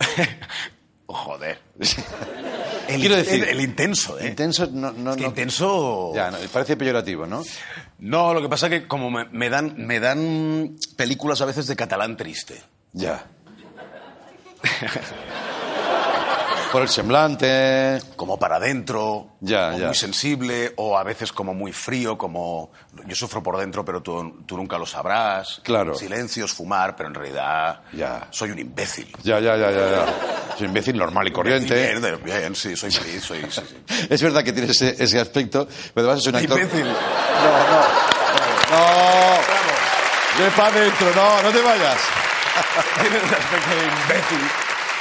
Joder. 1.06 1.63
El, 2.88 3.00
Quiero 3.00 3.16
decir- 3.16 3.44
el 3.48 3.60
intenso, 3.62 4.18
¿eh? 4.20 4.28
Intenso, 4.28 4.66
no, 4.70 4.92
no, 4.92 5.12
Es 5.12 5.16
que 5.16 5.22
no- 5.22 5.28
intenso. 5.28 6.12
Ya, 6.14 6.30
no, 6.30 6.36
parece 6.52 6.76
peyorativo, 6.76 7.26
¿no? 7.26 7.42
No, 7.98 8.34
lo 8.34 8.42
que 8.42 8.48
pasa 8.50 8.68
que 8.68 8.86
como 8.86 9.10
me, 9.10 9.24
me 9.30 9.48
dan 9.48 9.74
me 9.78 10.00
dan 10.00 10.76
películas 10.96 11.40
a 11.40 11.46
veces 11.46 11.66
de 11.66 11.76
catalán 11.76 12.18
triste. 12.18 12.62
Ya. 12.92 13.24
Por 16.74 16.82
el 16.82 16.88
semblante. 16.88 18.00
Como 18.16 18.36
para 18.36 18.56
adentro, 18.56 19.36
Ya, 19.40 19.68
o 19.68 19.78
ya. 19.78 19.86
muy 19.86 19.94
sensible, 19.94 20.72
o 20.74 20.98
a 20.98 21.04
veces 21.04 21.32
como 21.32 21.54
muy 21.54 21.70
frío, 21.72 22.18
como 22.18 22.72
yo 23.06 23.14
sufro 23.14 23.40
por 23.44 23.56
dentro, 23.58 23.84
pero 23.84 24.02
tú, 24.02 24.42
tú 24.44 24.56
nunca 24.56 24.76
lo 24.76 24.84
sabrás. 24.84 25.60
Claro. 25.62 25.94
Silencios, 25.94 26.52
fumar, 26.52 26.96
pero 26.96 27.10
en 27.10 27.14
realidad 27.14 27.80
Ya. 27.92 28.26
soy 28.30 28.50
un 28.50 28.58
imbécil. 28.58 29.06
Ya, 29.22 29.38
ya, 29.38 29.56
ya, 29.56 29.70
ya. 29.70 29.88
ya. 29.88 30.06
Un 30.58 30.64
imbécil 30.66 30.96
normal 30.98 31.28
y 31.28 31.30
corriente. 31.30 31.74
Bien, 31.76 32.02
de- 32.02 32.16
bien, 32.16 32.56
sí, 32.56 32.74
soy 32.74 32.90
feliz, 32.90 33.22
soy, 33.22 33.42
sí, 33.48 33.60
sí. 33.86 34.06
Es 34.10 34.20
verdad 34.20 34.42
que 34.42 34.52
tienes 34.52 34.70
ese, 34.72 35.00
ese 35.00 35.20
aspecto, 35.20 35.68
pero 35.94 36.08
además 36.08 36.24
es 36.26 36.32
un 36.32 36.34
actor... 36.40 36.58
Imbécil. 36.58 36.86
No, 36.86 37.58
no. 37.70 37.80
No. 38.76 40.44
De 40.44 40.50
pa' 40.50 40.70
dentro, 40.72 41.14
no, 41.14 41.40
no 41.40 41.50
te 41.52 41.62
vayas. 41.62 41.98
Tiene 43.00 43.16
un 43.18 43.24
aspecto 43.32 43.70
de 43.76 43.84
imbécil. 43.86 44.50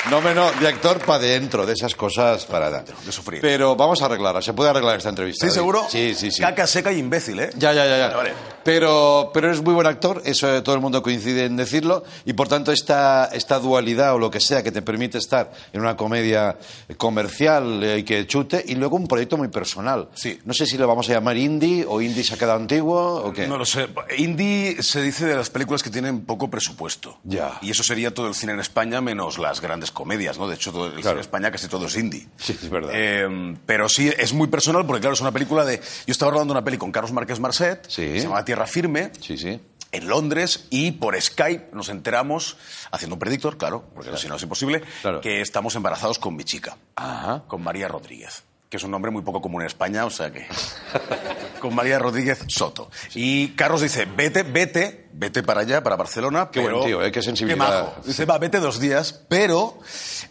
No 0.09 0.19
menos 0.21 0.59
de 0.59 0.67
actor 0.67 0.99
para 0.99 1.19
dentro, 1.19 1.65
de 1.65 1.73
esas 1.73 1.95
cosas 1.95 2.45
para 2.45 2.67
adentro. 2.67 2.95
De 3.05 3.11
sufrir. 3.11 3.39
Pero 3.41 3.75
vamos 3.75 4.01
a 4.01 4.05
arreglarla, 4.05 4.41
se 4.41 4.53
puede 4.53 4.69
arreglar 4.69 4.97
esta 4.97 5.09
entrevista. 5.09 5.45
¿Sí, 5.45 5.47
David? 5.47 5.55
seguro? 5.55 5.85
Sí, 5.89 6.13
sí, 6.13 6.29
sí. 6.29 6.41
Caca 6.41 6.67
seca 6.67 6.91
y 6.91 6.99
imbécil, 6.99 7.39
¿eh? 7.39 7.49
Ya, 7.55 7.71
ya, 7.71 7.85
ya. 7.85 7.97
ya. 7.97 8.07
Vale, 8.07 8.15
vale. 8.15 8.33
Pero, 8.63 9.31
pero 9.33 9.51
es 9.51 9.61
muy 9.61 9.73
buen 9.73 9.87
actor, 9.87 10.21
eso 10.25 10.53
eh, 10.53 10.61
todo 10.61 10.75
el 10.75 10.81
mundo 10.81 11.01
coincide 11.03 11.45
en 11.45 11.57
decirlo, 11.57 12.03
y 12.25 12.33
por 12.33 12.47
tanto 12.47 12.71
esta, 12.71 13.25
esta 13.33 13.59
dualidad 13.59 14.13
o 14.15 14.19
lo 14.19 14.31
que 14.31 14.39
sea 14.39 14.63
que 14.63 14.71
te 14.71 14.81
permite 14.81 15.17
estar 15.17 15.51
en 15.73 15.81
una 15.81 15.97
comedia 15.97 16.57
comercial 16.97 17.83
eh, 17.83 17.99
y 17.99 18.03
que 18.03 18.25
chute, 18.25 18.63
y 18.65 18.75
luego 18.75 18.95
un 18.95 19.07
proyecto 19.07 19.37
muy 19.37 19.49
personal. 19.49 20.09
Sí. 20.15 20.39
No 20.45 20.53
sé 20.53 20.65
si 20.65 20.77
lo 20.77 20.87
vamos 20.87 21.09
a 21.09 21.13
llamar 21.13 21.37
indie 21.37 21.85
o 21.87 22.01
indie 22.01 22.23
se 22.23 22.35
ha 22.35 22.37
quedado 22.37 22.57
antiguo 22.57 23.15
o 23.15 23.33
qué. 23.33 23.47
No 23.47 23.57
lo 23.57 23.65
sé. 23.65 23.87
Indie 24.17 24.81
se 24.81 25.01
dice 25.01 25.25
de 25.25 25.35
las 25.35 25.49
películas 25.49 25.83
que 25.83 25.89
tienen 25.89 26.21
poco 26.21 26.49
presupuesto. 26.49 27.19
Ya. 27.23 27.57
Y 27.61 27.71
eso 27.71 27.83
sería 27.83 28.13
todo 28.13 28.27
el 28.27 28.35
cine 28.35 28.53
en 28.53 28.59
España 28.59 29.01
menos 29.01 29.37
las 29.37 29.59
grandes 29.59 29.91
comedias, 29.93 30.37
¿no? 30.37 30.47
De 30.47 30.55
hecho, 30.55 30.71
todo 30.71 30.87
el 30.87 30.97
cine 31.01 31.11
en 31.11 31.19
España 31.19 31.51
casi 31.51 31.67
todo 31.67 31.85
es 31.85 31.95
indie. 31.97 32.27
Sí, 32.37 32.53
es 32.61 32.69
verdad. 32.69 32.91
Eh, 32.93 33.55
pero 33.65 33.87
sí, 33.87 34.11
es 34.17 34.33
muy 34.33 34.47
personal 34.47 34.85
porque, 34.85 35.01
claro, 35.01 35.13
es 35.13 35.21
una 35.21 35.31
película 35.31 35.63
de... 35.65 35.77
Yo 35.79 36.11
estaba 36.11 36.31
rodando 36.31 36.51
una 36.53 36.63
peli 36.63 36.77
con 36.77 36.91
Carlos 36.91 37.11
Márquez 37.13 37.39
Marcet, 37.39 37.85
Sí. 37.87 38.19
se 38.19 38.23
llama 38.23 38.43
Tierra 38.43 38.67
Firme, 38.67 39.11
Sí, 39.21 39.37
sí. 39.37 39.59
en 39.91 40.07
Londres, 40.07 40.65
y 40.71 40.91
por 40.93 41.19
Skype 41.21 41.69
nos 41.73 41.89
enteramos, 41.89 42.57
haciendo 42.91 43.15
un 43.15 43.19
predictor, 43.19 43.57
claro, 43.57 43.85
porque 43.93 44.17
si 44.17 44.27
no 44.27 44.35
es 44.35 44.41
imposible, 44.43 44.81
Claro. 45.01 45.21
que 45.21 45.39
estamos 45.41 45.75
embarazados 45.75 46.17
con 46.19 46.35
mi 46.35 46.43
chica, 46.43 46.77
Ajá. 46.95 47.43
con 47.47 47.61
María 47.63 47.87
Rodríguez, 47.87 48.43
que 48.69 48.77
es 48.77 48.83
un 48.83 48.89
nombre 48.91 49.11
muy 49.11 49.21
poco 49.21 49.39
común 49.41 49.61
en 49.61 49.67
España, 49.67 50.05
o 50.05 50.09
sea 50.09 50.31
que... 50.31 50.47
con 51.63 51.73
María 51.73 51.97
Rodríguez 51.97 52.43
Soto. 52.47 52.91
Y 53.15 53.49
Carlos 53.55 53.79
dice, 53.81 54.05
vete, 54.05 54.43
vete, 54.43 55.07
vete 55.13 55.43
para 55.43 55.61
allá, 55.61 55.81
para 55.81 55.95
Barcelona. 55.95 56.49
Qué 56.51 56.61
pero- 56.61 56.75
buen 56.79 56.87
tío, 56.89 57.01
¿eh? 57.01 57.09
Qué 57.09 57.21
sensibilidad. 57.21 57.85
majo. 57.85 58.01
Dice, 58.05 58.25
va, 58.25 58.37
vete 58.37 58.59
dos 58.59 58.81
días, 58.81 59.23
pero 59.29 59.79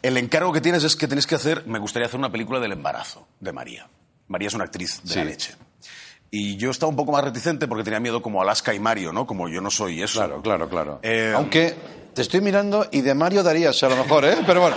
el 0.02 0.18
encargo 0.18 0.52
que 0.52 0.60
tienes 0.60 0.84
es 0.84 0.94
que 0.94 1.06
tienes 1.06 1.26
que 1.26 1.34
hacer, 1.36 1.66
me 1.66 1.78
gustaría 1.78 2.06
hacer 2.06 2.18
una 2.20 2.30
película 2.30 2.60
del 2.60 2.72
embarazo 2.72 3.26
de 3.40 3.50
María. 3.52 3.88
María 4.28 4.48
es 4.48 4.54
una 4.54 4.64
actriz 4.64 5.00
de 5.04 5.16
la 5.16 5.24
leche. 5.24 5.54
Y 6.30 6.56
yo 6.56 6.70
estaba 6.70 6.90
un 6.90 6.96
poco 6.96 7.12
más 7.12 7.24
reticente 7.24 7.66
porque 7.66 7.84
tenía 7.84 8.00
miedo 8.00 8.20
como 8.20 8.42
Alaska 8.42 8.74
y 8.74 8.78
Mario, 8.80 9.12
¿no? 9.12 9.26
Como 9.26 9.48
yo 9.48 9.60
no 9.62 9.70
soy 9.70 10.02
eso. 10.02 10.18
Claro, 10.20 10.42
claro, 10.42 10.68
claro. 10.68 11.00
Eh, 11.02 11.32
Aunque 11.34 11.74
te 12.14 12.20
estoy 12.22 12.42
mirando 12.42 12.86
y 12.92 13.00
de 13.00 13.14
Mario 13.14 13.42
darías 13.42 13.82
a 13.82 13.88
lo 13.88 13.96
mejor, 13.96 14.24
¿eh? 14.26 14.36
Pero 14.46 14.60
bueno, 14.60 14.76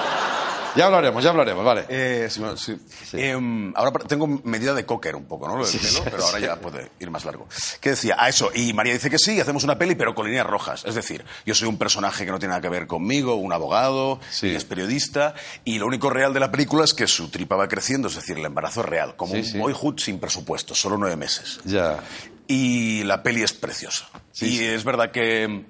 ya 0.75 0.85
hablaremos, 0.85 1.23
ya 1.23 1.29
hablaremos, 1.29 1.63
vale. 1.63 1.85
Eh, 1.89 2.27
sí, 2.29 2.39
bueno, 2.39 2.57
sí. 2.57 2.75
Em, 3.13 3.73
ahora 3.75 3.91
tengo 4.07 4.27
medida 4.43 4.73
de 4.73 4.85
cocker 4.85 5.15
un 5.15 5.25
poco, 5.25 5.47
¿no? 5.47 5.57
Lo 5.57 5.65
del 5.65 5.79
pelo, 5.79 6.01
pero 6.03 6.23
ahora 6.23 6.39
ya 6.39 6.55
puede 6.57 6.91
ir 6.99 7.09
más 7.09 7.25
largo. 7.25 7.47
¿Qué 7.79 7.91
decía? 7.91 8.15
A 8.19 8.29
eso. 8.29 8.51
Y 8.53 8.73
María 8.73 8.93
dice 8.93 9.09
que 9.09 9.17
sí, 9.17 9.39
hacemos 9.39 9.63
una 9.63 9.77
peli, 9.77 9.95
pero 9.95 10.13
con 10.13 10.25
líneas 10.25 10.45
rojas. 10.45 10.83
Es 10.85 10.95
decir, 10.95 11.25
yo 11.45 11.55
soy 11.55 11.67
un 11.67 11.77
personaje 11.77 12.25
que 12.25 12.31
no 12.31 12.39
tiene 12.39 12.51
nada 12.51 12.61
que 12.61 12.69
ver 12.69 12.87
conmigo, 12.87 13.35
un 13.35 13.53
abogado, 13.53 14.19
es 14.41 14.65
periodista, 14.65 15.35
y 15.63 15.79
lo 15.79 15.87
único 15.87 16.09
real 16.09 16.33
de 16.33 16.39
la 16.39 16.51
película 16.51 16.83
es 16.83 16.93
que 16.93 17.07
su 17.07 17.29
tripa 17.29 17.55
va 17.55 17.67
creciendo, 17.67 18.07
es 18.07 18.15
decir, 18.15 18.37
el 18.37 18.45
embarazo 18.45 18.81
es 18.81 18.85
real, 18.87 19.15
como 19.15 19.33
un 19.33 19.59
boyhood 19.59 19.99
sin 19.99 20.19
presupuesto, 20.19 20.75
solo 20.75 20.97
nueve 20.97 21.15
meses. 21.15 21.59
Ya. 21.63 21.99
Y 22.47 23.03
la 23.03 23.23
peli 23.23 23.43
es 23.43 23.53
preciosa. 23.53 24.09
Y 24.39 24.63
es 24.63 24.83
verdad 24.83 25.11
que 25.11 25.65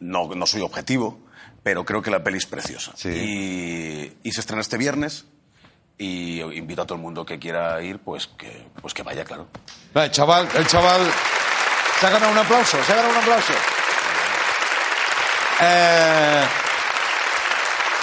no, 0.00 0.34
no 0.34 0.46
soy 0.46 0.62
objetivo, 0.62 1.21
pero 1.62 1.84
creo 1.84 2.02
que 2.02 2.10
la 2.10 2.22
peli 2.22 2.38
es 2.38 2.46
preciosa. 2.46 2.92
Sí. 2.96 3.08
Y, 3.08 4.28
y 4.28 4.32
se 4.32 4.40
estrena 4.40 4.62
este 4.62 4.78
viernes. 4.78 5.26
Y 5.98 6.40
invito 6.40 6.82
a 6.82 6.86
todo 6.86 6.96
el 6.96 7.02
mundo 7.02 7.24
que 7.24 7.38
quiera 7.38 7.80
ir, 7.82 7.98
pues 8.00 8.26
que, 8.26 8.66
pues 8.80 8.92
que 8.92 9.02
vaya, 9.02 9.24
claro. 9.24 9.46
El 9.94 10.10
chaval, 10.10 10.48
el 10.56 10.66
chaval 10.66 11.00
se 12.00 12.06
ha 12.06 12.10
ganado 12.10 12.32
un 12.32 12.38
aplauso, 12.38 12.82
se 12.82 12.92
ha 12.92 12.96
ganado 12.96 13.14
un 13.14 13.20
aplauso. 13.22 13.52
Eh, 15.60 16.44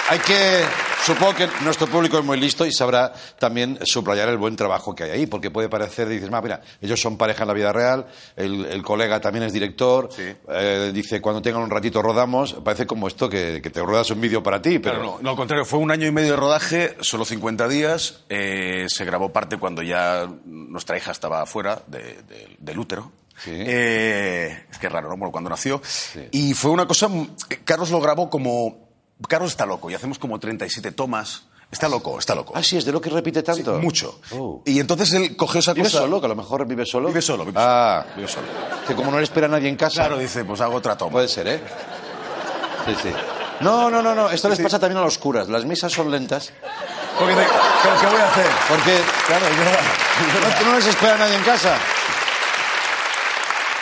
hay 0.08 0.18
que, 0.20 0.64
supongo 1.04 1.34
que 1.34 1.48
nuestro 1.62 1.86
público 1.86 2.18
es 2.18 2.24
muy 2.24 2.38
listo 2.38 2.64
y 2.66 2.72
sabrá 2.72 3.12
también 3.38 3.78
subrayar 3.84 4.28
el 4.28 4.36
buen 4.38 4.56
trabajo 4.56 4.94
que 4.94 5.04
hay 5.04 5.10
ahí, 5.10 5.26
porque 5.26 5.50
puede 5.50 5.68
parecer, 5.68 6.08
dices, 6.08 6.30
"Ma, 6.30 6.40
mira, 6.40 6.60
ellos 6.80 7.00
son 7.00 7.16
pareja 7.16 7.42
en 7.44 7.48
la 7.48 7.54
vida 7.54 7.72
real, 7.72 8.06
el, 8.36 8.66
el 8.66 8.82
colega 8.82 9.20
también 9.20 9.44
es 9.44 9.52
director, 9.52 10.08
Sí. 10.14 10.22
eh, 10.48 10.90
dice, 10.94 11.20
cuando 11.20 11.42
tengan 11.42 11.62
un 11.62 11.70
ratito 11.70 12.02
rodamos, 12.02 12.54
parece 12.64 12.86
como 12.86 13.08
esto 13.08 13.28
que, 13.28 13.60
que 13.62 13.70
te 13.70 13.80
ruedas 13.82 14.10
un 14.10 14.20
vídeo 14.20 14.42
para 14.42 14.60
ti, 14.62 14.78
pero 14.78 15.02
no, 15.02 15.18
no, 15.20 15.30
al 15.30 15.36
contrario, 15.36 15.64
fue 15.64 15.78
un 15.78 15.90
año 15.90 16.06
y 16.06 16.12
medio 16.12 16.30
de 16.32 16.36
rodaje, 16.36 16.96
solo 17.00 17.24
50 17.24 17.68
días. 17.68 18.20
eh, 18.28 18.86
se 18.88 19.04
grabó 19.04 19.32
parte 19.32 19.56
cuando 19.58 19.82
ya 19.82 20.28
nuestra 20.44 20.96
hija 20.96 21.10
estaba 21.12 21.44
fuera 21.46 21.82
de- 21.86 22.22
de- 22.28 22.56
del 22.58 22.78
útero. 22.78 23.10
Sí. 23.42 23.50
Eh, 23.54 24.66
es 24.70 24.78
que 24.78 24.86
es 24.86 24.92
raro, 24.92 25.08
¿no? 25.08 25.16
Bueno, 25.16 25.32
cuando 25.32 25.48
nació. 25.50 25.80
Y 26.30 26.52
fue 26.54 26.70
una 26.70 26.86
cosa. 26.86 27.08
Carlos 27.64 27.90
lo 27.90 28.00
grabó 28.00 28.28
como. 28.28 28.89
Carlos 29.28 29.50
está 29.52 29.66
loco 29.66 29.90
y 29.90 29.94
hacemos 29.94 30.18
como 30.18 30.38
37 30.38 30.92
tomas. 30.92 31.44
Está 31.70 31.88
loco, 31.88 32.18
está 32.18 32.34
loco. 32.34 32.52
Ah, 32.56 32.64
sí, 32.64 32.76
es 32.78 32.84
de 32.84 32.90
lo 32.90 33.00
que 33.00 33.10
repite 33.10 33.44
tanto. 33.44 33.74
Mucho. 33.74 34.20
Oh. 34.32 34.60
Y 34.66 34.80
entonces 34.80 35.12
él 35.12 35.36
cogió 35.36 35.60
esa 35.60 35.72
¿Vive 35.72 35.86
cosa. 35.86 35.98
solo? 35.98 36.18
Que 36.20 36.26
a 36.26 36.28
lo 36.28 36.34
mejor 36.34 36.66
vive 36.66 36.84
solo. 36.84 37.06
Vive 37.08 37.22
solo, 37.22 37.44
vive 37.44 37.60
ah, 37.60 38.04
Vive 38.16 38.26
solo. 38.26 38.46
que 38.88 38.94
como 38.96 39.12
no 39.12 39.18
le 39.18 39.22
espera 39.24 39.46
a 39.46 39.50
nadie 39.50 39.68
en 39.68 39.76
casa. 39.76 40.00
Claro, 40.00 40.18
dice, 40.18 40.44
pues 40.44 40.60
hago 40.60 40.74
otra 40.74 40.96
toma. 40.98 41.12
Puede 41.12 41.28
ser, 41.28 41.46
¿eh? 41.46 41.60
Sí, 42.86 42.96
sí. 43.04 43.12
No, 43.60 43.88
no, 43.88 44.02
no, 44.02 44.16
no. 44.16 44.30
Esto 44.30 44.48
les 44.48 44.58
pasa 44.58 44.80
también 44.80 44.98
a 45.00 45.04
los 45.04 45.16
curas. 45.18 45.48
Las 45.48 45.64
misas 45.64 45.92
son 45.92 46.10
lentas. 46.10 46.52
Porque 47.16 47.34
te- 47.34 47.46
¿Pero 47.82 48.00
qué 48.00 48.06
voy 48.06 48.20
a 48.20 48.28
hacer? 48.30 48.46
Porque, 48.68 49.00
claro, 49.28 49.46
no, 50.64 50.70
no 50.70 50.76
les 50.76 50.86
espera 50.86 51.14
a 51.14 51.18
nadie 51.18 51.36
en 51.36 51.42
casa. 51.44 51.76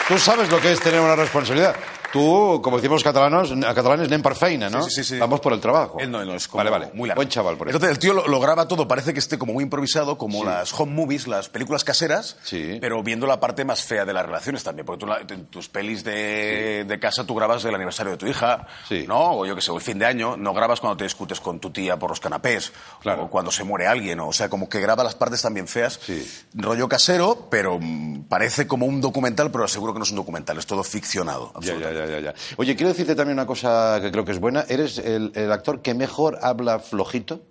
Tú 0.08 0.18
sabes 0.18 0.50
lo 0.50 0.60
que 0.60 0.72
es 0.72 0.80
tener 0.80 1.00
una 1.00 1.16
responsabilidad. 1.16 1.74
Tú, 2.12 2.60
como 2.62 2.76
decimos 2.78 2.96
los 2.96 3.04
catalanos, 3.04 3.52
catalanes, 3.74 4.08
nen 4.08 4.22
per 4.22 4.34
feina, 4.34 4.70
¿no? 4.70 4.82
Sí, 4.84 4.90
sí, 4.90 5.04
sí. 5.04 5.18
Vamos 5.18 5.40
por 5.40 5.52
el 5.52 5.60
trabajo. 5.60 5.98
Él 6.00 6.10
no, 6.10 6.22
él 6.22 6.28
no, 6.28 6.34
es 6.34 6.48
como 6.48 6.58
Vale, 6.58 6.70
vale. 6.70 6.90
muy 6.94 7.06
largo. 7.08 7.18
Buen 7.18 7.28
chaval, 7.28 7.56
por 7.58 7.68
eso. 7.68 7.76
Entonces 7.76 7.96
el 7.96 8.00
tío 8.00 8.14
lo, 8.14 8.26
lo 8.26 8.40
graba 8.40 8.66
todo, 8.66 8.88
parece 8.88 9.12
que 9.12 9.18
esté 9.18 9.36
como 9.38 9.52
muy 9.52 9.62
improvisado, 9.64 10.16
como 10.16 10.42
las 10.44 10.72
home 10.78 10.92
movies, 10.94 11.26
las 11.26 11.48
películas 11.50 11.84
caseras, 11.84 12.36
Sí. 12.42 12.78
pero 12.80 13.02
viendo 13.02 13.26
la 13.26 13.40
parte 13.40 13.64
más 13.64 13.82
fea 13.82 14.04
de 14.06 14.12
las 14.14 14.24
relaciones 14.24 14.62
también. 14.64 14.86
Porque 14.86 15.04
tú 15.06 15.12
en 15.34 15.46
tus 15.46 15.68
pelis 15.68 16.02
de, 16.04 16.84
de 16.88 16.98
casa 16.98 17.24
tú 17.24 17.34
grabas 17.34 17.64
el 17.66 17.74
aniversario 17.74 18.12
de 18.12 18.18
tu 18.18 18.26
hija. 18.26 18.66
¿no? 19.06 19.38
O 19.38 19.46
yo 19.46 19.54
que 19.54 19.60
sé, 19.60 19.70
o 19.70 19.76
el 19.76 19.82
fin 19.82 19.98
de 19.98 20.06
año, 20.06 20.36
no 20.36 20.54
grabas 20.54 20.80
cuando 20.80 20.96
te 20.96 21.04
discutes 21.04 21.40
con 21.40 21.60
tu 21.60 21.70
tía 21.70 21.98
por 21.98 22.10
los 22.10 22.20
canapés, 22.20 22.72
Claro. 23.02 23.24
o 23.24 23.30
cuando 23.30 23.50
se 23.50 23.64
muere 23.64 23.86
alguien, 23.86 24.18
o 24.20 24.32
sea, 24.32 24.48
como 24.48 24.68
que 24.68 24.80
graba 24.80 25.04
las 25.04 25.14
partes 25.14 25.42
también 25.42 25.68
feas. 25.68 26.00
Sí. 26.02 26.26
Rollo 26.54 26.88
casero, 26.88 27.48
pero 27.50 27.78
mm, 27.80 28.24
parece 28.28 28.66
como 28.66 28.86
un 28.86 29.00
documental, 29.02 29.50
pero 29.50 29.64
aseguro 29.64 29.92
que 29.92 29.98
no 29.98 30.04
es 30.04 30.10
un 30.10 30.16
documental, 30.16 30.56
es 30.58 30.66
todo 30.66 30.82
ficcionado. 30.82 31.52
Ya, 31.60 31.74
ya, 31.76 31.92
ya, 31.92 32.06
ya, 32.10 32.20
ya. 32.20 32.34
Oye, 32.56 32.74
quiero 32.76 32.88
decirte 32.90 33.14
también 33.14 33.38
una 33.38 33.46
cosa 33.46 33.98
que 34.00 34.10
creo 34.10 34.24
que 34.24 34.32
es 34.32 34.40
buena. 34.40 34.64
Eres 34.68 34.98
el, 34.98 35.32
el 35.34 35.52
actor 35.52 35.82
que 35.82 35.94
mejor 35.94 36.38
habla 36.42 36.78
flojito 36.78 37.42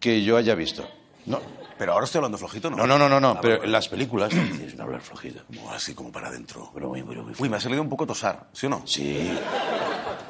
que 0.00 0.22
yo 0.22 0.36
haya 0.36 0.54
visto. 0.54 0.86
No, 1.26 1.40
Pero 1.78 1.92
ahora 1.94 2.04
estoy 2.04 2.18
hablando 2.18 2.36
flojito, 2.36 2.68
¿no? 2.70 2.76
no, 2.76 2.86
no, 2.86 2.98
no, 2.98 3.08
no, 3.08 3.18
no, 3.20 3.30
Ah, 3.30 3.38
pero 3.40 3.64
en 3.64 3.72
las 3.72 3.88
películas 3.88 4.30
dices, 4.34 4.74
no 4.76 4.84
hablar 4.84 5.00
flojito. 5.00 5.40
Como 5.46 5.70
así, 5.72 5.94
como 5.94 6.12
para 6.12 6.28
adentro. 6.28 6.70
Pero 6.74 6.88
muy, 6.90 7.02
muy, 7.02 7.16
muy 7.16 7.32
Uy, 7.38 7.48
me 7.48 7.56
ha 7.56 7.60
salido 7.60 7.80
un 7.82 7.88
poco 7.88 8.06
tosar, 8.06 8.48
¿sí 8.52 8.66
o 8.66 8.70
no? 8.70 8.82
Sí. 8.86 9.30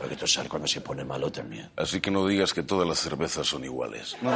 Porque 0.01 0.17
tosar 0.17 0.49
cuando 0.49 0.69
se 0.69 0.81
pone 0.83 1.03
malo 1.05 1.33
también. 1.33 1.71
Así 1.77 2.01
que 2.01 2.11
no 2.11 2.27
digas 2.27 2.53
que 2.55 2.63
todas 2.63 2.87
las 2.87 2.99
cervezas 2.99 3.47
son 3.47 3.65
iguales. 3.65 4.15
Ay, 4.23 4.29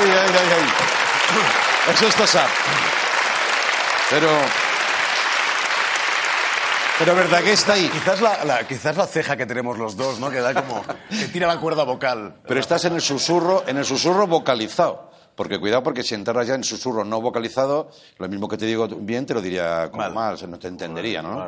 ay, 0.00 0.30
ay, 0.30 0.48
ay. 0.56 1.92
Eso 1.92 2.06
es 2.06 2.14
tosar. 2.14 2.48
Pero. 4.08 4.28
Pero 6.98 7.14
verdad 7.16 7.42
que 7.42 7.52
está 7.52 7.72
ahí. 7.72 7.88
Quizás 7.88 8.20
la, 8.20 8.44
la- 8.44 8.66
quizás 8.66 8.96
la 8.96 9.06
ceja 9.06 9.36
que 9.36 9.46
tenemos 9.46 9.76
los 9.78 9.96
dos, 9.96 10.20
¿no? 10.20 10.30
Que 10.30 10.40
da 10.40 10.54
como... 10.54 10.82
que 11.08 11.28
tira 11.32 11.46
la 11.48 11.58
cuerda 11.58 11.82
vocal. 11.84 12.36
Pero 12.46 12.60
estás 12.60 12.84
en 12.84 12.94
el 12.94 13.00
susurro, 13.00 13.64
en 13.66 13.76
el 13.78 13.84
susurro 13.84 14.26
vocalizado. 14.26 15.10
Porque 15.34 15.58
cuidado, 15.58 15.82
porque 15.82 16.02
si 16.02 16.14
entraras 16.14 16.46
ya 16.46 16.54
en 16.54 16.62
susurro 16.62 17.04
no 17.04 17.20
vocalizado, 17.22 17.90
lo 18.18 18.28
mismo 18.28 18.46
que 18.48 18.58
te 18.58 18.66
digo 18.66 18.86
bien, 18.86 19.24
te 19.24 19.32
lo 19.32 19.40
diría 19.40 19.88
como 19.90 20.02
Mal. 20.02 20.12
mal, 20.12 20.34
o 20.34 20.36
sea, 20.36 20.46
no 20.46 20.58
te 20.58 20.68
entendería, 20.68 21.22
¿no? 21.22 21.42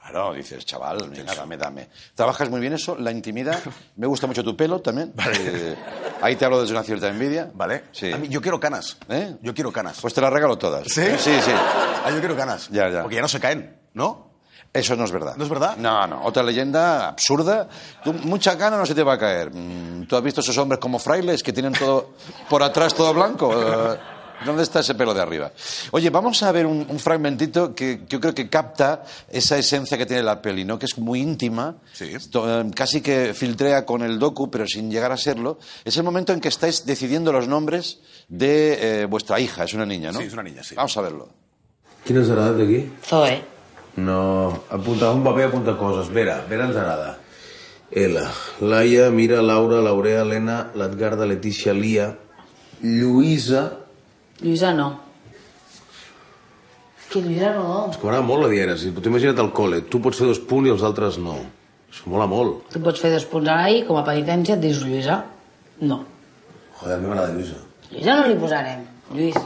Claro, 0.00 0.32
dices, 0.32 0.64
chaval, 0.64 1.10
venga, 1.10 1.34
dame, 1.34 1.56
dame. 1.56 1.88
Trabajas 2.14 2.48
muy 2.50 2.60
bien 2.60 2.72
eso, 2.74 2.96
la 2.96 3.10
intimidad. 3.10 3.58
Me 3.96 4.06
gusta 4.06 4.28
mucho 4.28 4.44
tu 4.44 4.56
pelo 4.56 4.80
también. 4.80 5.12
Eh, 5.40 5.74
ahí 6.22 6.36
te 6.36 6.44
hablo 6.44 6.60
desde 6.60 6.72
una 6.72 6.84
cierta 6.84 7.08
envidia. 7.08 7.50
¿Vale? 7.52 7.86
Sí. 7.90 8.12
A 8.12 8.16
mí- 8.16 8.28
yo 8.28 8.40
quiero 8.40 8.60
canas. 8.60 8.96
¿Eh? 9.08 9.36
Yo 9.42 9.52
quiero 9.54 9.72
canas. 9.72 9.98
Pues 10.00 10.14
te 10.14 10.20
las 10.20 10.32
regalo 10.32 10.56
todas. 10.56 10.84
¿Sí? 10.86 11.02
Sí, 11.18 11.34
sí. 11.44 11.50
Ah, 11.52 12.10
yo 12.12 12.20
quiero 12.20 12.36
canas. 12.36 12.68
Ya, 12.70 12.88
ya. 12.88 13.02
Porque 13.02 13.16
ya 13.16 13.22
no 13.22 13.28
se 13.28 13.40
caen, 13.40 13.76
¿no? 13.92 14.29
Eso 14.72 14.94
no 14.94 15.04
es 15.04 15.10
verdad. 15.10 15.34
¿No 15.36 15.42
es 15.44 15.50
verdad? 15.50 15.76
No, 15.76 16.06
no. 16.06 16.24
Otra 16.24 16.42
leyenda 16.44 17.08
absurda. 17.08 17.68
Tú, 18.04 18.12
mucha 18.12 18.54
gana 18.54 18.76
no 18.78 18.86
se 18.86 18.94
te 18.94 19.02
va 19.02 19.14
a 19.14 19.18
caer. 19.18 19.50
Mm, 19.52 20.06
¿Tú 20.06 20.14
has 20.16 20.22
visto 20.22 20.40
esos 20.42 20.56
hombres 20.58 20.78
como 20.78 20.98
frailes 21.00 21.42
que 21.42 21.52
tienen 21.52 21.72
todo 21.72 22.10
por 22.48 22.62
atrás 22.62 22.94
todo 22.94 23.12
blanco? 23.12 23.50
Eh, 23.52 23.98
¿Dónde 24.46 24.62
está 24.62 24.80
ese 24.80 24.94
pelo 24.94 25.12
de 25.12 25.20
arriba? 25.20 25.50
Oye, 25.90 26.08
vamos 26.08 26.42
a 26.44 26.50
ver 26.52 26.64
un, 26.66 26.86
un 26.88 26.98
fragmentito 26.98 27.74
que 27.74 28.04
yo 28.08 28.18
creo 28.20 28.32
que 28.32 28.48
capta 28.48 29.02
esa 29.28 29.58
esencia 29.58 29.98
que 29.98 30.06
tiene 30.06 30.22
la 30.22 30.40
peli, 30.40 30.64
¿no? 30.64 30.78
Que 30.78 30.86
es 30.86 30.96
muy 30.96 31.20
íntima. 31.20 31.74
Sí. 31.92 32.12
To- 32.30 32.60
eh, 32.60 32.70
Casi 32.74 33.02
que 33.02 33.34
filtrea 33.34 33.84
con 33.84 34.02
el 34.02 34.18
docu, 34.18 34.50
pero 34.50 34.66
sin 34.66 34.88
llegar 34.90 35.10
a 35.12 35.16
serlo. 35.18 35.58
Es 35.84 35.96
el 35.98 36.04
momento 36.04 36.32
en 36.32 36.40
que 36.40 36.48
estáis 36.48 36.86
decidiendo 36.86 37.32
los 37.32 37.48
nombres 37.48 37.98
de 38.28 39.02
eh, 39.02 39.04
vuestra 39.06 39.40
hija. 39.40 39.64
Es 39.64 39.74
una 39.74 39.84
niña, 39.84 40.10
¿no? 40.12 40.20
Sí, 40.20 40.26
es 40.26 40.32
una 40.32 40.44
niña, 40.44 40.62
sí. 40.62 40.74
Vamos 40.76 40.96
a 40.96 41.00
verlo. 41.02 41.28
Quina 42.06 42.22
serà 42.24 42.48
d'aquí? 42.56 42.86
Zoe. 43.04 43.42
No, 43.96 44.62
apunta 44.70 45.10
un 45.10 45.24
paper, 45.24 45.48
apunta 45.48 45.76
coses. 45.78 46.10
Vera, 46.14 46.40
Vera 46.48 46.68
ens 46.68 46.76
agrada. 46.78 47.16
L. 47.90 48.22
Laia, 48.60 49.10
Mira, 49.10 49.42
Laura, 49.42 49.80
Laurea, 49.82 50.22
Helena, 50.22 50.70
l'Edgarda, 50.78 51.26
Letícia, 51.26 51.74
Lia, 51.74 52.12
Lluïsa... 52.82 53.64
Lluïsa 54.40 54.70
no. 54.76 54.92
Que 57.10 57.20
Lluïsa 57.24 57.50
no. 57.56 57.88
És 57.90 57.98
que 57.98 58.06
m'agrada 58.06 58.24
molt 58.28 58.46
la 58.46 58.52
dièresi. 58.52 58.92
Tu 58.94 59.10
imagina't 59.10 59.42
al 59.42 59.50
col·le. 59.56 59.82
Tu 59.90 59.98
pots 60.00 60.22
fer 60.22 60.30
dos 60.30 60.38
punts 60.38 60.70
i 60.70 60.72
els 60.72 60.86
altres 60.86 61.18
no. 61.20 61.40
Això 61.90 62.12
mola 62.12 62.28
molt. 62.30 62.70
Tu 62.70 62.80
pots 62.84 63.02
fer 63.02 63.10
dos 63.12 63.26
punts 63.28 63.50
ara 63.50 63.66
i 63.74 63.82
com 63.88 63.98
a 63.98 64.06
penitència 64.06 64.54
et 64.54 64.62
dius 64.62 64.84
Lluïsa. 64.86 65.18
No. 65.82 66.04
Joder, 66.78 66.94
a 66.94 67.00
mi 67.02 67.10
m'agrada 67.10 67.34
Lluïsa. 67.34 67.58
Lluïsa 67.90 68.20
no 68.20 68.30
li 68.30 68.38
posarem. 68.38 68.86
Lluís. 69.10 69.36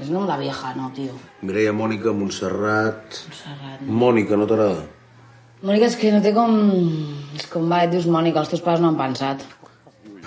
És 0.00 0.10
nom 0.12 0.26
de 0.28 0.36
vieja, 0.38 0.74
no, 0.76 0.90
tio. 0.94 1.14
Mireia, 1.42 1.72
Mònica, 1.72 2.12
Montserrat... 2.12 3.16
Montserrat. 3.26 3.80
Mònica, 3.88 4.36
no 4.36 4.46
t'agrada? 4.50 4.82
Mònica, 5.62 5.86
és 5.88 5.96
que 5.96 6.10
no 6.12 6.20
té 6.22 6.34
com... 6.36 6.52
És 7.38 7.46
com 7.52 7.64
va, 7.72 7.82
et 7.86 7.90
dius 7.94 8.04
Mònica, 8.06 8.42
els 8.42 8.50
teus 8.52 8.60
pares 8.64 8.80
no 8.84 8.90
han 8.92 8.98
pensat. 9.00 9.40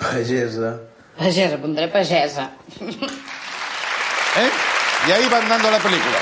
Pagesa. 0.00 0.72
Pagesa, 1.18 1.54
apuntaré 1.60 1.86
pagesa. 1.92 2.50
¿Eh? 2.80 4.50
Y 5.08 5.10
ahí 5.12 5.28
van 5.30 5.48
dando 5.48 5.70
la 5.70 5.78
película. 5.78 6.18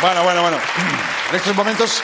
Bueno, 0.00 0.22
bueno, 0.24 0.42
bueno. 0.42 0.58
En 1.30 1.36
estos 1.36 1.54
momentos 1.56 2.02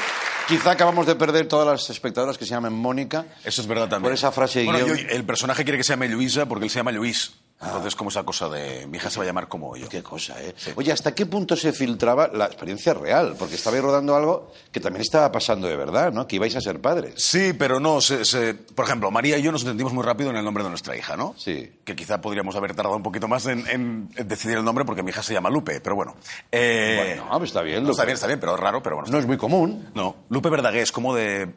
quizá 0.49 0.73
acabamos 0.73 1.07
de 1.07 1.15
perder 1.15 1.47
todas 1.47 1.67
las 1.67 1.91
espectadoras 1.91 2.39
que 2.39 2.45
se 2.45 2.51
llaman 2.55 2.73
Mónica. 2.73 3.27
Eso 3.45 3.61
es 3.61 3.67
verdad 3.67 3.85
también. 3.89 4.03
Por 4.05 4.13
esa 4.13 4.33
frase 4.33 4.61
de 4.61 4.65
Bueno, 4.67 4.85
guion. 4.87 4.97
yo- 4.99 5.09
el 5.11 5.25
personaje 5.25 5.63
quiere 5.65 5.79
que 5.79 5.85
se 5.85 5.93
llame 5.93 6.09
Luisa 6.09 6.47
porque 6.47 6.65
él 6.65 6.71
se 6.71 6.79
llama 6.81 6.93
Luis. 6.93 7.33
Entonces, 7.65 7.95
como 7.95 8.11
esa 8.11 8.25
cosa 8.25 8.49
de 8.49 8.87
mi 8.89 8.97
hija 8.99 9.09
se 9.09 9.19
va 9.19 9.25
a 9.25 9.27
llamar 9.27 9.49
como 9.49 9.77
yo. 9.77 9.89
Qué 9.89 10.03
cosa, 10.03 10.35
¿eh? 10.43 10.55
Oye, 10.77 10.91
¿hasta 10.93 11.15
qué 11.15 11.27
punto 11.27 11.55
se 11.57 11.73
filtraba 11.73 12.29
la 12.29 12.47
experiencia 12.47 12.93
real? 12.95 13.37
Porque 13.39 13.55
estabais 13.55 13.83
rodando 13.83 14.17
algo 14.17 14.53
que 14.73 14.81
también 14.81 15.03
estaba 15.03 15.31
pasando 15.31 15.69
de 15.69 15.77
verdad, 15.77 16.13
¿no? 16.13 16.27
Que 16.27 16.37
ibais 16.37 16.55
a 16.57 16.61
ser 16.61 16.81
padres. 16.81 17.15
Sí, 17.23 17.53
pero 17.53 17.79
no, 17.79 18.01
se- 18.01 18.25
se- 18.25 18.55
por 18.55 18.85
ejemplo, 18.87 19.11
María 19.11 19.39
y 19.39 19.43
yo 19.43 19.53
nos 19.53 19.63
entendimos 19.63 19.93
muy 19.93 20.03
rápido 20.03 20.31
en 20.31 20.37
el 20.37 20.45
nombre 20.45 20.65
de 20.65 20.71
nuestra 20.71 20.97
hija, 20.97 21.17
¿no? 21.17 21.35
Sí. 21.39 21.73
Que 21.85 21.95
quizá 21.95 22.21
podríamos 22.21 22.57
haber 22.57 22.75
tardado 22.75 22.97
un 22.97 23.03
poquito 23.03 23.29
más 23.29 23.47
en, 23.47 24.09
decidir 24.09 24.57
el 24.59 24.65
nombre 24.65 24.85
porque 24.85 25.03
mi 25.03 25.11
hija 25.11 25.23
se 25.23 25.33
llama 25.33 25.49
Lupe, 25.51 25.81
pero 25.81 25.95
bueno. 25.95 26.17
Eh, 26.51 27.15
Bueno, 27.23 27.39
pues 27.39 27.51
está 27.51 27.63
bien, 27.63 27.85
no, 27.85 27.91
está 27.91 28.03
Lupe. 28.03 28.07
bien, 28.07 28.15
está 28.15 28.27
bien, 28.27 28.41
pero 28.41 28.55
es 28.55 28.61
raro, 28.61 28.83
pero 28.83 28.97
bueno. 28.97 29.11
No 29.11 29.19
es 29.19 29.27
muy 29.27 29.37
común. 29.37 29.89
No, 29.95 30.17
Lupe 30.31 30.49
Verdaguer 30.51 30.83
es 30.83 30.91
como 30.93 31.15
de 31.15 31.55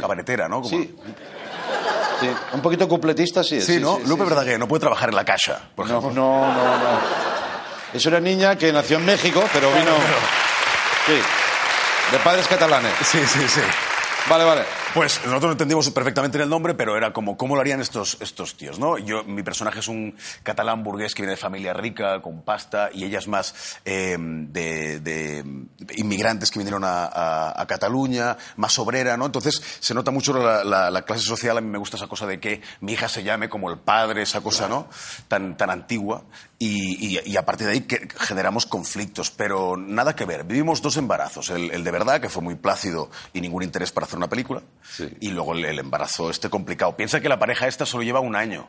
cabaretera, 0.00 0.48
¿no? 0.48 0.62
Como- 0.62 0.68
Sí. 0.68 0.94
Sí, 2.20 2.30
un 2.52 2.60
poquito 2.60 2.88
cupletista, 2.88 3.42
sí. 3.42 3.60
Sí, 3.60 3.78
¿no? 3.80 3.98
Lupe. 4.06 4.24
Verdaguer 4.24 4.58
no 4.58 4.68
puede 4.68 4.80
trabajar 4.80 5.08
en 5.10 5.16
la 5.16 5.24
caja, 5.24 5.60
por 5.74 5.86
No, 5.88 5.98
ejemplo. 5.98 6.22
no, 6.22 6.46
no, 6.54 6.64
no. 6.78 6.98
Es 7.92 8.04
una 8.06 8.20
niña 8.20 8.56
que 8.56 8.72
nació 8.72 8.96
en 8.98 9.06
México, 9.06 9.42
pero 9.52 9.70
vino... 9.72 9.92
Sí, 11.06 11.20
de 12.12 12.18
padres 12.20 12.46
catalanes. 12.48 12.92
Sí, 13.04 13.18
sí, 13.26 13.46
sí. 13.48 13.60
Vale, 14.28 14.44
vale. 14.44 14.64
Pues 14.94 15.20
nosotros 15.26 15.52
entendimos 15.52 15.90
perfectamente 15.90 16.40
el 16.40 16.48
nombre, 16.48 16.74
pero 16.74 16.96
era 16.96 17.12
como, 17.12 17.36
¿cómo 17.36 17.56
lo 17.56 17.60
harían 17.60 17.80
estos, 17.80 18.16
estos 18.20 18.56
tíos, 18.56 18.78
no? 18.78 18.96
Yo, 18.96 19.24
mi 19.24 19.42
personaje 19.42 19.80
es 19.80 19.88
un 19.88 20.14
catalán 20.44 20.84
burgués 20.84 21.14
que 21.16 21.22
viene 21.22 21.32
de 21.32 21.36
familia 21.36 21.72
rica, 21.72 22.22
con 22.22 22.42
pasta, 22.42 22.90
y 22.94 23.02
ella 23.04 23.18
es 23.18 23.26
más 23.26 23.78
eh, 23.84 24.16
de, 24.18 25.00
de 25.00 25.44
inmigrantes 25.96 26.52
que 26.52 26.60
vinieron 26.60 26.84
a, 26.84 27.06
a- 27.06 27.60
a 27.60 27.66
Cataluña, 27.66 28.36
más 28.56 28.78
obrera, 28.78 29.16
¿no? 29.16 29.26
Entonces 29.26 29.60
se 29.80 29.94
nota 29.94 30.12
mucho 30.12 30.32
la, 30.32 30.62
la- 30.62 30.92
la 30.92 31.02
clase 31.02 31.22
social, 31.24 31.58
a 31.58 31.60
mí 31.60 31.68
me 31.68 31.78
gusta 31.78 31.96
esa 31.96 32.06
cosa 32.06 32.26
de 32.26 32.38
que 32.38 32.62
mi 32.80 32.92
hija 32.92 33.08
se 33.08 33.24
llame 33.24 33.48
como 33.48 33.70
el 33.70 33.78
padre, 33.78 34.22
esa 34.22 34.42
cosa, 34.42 34.68
¿no? 34.68 34.86
Tan, 35.26 35.56
tan 35.56 35.70
antigua, 35.70 36.22
y, 36.56 37.16
y- 37.16 37.20
y 37.32 37.36
a 37.36 37.44
partir 37.44 37.66
de 37.66 37.72
ahí 37.72 37.80
que 37.80 38.06
generamos 38.20 38.64
conflictos, 38.66 39.32
pero 39.32 39.76
nada 39.76 40.14
que 40.14 40.24
ver. 40.24 40.44
Vivimos 40.44 40.80
dos 40.82 40.96
embarazos, 40.98 41.50
el, 41.50 41.72
el 41.72 41.82
de 41.82 41.90
verdad, 41.90 42.20
que 42.20 42.28
fue 42.28 42.42
muy 42.44 42.54
plácido 42.54 43.10
y 43.32 43.40
ningún 43.40 43.64
interés 43.64 43.90
para 43.90 44.06
hacer 44.06 44.18
una 44.18 44.28
película, 44.28 44.62
y 45.20 45.30
luego 45.30 45.54
el, 45.54 45.78
embarazo 45.78 46.30
este 46.30 46.48
complicado. 46.50 46.96
Piensa 46.96 47.20
que 47.20 47.28
la 47.28 47.38
pareja 47.38 47.66
esta 47.66 47.86
solo 47.86 48.02
lleva 48.02 48.20
un 48.20 48.36
año. 48.36 48.68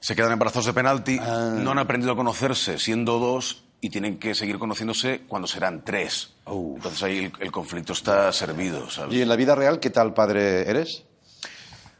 Se 0.00 0.16
quedan 0.16 0.32
embarazos 0.32 0.64
de 0.66 0.72
penalti, 0.72 1.18
no 1.18 1.70
han 1.70 1.78
aprendido 1.78 2.12
a 2.12 2.16
conocerse 2.16 2.78
siendo 2.78 3.18
dos 3.18 3.64
y 3.80 3.90
tienen 3.90 4.18
que 4.18 4.34
seguir 4.34 4.58
conociéndose 4.58 5.22
cuando 5.28 5.46
serán 5.48 5.84
tres. 5.84 6.34
Entonces 6.46 7.02
ahí 7.02 7.18
el, 7.26 7.32
el 7.40 7.52
conflicto 7.52 7.92
está 7.92 8.32
servido, 8.32 8.88
¿sabes? 8.90 9.14
¿Y 9.14 9.22
en 9.22 9.28
la 9.28 9.36
vida 9.36 9.54
real 9.54 9.80
qué 9.80 9.90
tal 9.90 10.12
padre 10.14 10.68
eres? 10.68 11.04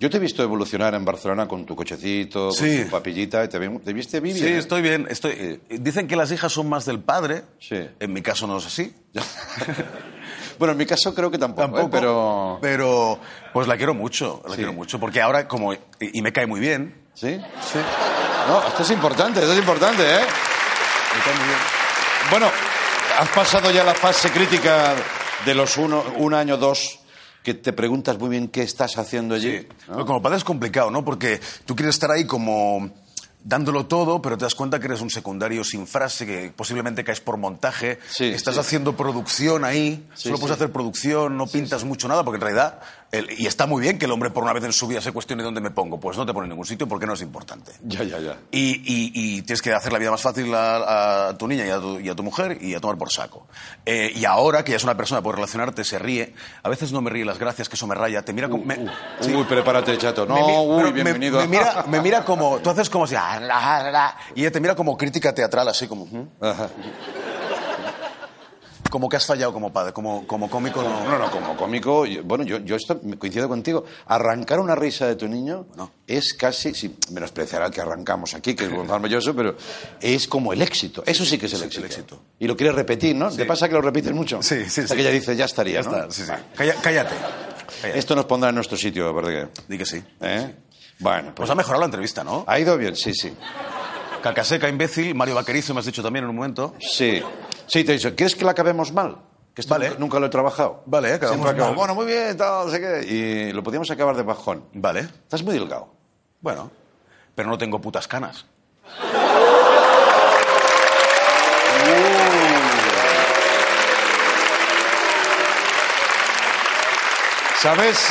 Yo 0.01 0.11
te 0.11 0.17
he 0.17 0.21
visto 0.21 0.43
evolucionar 0.43 0.95
en 0.97 1.05
Barcelona 1.05 1.47
con 1.47 1.65
tu 1.65 1.77
cochecito, 1.77 2.51
Sí. 2.51 2.77
con 2.79 2.85
tu 2.87 2.91
papillita, 2.91 3.45
y 3.45 3.49
te, 3.49 3.61
te 3.61 3.93
viste 3.93 4.19
bien. 4.19 4.37
Sí, 4.37 4.47
estoy 4.49 4.83
bien. 4.83 5.07
Estoy... 5.09 5.31
eh, 5.37 5.61
Dicen 5.79 6.09
que 6.09 6.17
las 6.17 6.33
hijas 6.33 6.51
son 6.53 6.69
más 6.69 6.85
del 6.87 6.99
padre. 6.99 7.45
Sí. 7.61 7.77
En 8.01 8.13
mi 8.13 8.21
caso 8.21 8.49
no 8.49 8.59
es 8.59 8.67
así. 8.67 8.93
Bueno, 10.63 10.75
en 10.75 10.79
mi 10.79 10.87
caso 10.87 11.13
creo 11.13 11.29
que 11.29 11.39
tampoco, 11.39 11.63
Tampoco, 11.63 11.87
¿eh? 11.89 11.91
pero... 11.91 12.59
Pero, 12.63 13.19
pues 13.53 13.67
la 13.67 13.77
quiero 13.77 13.95
mucho, 13.95 14.45
la 14.49 14.55
quiero 14.55 14.73
mucho. 14.73 15.01
Porque 15.01 15.21
ahora, 15.21 15.49
como... 15.49 15.73
Y, 15.73 16.23
me 16.23 16.33
cae 16.33 16.47
muy 16.47 16.61
bien. 16.61 17.03
¿Sí? 17.15 17.37
Sí. 17.61 17.79
No, 18.47 18.69
esto 18.69 18.85
es 18.85 18.91
importante, 18.93 19.41
esto 19.41 19.55
es 19.55 19.59
importante, 19.59 20.05
¿eh? 20.05 20.21
Me 20.21 21.25
cae 21.25 21.35
muy 21.35 21.49
bien. 21.49 21.59
Bueno, 22.31 22.47
has 23.19 23.29
pasado 23.31 23.73
ya 23.73 23.83
la 23.83 23.95
fase 23.95 24.31
crítica 24.31 24.95
de 25.45 25.53
los 25.53 25.77
uno, 25.79 26.05
un 26.19 26.33
año, 26.33 26.57
dos, 26.57 27.01
que 27.43 27.55
te 27.55 27.73
preguntas 27.73 28.17
muy 28.21 28.29
bien 28.29 28.47
qué 28.47 28.63
estás 28.63 28.97
haciendo 28.99 29.35
allí. 29.35 29.67
¿no? 29.89 29.95
Pero 29.95 30.07
como 30.07 30.23
padre 30.23 30.37
es 30.37 30.45
complicado, 30.45 30.93
¿no? 30.93 31.05
Porque 31.05 31.41
tú 31.65 31.75
quieres 31.75 31.97
estar 31.97 32.13
ahí 32.13 32.25
como 32.25 32.89
dándolo 33.45 33.87
todo, 33.87 34.23
pero 34.23 34.39
te 34.39 34.45
das 34.45 34.55
cuenta 34.55 34.79
que 34.79 34.87
eres 34.87 35.01
un 35.01 35.11
secundario 35.11 35.65
sin 35.65 35.87
frase, 35.87 36.27
que 36.27 36.53
posiblemente 36.55 37.05
caes 37.05 37.21
por 37.21 37.37
montaje, 37.37 37.99
estás 38.19 38.55
sí. 38.55 38.61
haciendo 38.61 38.97
producción 38.97 39.65
ahí, 39.65 40.07
Sí, 40.15 40.25
solo 40.25 40.39
puedes 40.39 40.57
hacer 40.57 40.71
producción, 40.73 41.37
no 41.37 41.47
pintas 41.47 41.85
mucho 41.85 42.09
nada, 42.09 42.25
porque 42.25 42.37
en 42.37 42.43
realidad, 42.43 42.81
el- 43.13 43.29
y 43.39 43.47
está 43.47 43.67
muy 43.67 43.81
bien 43.83 43.99
que 43.99 44.07
el 44.07 44.11
hombre 44.13 44.31
por 44.31 44.43
una 44.43 44.53
vez 44.53 44.65
en 44.65 44.73
su 44.73 44.89
vida 44.89 45.01
se 45.01 45.13
cuestione 45.13 45.43
dónde 45.43 45.61
me 45.61 45.71
pongo, 45.71 46.01
pues 46.01 46.17
no 46.17 46.27
te 46.27 46.33
pone 46.33 46.47
en 46.47 46.51
ningún 46.51 46.67
sitio 46.67 46.89
porque 46.89 47.07
no 47.07 47.13
es 47.13 47.21
importante. 47.23 47.73
Ya, 47.85 48.03
ya, 48.03 48.19
ya. 48.19 48.39
Y, 48.51 48.71
y- 48.85 49.13
y 49.15 49.43
tienes 49.43 49.63
que 49.63 49.73
hacer 49.73 49.93
la 49.93 49.99
vida 49.99 50.11
más 50.11 50.23
fácil 50.23 50.53
a, 50.55 51.29
a 51.29 51.39
tu 51.39 51.47
niña 51.47 51.67
y 51.67 51.71
a 51.71 51.79
tu, 51.79 52.01
y 52.01 52.09
a 52.09 52.15
tu 52.15 52.23
mujer 52.23 52.59
y 52.61 52.75
a 52.75 52.81
tomar 52.81 52.97
por 52.99 53.11
saco. 53.13 53.47
Eh, 53.87 54.11
y 54.15 54.25
ahora 54.25 54.65
que 54.65 54.71
ya 54.73 54.77
es 54.79 54.85
una 54.85 54.97
persona 54.97 55.23
puede 55.23 55.37
relacionarte, 55.37 55.85
se 55.85 55.99
ríe. 55.99 56.35
A 56.63 56.69
veces 56.69 56.91
no 56.93 57.01
me 57.03 57.11
ríe 57.11 57.25
las 57.25 57.39
gracias, 57.39 57.69
que 57.69 57.77
eso 57.77 57.87
me 57.87 57.95
raya. 57.95 58.23
Te 58.25 58.33
mira 58.33 58.49
como... 58.49 58.65
me- 58.65 58.87
sí. 59.21 59.35
Uy, 59.35 59.45
prepárate, 59.45 59.97
chato. 59.99 60.25
No, 60.27 60.35
Me 60.35 60.59
uy, 60.61 60.83
me- 60.85 60.93
bienvenido. 60.93 61.39
Me, 61.41 61.47
mira, 61.49 61.85
me 61.89 62.01
mira 62.01 62.25
como... 62.25 62.59
Tú 62.61 62.71
haces 62.71 62.89
como 62.89 63.07
si... 63.07 63.15
"Ah, 63.15 63.39
la, 63.39 63.83
la, 63.83 63.91
la", 63.91 64.17
y 64.35 64.41
ella 64.41 64.51
te 64.53 64.61
mira 64.61 64.75
como 64.75 64.97
crítica 64.97 65.35
teatral, 65.35 65.69
así 65.69 65.87
como... 65.87 66.07
"¿Mm?". 66.07 66.29
Como 68.93 69.09
que 69.09 69.17
has 69.17 69.25
fallado 69.25 69.55
como 69.55 69.73
padre, 69.73 69.95
como, 69.95 70.27
como 70.27 70.51
cómico 70.51 70.83
no... 70.83 71.03
No, 71.09 71.19
no, 71.19 71.31
como 71.31 71.57
cómico, 71.57 72.05
yo- 72.05 72.23
bueno, 72.25 72.45
yo, 72.45 72.59
yo 72.59 72.77
esto 72.77 73.01
coincido 73.19 73.49
contigo. 73.49 73.87
Arrancar 74.05 74.61
una 74.61 74.75
risa 74.75 75.07
de 75.07 75.17
tu 75.17 75.27
niño 75.27 75.65
es 76.07 76.35
casi, 76.35 76.75
sin 76.75 76.95
menospreciar 77.11 77.63
al 77.63 77.71
que 77.71 77.81
arrancamos 77.81 78.35
aquí, 78.35 78.55
que 78.55 78.67
es 78.67 78.71
Gonzalo 78.71 79.01
Melloso, 79.01 79.35
pero 79.35 79.57
es 79.99 80.29
como 80.29 80.53
el 80.53 80.61
éxito. 80.61 81.03
Eso 81.07 81.25
sí 81.25 81.39
que 81.39 81.47
es 81.47 81.55
el 81.55 81.63
éxito. 81.63 82.21
Y 82.39 82.47
lo 82.47 82.55
quieres 82.55 82.75
repetir, 82.77 83.17
¿no? 83.17 83.31
¿Te 83.31 83.47
pasa 83.47 83.67
que 83.67 83.73
lo 83.73 83.81
repites 83.81 84.13
mucho? 84.13 84.43
Sí, 84.43 84.69
sí, 84.69 84.83
Hasta 84.83 84.89
sí. 84.89 84.95
que 84.97 85.01
ella 85.01 85.11
dice, 85.11 85.35
ya 85.35 85.47
estaría, 85.47 85.81
Ya 85.81 85.89
¿no? 85.91 85.97
está, 85.97 86.11
sí, 86.11 86.25
sí. 86.27 86.33
Calla- 86.55 86.77
cállate. 86.83 87.15
Esto 87.95 88.15
nos 88.15 88.27
pondrá 88.27 88.51
en 88.51 88.57
nuestro 88.57 88.77
sitio, 88.77 89.11
¿verdad? 89.15 89.49
Di 89.69 89.79
que 89.79 89.87
sí. 89.87 90.05
¿Eh? 90.21 90.55
Bueno, 90.99 91.29
pues... 91.29 91.37
Pues 91.37 91.51
ha 91.51 91.55
mejorado 91.55 91.81
la 91.81 91.87
entrevista, 91.87 92.23
¿no? 92.23 92.45
Ha 92.47 92.61
ido 92.61 92.77
bien, 92.77 92.95
sí, 92.95 93.15
sí. 93.15 93.33
Cacaseca, 94.23 94.69
imbécil, 94.69 95.15
Mario 95.15 95.35
Vaquerizo 95.35 95.73
me 95.73 95.81
has 95.81 95.87
dicho 95.87 96.03
también 96.03 96.25
en 96.25 96.31
un 96.31 96.37
momento. 96.37 96.75
Sí. 96.79 97.23
Sí, 97.73 97.85
te 97.85 97.93
he 97.93 97.95
dicho, 97.95 98.15
¿quieres 98.15 98.37
que 98.37 98.45
la 98.45 98.51
acabemos 98.51 98.93
mal? 98.93 99.17
Que 99.55 99.63
esto 99.63 99.73
Vale. 99.73 99.87
nunca, 99.87 100.01
nunca 100.01 100.21
lo 100.21 100.27
he 100.27 100.29
trabajado. 100.29 100.83
Vale, 100.85 101.15
acabamos 101.15 101.43
Siempre 101.43 101.53
acabo, 101.53 101.69
mal. 101.71 101.77
Bueno, 101.77 101.95
muy 101.95 102.05
bien, 102.05 102.37
tal, 102.37 102.67
no 102.67 102.71
sé 102.71 102.79
qué. 102.79 103.07
Y 103.11 103.53
lo 103.53 103.63
podíamos 103.63 103.91
acabar 103.91 104.15
de 104.15 104.23
bajón. 104.23 104.67
Vale. 104.75 105.01
Estás 105.01 105.43
muy 105.43 105.55
delgado. 105.55 105.89
Bueno, 106.43 106.71
pero 107.35 107.49
no 107.49 107.57
tengo 107.57 107.81
putas 107.81 108.07
canas. 108.07 108.45
¿Sabes? 117.59 118.07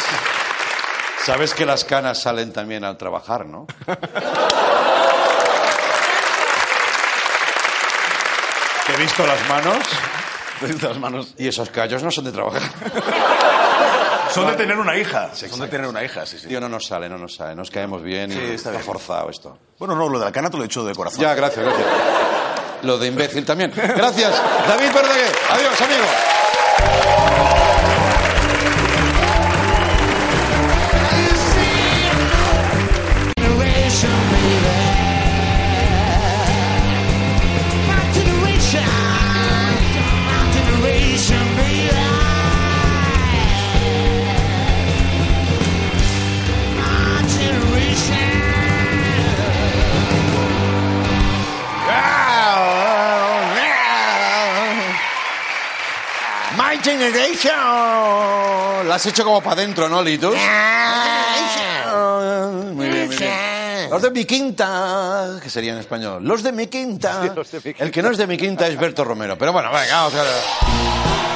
Sabes 1.24 1.54
que 1.54 1.68
las 1.68 1.86
canas 1.86 2.20
salen 2.20 2.52
también 2.52 2.84
al 2.84 2.98
trabajar, 2.98 3.46
¿no? 3.46 3.68
Te 8.88 8.91
he 8.91 8.91
visto 9.02 9.26
las 9.26 9.48
manos. 9.50 9.78
Te 10.60 10.66
he 10.66 10.70
visto 10.70 10.88
las 10.90 10.98
manos. 11.00 11.34
Y 11.38 11.48
esos 11.48 11.70
callos 11.70 12.02
no 12.04 12.12
son 12.12 12.26
de 12.26 12.32
trabajar. 12.32 12.62
Son 14.34 14.48
de 14.48 14.54
tener 14.54 14.78
una 14.78 14.96
hija. 14.98 15.30
Son 15.36 15.60
de 15.60 15.68
tener 15.68 15.86
una 15.88 16.02
hija, 16.06 16.26
sí, 16.26 16.40
sí. 16.40 16.48
Tío, 16.48 16.62
no 16.62 16.70
nos 16.70 16.88
sale, 16.88 17.10
no 17.10 17.18
nos 17.18 17.36
sale. 17.36 17.54
Nos 17.54 17.70
caemos 17.70 18.02
bien 18.02 18.32
y 18.32 18.36
Sí, 18.36 18.40
está 18.40 18.54
está 18.56 18.72
bien. 18.72 18.84
forzado 18.84 19.30
esto. 19.30 19.58
Bueno, 19.78 19.94
no, 19.94 20.08
lo 20.08 20.20
de 20.20 20.24
la 20.24 20.32
cana 20.32 20.50
te 20.50 20.56
lo 20.56 20.64
he 20.64 20.68
hecho 20.68 20.86
de 20.86 20.96
corazón. 20.96 21.20
Ya, 21.20 21.34
gracias, 21.36 21.66
gracias. 21.66 21.86
Lo 22.84 22.98
de 22.98 23.08
imbécil 23.08 23.44
también. 23.44 23.74
Gracias, 23.76 24.42
David 24.70 24.94
Verdaguer. 24.94 25.36
Adiós, 25.50 25.82
amigo. 25.82 27.21
Generation. 57.02 58.88
La 58.88 58.96
has 58.96 59.06
hecho 59.08 59.24
como 59.24 59.42
para 59.42 59.54
adentro, 59.62 59.90
¿no, 59.90 60.04
Litus? 60.04 60.36
Muy 62.74 62.88
bien, 62.90 63.08
muy 63.08 63.16
bien. 63.16 63.90
Los 63.90 64.04
de 64.04 64.12
mi 64.12 64.26
quinta, 64.26 65.40
que 65.42 65.50
sería 65.50 65.74
en 65.74 65.80
español. 65.80 66.24
Los 66.24 66.44
de 66.44 66.52
mi 66.52 66.68
quinta. 66.68 67.34
El 67.80 67.90
que 67.90 68.04
no 68.04 68.12
es 68.12 68.18
de 68.20 68.28
mi 68.28 68.38
quinta 68.38 68.68
es 68.68 68.78
Berto 68.78 69.04
Romero. 69.04 69.36
Pero 69.36 69.52
bueno, 69.52 69.72
venga, 69.72 70.04
vamos 70.04 70.14
a 70.14 70.24
ver. 70.24 71.31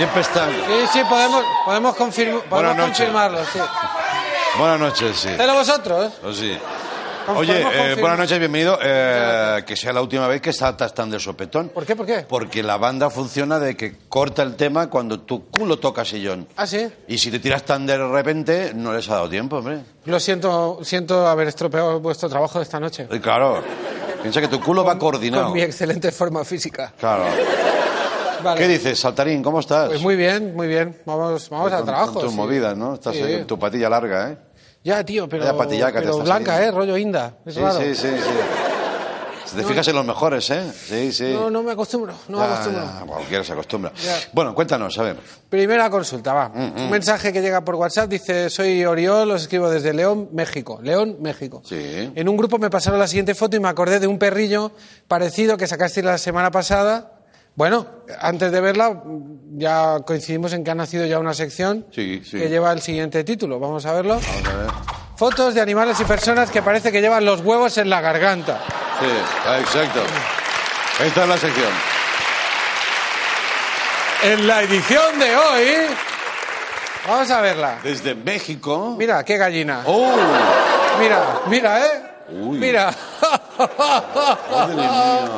Siempre 0.00 0.22
están... 0.22 0.48
Sí, 0.50 0.86
sí, 0.94 1.00
podemos, 1.06 1.44
podemos, 1.66 1.94
podemos 2.48 2.74
confirmarlo, 2.86 3.44
sí. 3.52 3.58
Buenas 4.58 4.80
noches, 4.80 5.14
sí. 5.14 5.28
¿Pero 5.36 5.52
vosotros? 5.52 6.14
Pues 6.22 6.36
sí. 6.38 6.56
Con- 7.26 7.36
Oye, 7.36 7.60
eh, 7.60 7.96
buenas 8.00 8.18
noches, 8.18 8.38
bienvenido. 8.38 8.78
Eh, 8.82 9.62
que 9.66 9.76
sea 9.76 9.92
la 9.92 10.00
última 10.00 10.26
vez 10.26 10.40
que 10.40 10.54
saltas 10.54 10.94
tan 10.94 11.10
de 11.10 11.20
sopetón. 11.20 11.68
¿Por 11.68 11.84
qué? 11.84 11.94
¿Por 11.96 12.06
qué? 12.06 12.24
Porque 12.26 12.62
la 12.62 12.78
banda 12.78 13.10
funciona 13.10 13.58
de 13.58 13.76
que 13.76 13.98
corta 14.08 14.42
el 14.42 14.56
tema 14.56 14.88
cuando 14.88 15.20
tu 15.20 15.50
culo 15.50 15.78
toca 15.78 16.02
sillón. 16.02 16.48
Ah, 16.56 16.66
sí. 16.66 16.90
Y 17.06 17.18
si 17.18 17.30
te 17.30 17.38
tiras 17.38 17.62
tan 17.64 17.84
de 17.84 17.98
repente, 17.98 18.72
no 18.74 18.94
les 18.94 19.06
ha 19.10 19.16
dado 19.16 19.28
tiempo, 19.28 19.58
hombre. 19.58 19.80
Lo 20.06 20.18
siento, 20.18 20.78
siento 20.82 21.26
haber 21.28 21.48
estropeado 21.48 22.00
vuestro 22.00 22.30
trabajo 22.30 22.58
de 22.58 22.62
esta 22.64 22.80
noche. 22.80 23.06
Y 23.10 23.18
claro, 23.20 23.62
piensa 24.22 24.40
que 24.40 24.48
tu 24.48 24.60
culo 24.60 24.82
va 24.82 24.98
coordinado. 24.98 25.44
Con 25.44 25.52
mi 25.52 25.60
excelente 25.60 26.10
forma 26.10 26.42
física. 26.42 26.94
Claro. 26.98 27.24
Vale. 28.42 28.60
¿Qué 28.60 28.68
dices, 28.68 28.98
Saltarín? 28.98 29.42
¿Cómo 29.42 29.60
estás? 29.60 29.88
Pues 29.88 30.00
muy 30.02 30.16
bien, 30.16 30.54
muy 30.54 30.66
bien. 30.68 30.96
Vamos, 31.04 31.48
vamos 31.50 31.72
al 31.72 31.84
trabajo. 31.84 32.12
Con 32.14 32.22
tus 32.22 32.30
sí. 32.32 32.36
movidas, 32.36 32.76
¿no? 32.76 32.94
Estás 32.94 33.14
Sí. 33.16 33.22
ahí 33.22 33.36
con 33.38 33.46
tu 33.46 33.58
patilla 33.58 33.88
larga, 33.88 34.30
¿eh? 34.30 34.38
Ya, 34.82 35.04
tío, 35.04 35.28
pero, 35.28 35.44
Vaya 35.44 35.56
patillaca 35.58 35.98
te 35.98 36.06
pero 36.06 36.12
está 36.12 36.24
blanca, 36.24 36.52
saliendo. 36.54 36.76
¿eh? 36.76 36.78
Rollo 36.80 36.96
inda. 36.96 37.34
Es 37.44 37.54
Sí, 37.54 37.60
raro. 37.60 37.78
sí, 37.80 37.94
sí, 37.94 38.08
sí. 38.08 38.30
Si 39.44 39.56
te 39.56 39.62
No. 39.62 39.68
fijas 39.68 39.88
en 39.88 39.96
los 39.96 40.06
mejores, 40.06 40.48
¿eh? 40.50 40.62
Sí, 40.72 41.12
sí. 41.12 41.32
No, 41.34 41.50
no 41.50 41.62
me 41.64 41.72
acostumbro, 41.72 42.14
no 42.28 42.38
me 42.38 42.44
acostumbro. 42.44 42.82
ya, 42.84 43.04
cualquiera 43.04 43.42
se 43.44 43.52
acostumbra. 43.52 43.92
Ya. 44.00 44.16
Bueno, 44.32 44.54
cuéntanos, 44.54 44.96
a 44.96 45.02
ver. 45.02 45.16
Primera 45.48 45.90
consulta, 45.90 46.32
va. 46.32 46.48
Mm, 46.50 46.82
Un 46.82 46.90
mensaje 46.90 47.32
que 47.32 47.42
llega 47.42 47.62
por 47.64 47.74
WhatsApp 47.74 48.08
dice, 48.08 48.48
soy 48.48 48.84
Oriol, 48.84 49.28
os 49.32 49.42
escribo 49.42 49.68
desde 49.68 49.92
León, 49.92 50.28
México. 50.32 50.78
León, 50.82 51.16
México. 51.20 51.62
Sí. 51.64 52.12
En 52.14 52.28
un 52.28 52.36
grupo 52.36 52.58
me 52.58 52.70
pasaron 52.70 53.00
la 53.00 53.08
siguiente 53.08 53.34
foto 53.34 53.56
y 53.56 53.60
me 53.60 53.68
acordé 53.68 53.98
de 53.98 54.06
un 54.06 54.18
perrillo 54.20 54.70
parecido 55.08 55.56
que 55.56 55.66
sacaste 55.66 56.00
la 56.04 56.16
semana 56.16 56.52
pasada. 56.52 57.14
Bueno, 57.60 57.86
antes 58.22 58.50
de 58.52 58.60
verla, 58.62 59.02
ya 59.58 59.98
coincidimos 60.06 60.54
en 60.54 60.64
que 60.64 60.70
ha 60.70 60.74
nacido 60.74 61.04
ya 61.04 61.18
una 61.18 61.34
sección 61.34 61.84
Sí, 61.94 62.22
sí. 62.24 62.38
que 62.38 62.48
lleva 62.48 62.72
el 62.72 62.80
siguiente 62.80 63.22
título. 63.22 63.60
Vamos 63.60 63.84
a 63.84 63.92
verlo. 63.92 64.14
Vamos 64.14 64.48
a 64.48 64.56
ver. 64.56 64.70
Fotos 65.14 65.52
de 65.52 65.60
animales 65.60 66.00
y 66.00 66.04
personas 66.04 66.50
que 66.50 66.62
parece 66.62 66.90
que 66.90 67.02
llevan 67.02 67.22
los 67.26 67.42
huevos 67.42 67.76
en 67.76 67.90
la 67.90 68.00
garganta. 68.00 68.62
Sí, 68.98 69.08
exacto. 69.60 70.00
Esta 71.04 71.22
es 71.24 71.28
la 71.28 71.36
sección. 71.36 71.68
En 74.22 74.46
la 74.46 74.62
edición 74.62 75.18
de 75.18 75.36
hoy... 75.36 75.66
Vamos 77.06 77.30
a 77.30 77.42
verla. 77.42 77.78
Desde 77.82 78.14
México. 78.14 78.96
Mira, 78.98 79.22
qué 79.22 79.36
gallina. 79.36 79.82
¡Oh! 79.84 80.16
Mira, 80.98 81.40
mira, 81.46 81.84
¿eh? 81.84 82.02
Uy. 82.30 82.56
Mira. 82.56 82.90
Madre 84.50 84.76
mía. 84.76 85.28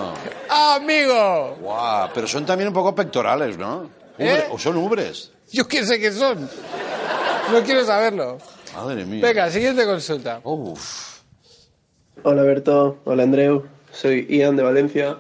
Amigo. 0.55 1.57
Guau, 1.61 2.11
pero 2.15 2.27
son 2.27 2.45
también 2.45 2.69
un 2.69 2.75
poco 2.75 2.95
pectorales, 2.95 3.57
¿no? 3.57 3.89
Ubre- 4.19 4.39
¿Eh? 4.39 4.45
¿O 4.51 4.59
son 4.59 4.77
ubres? 4.77 5.33
Yo 5.51 5.67
qué 5.67 5.85
sé 5.85 5.99
qué 5.99 6.13
son. 6.13 6.49
No 7.53 7.63
quiero 7.63 7.85
saberlo. 7.85 8.39
Madre 8.75 9.05
mía. 9.07 9.23
Venga, 9.23 9.51
siguiente 9.51 9.85
consulta. 9.87 10.41
Uf. 10.45 11.21
Hola 12.23 12.43
Berto, 12.43 12.99
hola 13.05 13.23
Andreu, 13.23 13.65
soy 13.91 14.27
Ian 14.29 14.57
de 14.57 14.63
Valencia. 14.63 15.19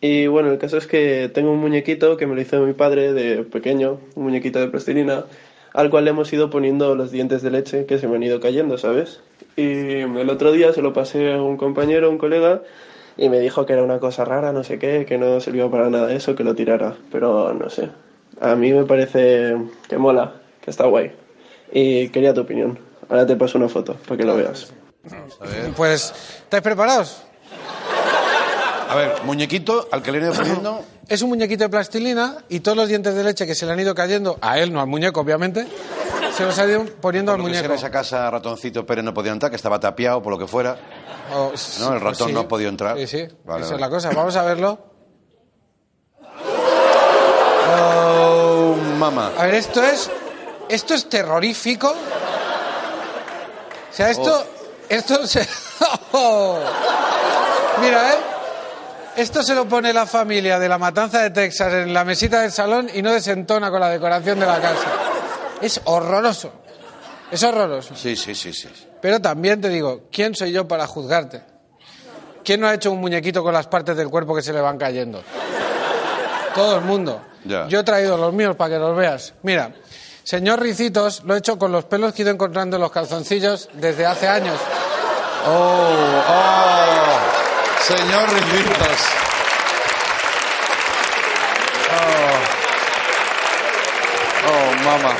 Y 0.00 0.26
bueno, 0.28 0.50
el 0.50 0.58
caso 0.58 0.78
es 0.78 0.86
que 0.86 1.30
tengo 1.32 1.50
un 1.52 1.58
muñequito 1.60 2.16
que 2.16 2.26
me 2.26 2.34
lo 2.34 2.40
hizo 2.40 2.60
mi 2.60 2.72
padre 2.72 3.12
de 3.12 3.42
pequeño, 3.44 4.00
un 4.14 4.22
muñequito 4.24 4.58
de 4.60 4.68
plastilina, 4.68 5.24
al 5.72 5.90
cual 5.90 6.04
le 6.04 6.10
hemos 6.10 6.32
ido 6.32 6.50
poniendo 6.50 6.94
los 6.94 7.10
dientes 7.10 7.42
de 7.42 7.50
leche 7.50 7.86
que 7.86 7.98
se 7.98 8.08
me 8.08 8.16
han 8.16 8.22
ido 8.22 8.40
cayendo, 8.40 8.78
¿sabes? 8.78 9.20
Y 9.56 9.62
el 10.00 10.30
otro 10.30 10.50
día 10.52 10.72
se 10.72 10.82
lo 10.82 10.92
pasé 10.92 11.32
a 11.34 11.42
un 11.42 11.56
compañero, 11.56 12.10
un 12.10 12.18
colega, 12.18 12.62
y 13.16 13.28
me 13.28 13.40
dijo 13.40 13.66
que 13.66 13.72
era 13.72 13.82
una 13.82 13.98
cosa 13.98 14.24
rara, 14.24 14.52
no 14.52 14.64
sé 14.64 14.78
qué, 14.78 15.04
que 15.06 15.18
no 15.18 15.40
servía 15.40 15.68
para 15.68 15.90
nada 15.90 16.12
eso, 16.12 16.34
que 16.34 16.44
lo 16.44 16.54
tirara. 16.54 16.96
Pero 17.10 17.52
no 17.52 17.70
sé, 17.70 17.90
a 18.40 18.54
mí 18.54 18.72
me 18.72 18.84
parece 18.84 19.56
que 19.88 19.98
mola, 19.98 20.34
que 20.60 20.70
está 20.70 20.86
guay. 20.86 21.12
Y 21.72 22.08
quería 22.08 22.34
tu 22.34 22.42
opinión. 22.42 22.78
Ahora 23.08 23.26
te 23.26 23.36
paso 23.36 23.58
una 23.58 23.68
foto 23.68 23.94
para 23.94 24.16
que 24.16 24.24
lo 24.24 24.36
veas. 24.36 24.72
Pues, 25.76 26.12
¿estáis 26.44 26.62
preparados? 26.62 27.22
A 28.88 28.94
ver, 28.94 29.12
muñequito 29.24 29.88
al 29.90 30.02
que 30.02 30.12
le 30.12 30.18
he 30.18 30.20
ido 30.22 30.32
poniendo. 30.32 30.84
Es 31.08 31.22
un 31.22 31.30
muñequito 31.30 31.64
de 31.64 31.70
plastilina 31.70 32.38
y 32.48 32.60
todos 32.60 32.76
los 32.76 32.88
dientes 32.88 33.14
de 33.14 33.24
leche 33.24 33.46
que 33.46 33.54
se 33.54 33.66
le 33.66 33.72
han 33.72 33.80
ido 33.80 33.94
cayendo, 33.94 34.38
a 34.40 34.58
él, 34.58 34.72
no 34.72 34.80
al 34.80 34.86
muñeco, 34.86 35.20
obviamente, 35.20 35.66
se 36.36 36.44
los 36.44 36.58
ha 36.58 36.66
ido 36.66 36.84
poniendo 37.00 37.32
Por 37.32 37.40
al 37.40 37.46
lo 37.46 37.48
que 37.48 37.54
sea, 37.54 37.62
muñeco. 37.62 37.72
en 37.74 37.78
esa 37.78 37.90
casa 37.90 38.30
ratoncito 38.30 38.84
Pérez 38.86 39.04
no 39.04 39.12
podía 39.14 39.32
entrar, 39.32 39.50
que 39.50 39.56
estaba 39.56 39.78
tapiado 39.80 40.22
por 40.22 40.32
lo 40.32 40.38
que 40.38 40.46
fuera. 40.46 40.76
O- 41.34 41.52
No, 41.80 41.92
el 41.94 42.00
ratón 42.00 42.28
sí. 42.28 42.34
no 42.34 42.40
ha 42.40 42.48
podido 42.48 42.68
entrar. 42.70 42.96
Sí, 42.98 43.06
sí, 43.06 43.28
Vale, 43.44 43.62
esa 43.62 43.72
vale. 43.72 43.74
es 43.74 43.80
la 43.80 43.90
cosa. 43.90 44.10
Vamos 44.14 44.36
a 44.36 44.42
verlo. 44.42 44.78
Oh, 47.74 48.74
mamá. 48.98 49.32
A 49.38 49.46
ver, 49.46 49.54
esto 49.56 49.82
es. 49.82 50.10
Esto 50.68 50.94
es 50.94 51.08
terrorífico. 51.08 51.88
O 51.90 51.94
sea, 53.94 54.10
esto. 54.10 54.44
Esto 54.88 55.26
se. 55.26 55.40
Mira, 57.80 58.12
¿eh? 58.12 58.16
Esto 59.16 59.42
se 59.42 59.54
lo 59.54 59.66
pone 59.68 59.92
la 59.92 60.06
familia 60.06 60.58
de 60.58 60.68
la 60.68 60.78
matanza 60.78 61.18
de 61.22 61.30
Texas 61.30 61.72
en 61.72 61.92
la 61.92 62.02
mesita 62.04 62.40
del 62.40 62.50
salón 62.52 62.88
y 62.94 63.02
no 63.02 63.12
desentona 63.12 63.70
con 63.70 63.80
la 63.80 63.90
decoración 63.90 64.40
de 64.40 64.46
la 64.46 64.58
casa. 64.60 64.86
Es 65.62 65.80
horroroso. 65.84 66.52
Es 67.30 67.42
horroroso. 67.44 67.94
Sí, 67.94 68.16
sí, 68.16 68.34
sí, 68.34 68.52
sí. 68.52 68.68
Pero 69.00 69.20
también 69.20 69.60
te 69.60 69.68
digo, 69.68 70.02
¿quién 70.12 70.34
soy 70.34 70.52
yo 70.52 70.66
para 70.66 70.86
juzgarte? 70.86 71.42
¿Quién 72.44 72.60
no 72.60 72.66
ha 72.66 72.74
hecho 72.74 72.90
un 72.90 73.00
muñequito 73.00 73.42
con 73.44 73.54
las 73.54 73.68
partes 73.68 73.96
del 73.96 74.08
cuerpo 74.08 74.34
que 74.34 74.42
se 74.42 74.52
le 74.52 74.60
van 74.60 74.76
cayendo? 74.76 75.22
Todo 76.54 76.76
el 76.76 76.82
mundo. 76.82 77.22
Ya. 77.44 77.68
Yo 77.68 77.80
he 77.80 77.84
traído 77.84 78.16
los 78.16 78.34
míos 78.34 78.56
para 78.56 78.74
que 78.74 78.78
los 78.80 78.96
veas. 78.96 79.34
Mira, 79.42 79.72
señor 80.24 80.60
Ricitos, 80.60 81.22
lo 81.24 81.34
he 81.34 81.38
hecho 81.38 81.56
con 81.58 81.70
los 81.70 81.84
pelos 81.84 82.12
que 82.12 82.22
he 82.22 82.24
ido 82.24 82.32
encontrando 82.32 82.76
en 82.76 82.82
los 82.82 82.90
calzoncillos 82.90 83.68
desde 83.74 84.04
hace 84.04 84.26
años. 84.28 84.58
Oh, 85.46 86.22
oh. 86.28 87.18
Señor 87.82 88.28
Ricitos. 88.28 88.98
Oh. 91.94 92.62
Oh, 94.48 94.84
mamá. 94.84 95.16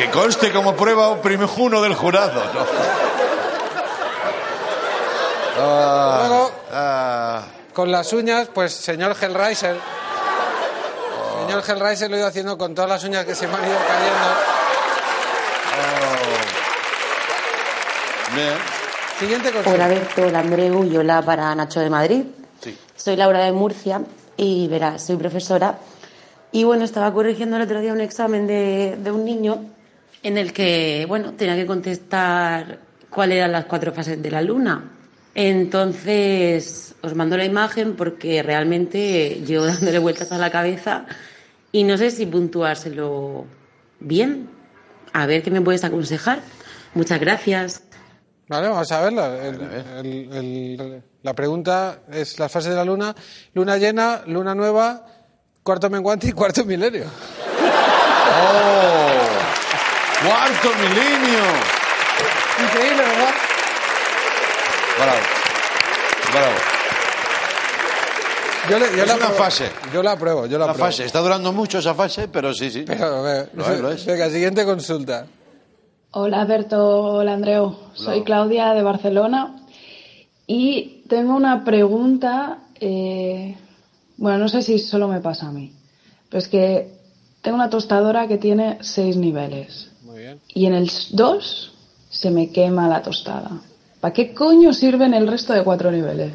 Que 0.00 0.08
conste 0.08 0.50
como 0.50 0.74
prueba 0.74 1.10
un 1.10 1.20
primijuno 1.20 1.82
del 1.82 1.94
jurado. 1.94 2.42
¿no? 2.42 2.64
Ah, 5.58 6.16
Luego, 6.20 6.52
ah. 6.72 7.42
con 7.74 7.92
las 7.92 8.10
uñas, 8.14 8.48
pues 8.48 8.72
señor 8.72 9.14
Hellraiser. 9.20 9.76
Señor 11.40 11.62
Hellraiser 11.68 12.08
lo 12.08 12.16
he 12.16 12.20
ido 12.20 12.28
haciendo 12.28 12.56
con 12.56 12.74
todas 12.74 12.88
las 12.88 13.04
uñas 13.04 13.26
que 13.26 13.34
se 13.34 13.46
me 13.46 13.54
han 13.56 13.68
ido 13.68 13.76
cayendo. 13.76 14.28
Bien. 18.34 18.54
Siguiente 19.18 19.52
cosa. 19.52 19.70
Hola 19.70 19.88
Berto, 19.88 20.22
hola 20.22 20.38
Andreu 20.38 20.82
y 20.82 20.96
hola 20.96 21.20
para 21.20 21.54
Nacho 21.54 21.80
de 21.80 21.90
Madrid. 21.90 22.24
Sí. 22.64 22.74
Soy 22.96 23.16
Laura 23.16 23.44
de 23.44 23.52
Murcia 23.52 24.00
y 24.38 24.66
verás, 24.68 25.04
soy 25.04 25.16
profesora. 25.16 25.78
Y 26.52 26.64
bueno, 26.64 26.86
estaba 26.86 27.12
corrigiendo 27.12 27.56
el 27.56 27.62
otro 27.64 27.82
día 27.82 27.92
un 27.92 28.00
examen 28.00 28.46
de, 28.46 28.96
de 28.98 29.10
un 29.10 29.26
niño 29.26 29.62
en 30.22 30.38
el 30.38 30.52
que, 30.52 31.04
bueno, 31.08 31.32
tenía 31.34 31.56
que 31.56 31.66
contestar 31.66 32.78
cuáles 33.08 33.38
eran 33.38 33.52
las 33.52 33.64
cuatro 33.66 33.92
fases 33.92 34.22
de 34.22 34.30
la 34.30 34.42
luna. 34.42 34.90
Entonces, 35.34 36.94
os 37.02 37.14
mando 37.14 37.36
la 37.36 37.44
imagen 37.44 37.94
porque 37.96 38.42
realmente 38.42 39.42
llevo 39.46 39.64
dándole 39.66 39.98
vueltas 39.98 40.32
a 40.32 40.38
la 40.38 40.50
cabeza 40.50 41.06
y 41.72 41.84
no 41.84 41.96
sé 41.96 42.10
si 42.10 42.26
puntuárselo 42.26 43.46
bien. 44.00 44.48
A 45.12 45.26
ver 45.26 45.42
qué 45.42 45.50
me 45.50 45.60
puedes 45.60 45.84
aconsejar. 45.84 46.40
Muchas 46.94 47.20
gracias. 47.20 47.82
Vale, 48.48 48.68
vamos 48.68 48.90
a 48.90 49.00
verlo. 49.00 49.24
El- 49.40 49.60
el- 50.04 50.32
el- 50.32 51.02
la 51.22 51.34
pregunta 51.34 52.00
es 52.12 52.38
las 52.38 52.50
fases 52.50 52.70
de 52.70 52.76
la 52.76 52.84
luna. 52.84 53.14
Luna 53.54 53.76
llena, 53.76 54.22
luna 54.26 54.54
nueva, 54.54 55.04
cuarto 55.62 55.88
menguante 55.90 56.28
y 56.28 56.32
cuarto 56.32 56.64
milenio. 56.64 57.04
Alberto 60.62 60.78
Milinio. 60.78 61.44
Increíble, 62.64 63.02
¿verdad? 63.02 63.34
Bravo. 64.98 65.18
Bravo. 66.32 66.54
Yo, 68.68 68.78
le- 68.78 68.96
yo 68.96 69.02
Es 69.02 69.08
la 69.08 69.14
una 69.16 69.24
apruebo. 69.24 69.44
fase. 69.44 69.70
Yo 69.92 70.02
la 70.02 70.12
apruebo, 70.12 70.46
yo 70.46 70.58
la 70.58 70.66
La 70.66 70.72
apruebo. 70.72 70.90
fase. 70.90 71.04
Está 71.06 71.20
durando 71.20 71.52
mucho 71.52 71.78
esa 71.78 71.94
fase, 71.94 72.28
pero 72.28 72.52
sí, 72.52 72.70
sí. 72.70 72.84
Pero, 72.86 73.26
eh, 73.32 73.48
Lo 73.54 73.64
es, 73.72 73.80
lo 73.80 73.90
es. 73.90 74.04
Venga, 74.04 74.28
siguiente 74.28 74.64
consulta. 74.64 75.26
Hola 76.12 76.42
Alberto, 76.42 76.78
hola 77.14 77.32
Andreu. 77.34 77.76
Soy 77.94 78.22
Claudia 78.24 78.74
de 78.74 78.82
Barcelona 78.82 79.56
y 80.46 81.04
tengo 81.08 81.34
una 81.34 81.64
pregunta. 81.64 82.58
eh, 82.82 83.56
bueno, 84.16 84.38
no 84.38 84.48
sé 84.48 84.60
si 84.62 84.78
solo 84.78 85.06
me 85.08 85.20
pasa 85.20 85.46
a 85.48 85.50
mí, 85.52 85.72
pero 86.28 86.38
es 86.38 86.48
que 86.48 86.92
tengo 87.42 87.54
una 87.56 87.70
tostadora 87.70 88.26
que 88.28 88.36
tiene 88.38 88.78
seis 88.82 89.16
niveles. 89.16 89.89
Y 90.48 90.66
en 90.66 90.74
el 90.74 90.90
2 91.10 91.72
se 92.10 92.30
me 92.30 92.50
quema 92.50 92.88
la 92.88 93.02
tostada. 93.02 93.50
¿Para 94.00 94.12
qué 94.14 94.32
coño 94.34 94.72
sirven 94.72 95.14
el 95.14 95.26
resto 95.28 95.52
de 95.52 95.62
cuatro 95.62 95.90
niveles? 95.90 96.32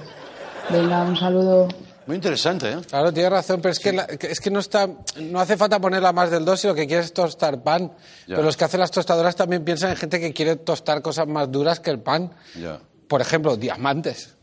Venga, 0.70 1.04
un 1.04 1.18
saludo. 1.18 1.68
Muy 2.08 2.18
interesante, 2.18 2.72
¿eh? 2.72 2.78
Claro, 2.88 3.12
tienes 3.12 3.32
razón, 3.32 3.60
pero 3.62 3.72
es 3.72 3.80
que, 3.80 3.92
la- 3.92 4.04
es 4.04 4.40
que 4.40 4.52
no 4.52 4.60
está, 4.60 4.88
no 5.20 5.40
hace 5.40 5.58
falta 5.58 5.80
ponerla 5.80 6.14
más 6.14 6.30
del 6.30 6.46
2 6.46 6.60
si 6.60 6.68
lo 6.68 6.76
que 6.76 6.86
quieres 6.86 7.08
es 7.08 7.14
tostar 7.14 7.64
pan. 7.64 7.92
Ya. 8.28 8.36
Pero 8.36 8.44
los 8.44 8.56
que 8.56 8.64
hacen 8.66 8.80
las 8.80 8.92
tostadoras 8.92 9.36
también 9.36 9.64
piensan 9.66 9.90
en 9.92 9.98
gente 9.98 10.20
que 10.20 10.32
quiere 10.32 10.56
tostar 10.58 11.02
cosas 11.02 11.28
más 11.28 11.52
duras 11.52 11.80
que 11.80 11.90
el 11.90 12.00
pan. 12.00 12.32
Ya. 12.60 12.80
Por 13.08 13.22
ejemplo, 13.22 13.58
diamantes. 13.58 14.36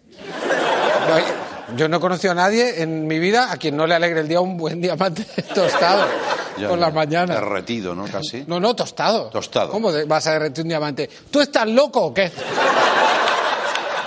No 1.08 1.14
hay- 1.14 1.24
yo 1.76 1.88
no 1.88 1.96
he 1.98 2.00
conocido 2.00 2.32
a 2.32 2.34
nadie 2.34 2.82
en 2.82 3.06
mi 3.06 3.18
vida 3.20 3.50
a 3.52 3.56
quien 3.56 3.76
no 3.76 3.86
le 3.86 3.94
alegre 3.94 4.20
el 4.20 4.28
día 4.28 4.40
un 4.40 4.56
buen 4.56 4.80
diamante 4.80 5.24
tostado 5.54 6.04
Ya, 6.56 6.68
por 6.68 6.78
ya. 6.78 6.86
la 6.86 6.90
mañana. 6.90 7.34
Derretido, 7.34 7.94
¿no? 7.94 8.04
Casi. 8.04 8.44
No, 8.46 8.60
no, 8.60 8.74
tostado. 8.74 9.24
Tostado. 9.30 9.70
¿Cómo 9.70 9.90
vas 10.06 10.26
a 10.26 10.32
derretir 10.32 10.62
un 10.62 10.68
diamante? 10.68 11.08
¿Tú 11.30 11.40
estás 11.40 11.66
loco 11.66 12.00
o 12.02 12.14
qué? 12.14 12.30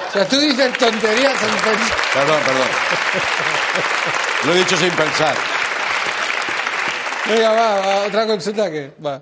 O 0.09 0.11
sea, 0.13 0.27
tú 0.27 0.39
dices 0.39 0.77
tonterías 0.77 1.33
en 1.33 1.49
pensar. 1.49 1.97
Perdón, 2.13 2.39
perdón. 2.45 2.67
Lo 4.45 4.53
he 4.53 4.57
dicho 4.59 4.77
sin 4.77 4.91
pensar. 4.91 5.35
Venga, 7.27 7.51
va, 7.51 7.79
va, 7.79 8.05
otra 8.05 8.27
consulta 8.27 8.69
que 8.69 8.91
va. 9.03 9.21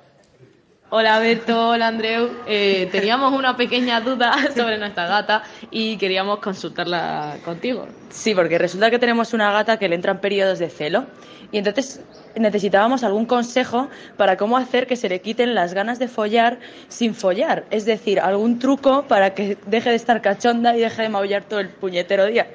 Hola 0.95 1.15
Alberto, 1.15 1.69
hola 1.69 1.87
Andreu. 1.87 2.29
Eh, 2.45 2.87
teníamos 2.91 3.33
una 3.33 3.57
pequeña 3.57 3.99
duda 3.99 4.31
sobre 4.55 4.77
nuestra 4.77 5.07
gata 5.07 5.41
y 5.71 5.97
queríamos 5.97 6.37
consultarla 6.37 7.37
contigo. 7.43 7.87
Sí, 8.11 8.35
porque 8.35 8.59
resulta 8.59 8.91
que 8.91 8.99
tenemos 8.99 9.33
una 9.33 9.51
gata 9.51 9.79
que 9.79 9.89
le 9.89 9.95
entran 9.95 10.21
periodos 10.21 10.59
de 10.59 10.69
celo 10.69 11.07
y 11.51 11.57
entonces 11.57 12.01
necesitábamos 12.35 13.03
algún 13.03 13.25
consejo 13.25 13.89
para 14.17 14.37
cómo 14.37 14.55
hacer 14.55 14.85
que 14.85 14.95
se 14.95 15.09
le 15.09 15.19
quiten 15.19 15.55
las 15.55 15.73
ganas 15.73 15.97
de 15.97 16.07
follar 16.07 16.59
sin 16.89 17.15
follar. 17.15 17.65
Es 17.71 17.85
decir, 17.85 18.19
algún 18.19 18.59
truco 18.59 19.05
para 19.07 19.33
que 19.33 19.57
deje 19.65 19.89
de 19.89 19.95
estar 19.95 20.21
cachonda 20.21 20.77
y 20.77 20.81
deje 20.81 21.01
de 21.01 21.09
maullar 21.09 21.43
todo 21.43 21.59
el 21.59 21.69
puñetero 21.69 22.27
día. 22.27 22.45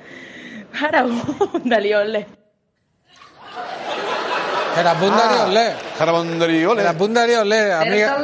Daliole. 1.64 2.38
Gerabundari 4.78 5.38
Olé. 5.50 5.74
Gerabundari 5.98 6.64
Olé. 6.64 6.82
Gerabundari 6.82 7.34
Olé, 7.34 7.72
amiga. 7.72 8.16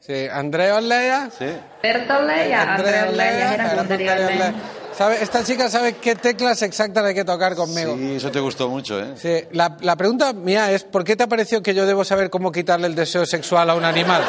Sí, 0.00 0.26
Andrea 0.32 0.76
Olea. 0.76 1.28
Sí. 1.36 1.46
Bertolei, 1.82 2.52
Andrea 2.52 3.08
Olea, 3.10 3.54
era 3.54 3.68
Gerabundari 3.68 4.08
Olé. 4.08 4.54
¿Sabe, 4.96 5.22
esta 5.22 5.42
chica 5.44 5.68
sabe 5.68 5.94
qué 5.94 6.14
teclas 6.14 6.60
exactas 6.62 7.04
hay 7.04 7.14
que 7.14 7.24
tocar 7.24 7.54
conmigo. 7.54 7.96
Sí, 7.96 8.16
eso 8.16 8.30
te 8.30 8.40
gustó 8.40 8.68
mucho, 8.68 9.00
¿eh? 9.00 9.14
Sí, 9.16 9.44
la, 9.52 9.76
la 9.80 9.96
pregunta 9.96 10.32
mía 10.32 10.70
es, 10.72 10.84
¿por 10.84 11.04
qué 11.04 11.16
te 11.16 11.22
ha 11.22 11.26
parecido 11.26 11.62
que 11.62 11.74
yo 11.74 11.86
debo 11.86 12.04
saber 12.04 12.28
cómo 12.28 12.52
quitarle 12.52 12.86
el 12.86 12.94
deseo 12.94 13.24
sexual 13.24 13.70
a 13.70 13.74
un 13.74 13.84
animal? 13.84 14.22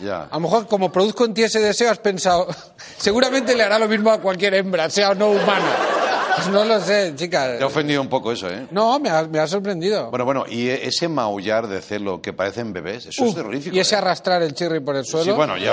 Ya. 0.00 0.22
A 0.30 0.34
lo 0.34 0.40
mejor, 0.40 0.66
como 0.66 0.90
produzco 0.92 1.24
en 1.24 1.34
ti 1.34 1.42
ese 1.42 1.60
deseo, 1.60 1.90
has 1.90 1.98
pensado, 1.98 2.46
seguramente 2.98 3.54
le 3.54 3.64
hará 3.64 3.78
lo 3.78 3.88
mismo 3.88 4.10
a 4.12 4.18
cualquier 4.20 4.54
hembra, 4.54 4.88
sea 4.88 5.10
o 5.10 5.14
no 5.14 5.28
humana. 5.30 5.97
Pues 6.38 6.48
no 6.50 6.64
lo 6.64 6.80
sé, 6.80 7.14
chica. 7.16 7.58
Te 7.58 7.64
ha 7.64 7.66
ofendido 7.66 8.00
un 8.00 8.08
poco 8.08 8.30
eso, 8.32 8.48
¿eh? 8.48 8.66
No, 8.70 8.98
me 9.00 9.10
ha, 9.10 9.24
me 9.24 9.40
ha 9.40 9.46
sorprendido. 9.46 10.08
Bueno, 10.10 10.24
bueno, 10.24 10.44
y 10.48 10.68
ese 10.68 11.08
maullar 11.08 11.66
de 11.66 11.80
celo 11.82 12.22
que 12.22 12.32
parecen 12.32 12.72
bebés, 12.72 13.06
eso 13.06 13.24
es 13.24 13.34
terrorífico. 13.34 13.74
y 13.74 13.80
ese 13.80 13.94
¿eh? 13.96 13.98
arrastrar 13.98 14.42
el 14.42 14.54
chirri 14.54 14.80
por 14.80 14.94
el 14.96 15.04
suelo. 15.04 15.24
Sí, 15.24 15.30
bueno, 15.32 15.56
ya. 15.56 15.72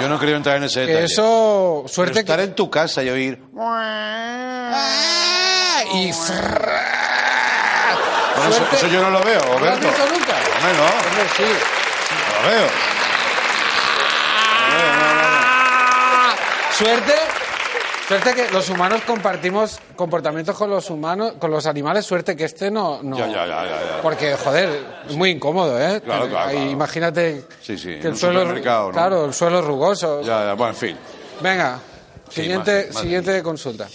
Yo 0.00 0.08
no 0.08 0.18
quería 0.18 0.36
entrar 0.36 0.56
en 0.56 0.64
ese 0.64 0.80
que 0.80 0.86
detalle. 0.86 1.04
eso, 1.06 1.78
Pero 1.82 1.88
suerte 1.88 2.20
estar 2.20 2.40
en 2.40 2.54
tu 2.54 2.68
casa 2.70 3.02
y 3.02 3.10
oír... 3.10 3.38
y... 5.92 6.12
Bueno, 8.36 8.54
eso, 8.56 8.66
eso 8.72 8.86
yo 8.88 9.02
no 9.02 9.10
lo 9.10 9.20
veo, 9.22 9.40
¿No 9.40 9.46
lo 9.46 9.54
has 9.54 9.60
Roberto. 9.60 9.86
visto 9.88 10.04
nunca? 10.12 10.34
Hombre, 10.56 10.72
no. 10.76 10.84
Hombre, 10.84 11.24
sí. 11.36 11.42
No 11.42 12.42
lo 12.42 12.56
veo. 12.56 12.66
Suerte, 16.78 17.14
suerte 18.10 18.34
que 18.34 18.50
los 18.52 18.68
humanos 18.68 19.02
compartimos 19.06 19.78
comportamientos 19.94 20.56
con 20.56 20.68
los 20.68 20.90
humanos, 20.90 21.34
con 21.38 21.50
los 21.52 21.64
animales. 21.66 22.04
Suerte 22.04 22.34
que 22.36 22.44
este 22.44 22.68
no, 22.70 23.00
no. 23.04 23.16
Ya, 23.16 23.26
ya, 23.28 23.46
ya, 23.46 23.64
ya, 23.64 23.70
ya. 23.96 24.02
Porque 24.02 24.34
joder, 24.34 24.68
es 25.08 25.14
muy 25.16 25.30
incómodo, 25.30 25.80
¿eh? 25.80 26.00
Claro, 26.04 26.28
claro, 26.28 26.48
Ahí, 26.48 26.56
claro. 26.56 26.70
Imagínate 26.72 27.44
Sí, 27.62 27.78
sí, 27.78 27.98
que 28.00 28.08
el 28.08 28.16
suelo, 28.16 28.44
¿no? 28.44 28.90
claro, 28.90 29.26
el 29.26 29.32
suelo 29.32 29.60
es 29.60 29.64
rugoso. 29.64 30.22
Ya, 30.22 30.44
ya, 30.46 30.54
bueno, 30.54 30.72
en 30.72 30.76
fin. 30.76 30.96
Venga, 31.40 31.78
Sí, 32.28 32.42
siguiente, 32.42 32.84
más- 32.86 32.94
más 32.94 33.02
siguiente 33.02 33.42
consulta. 33.44 33.86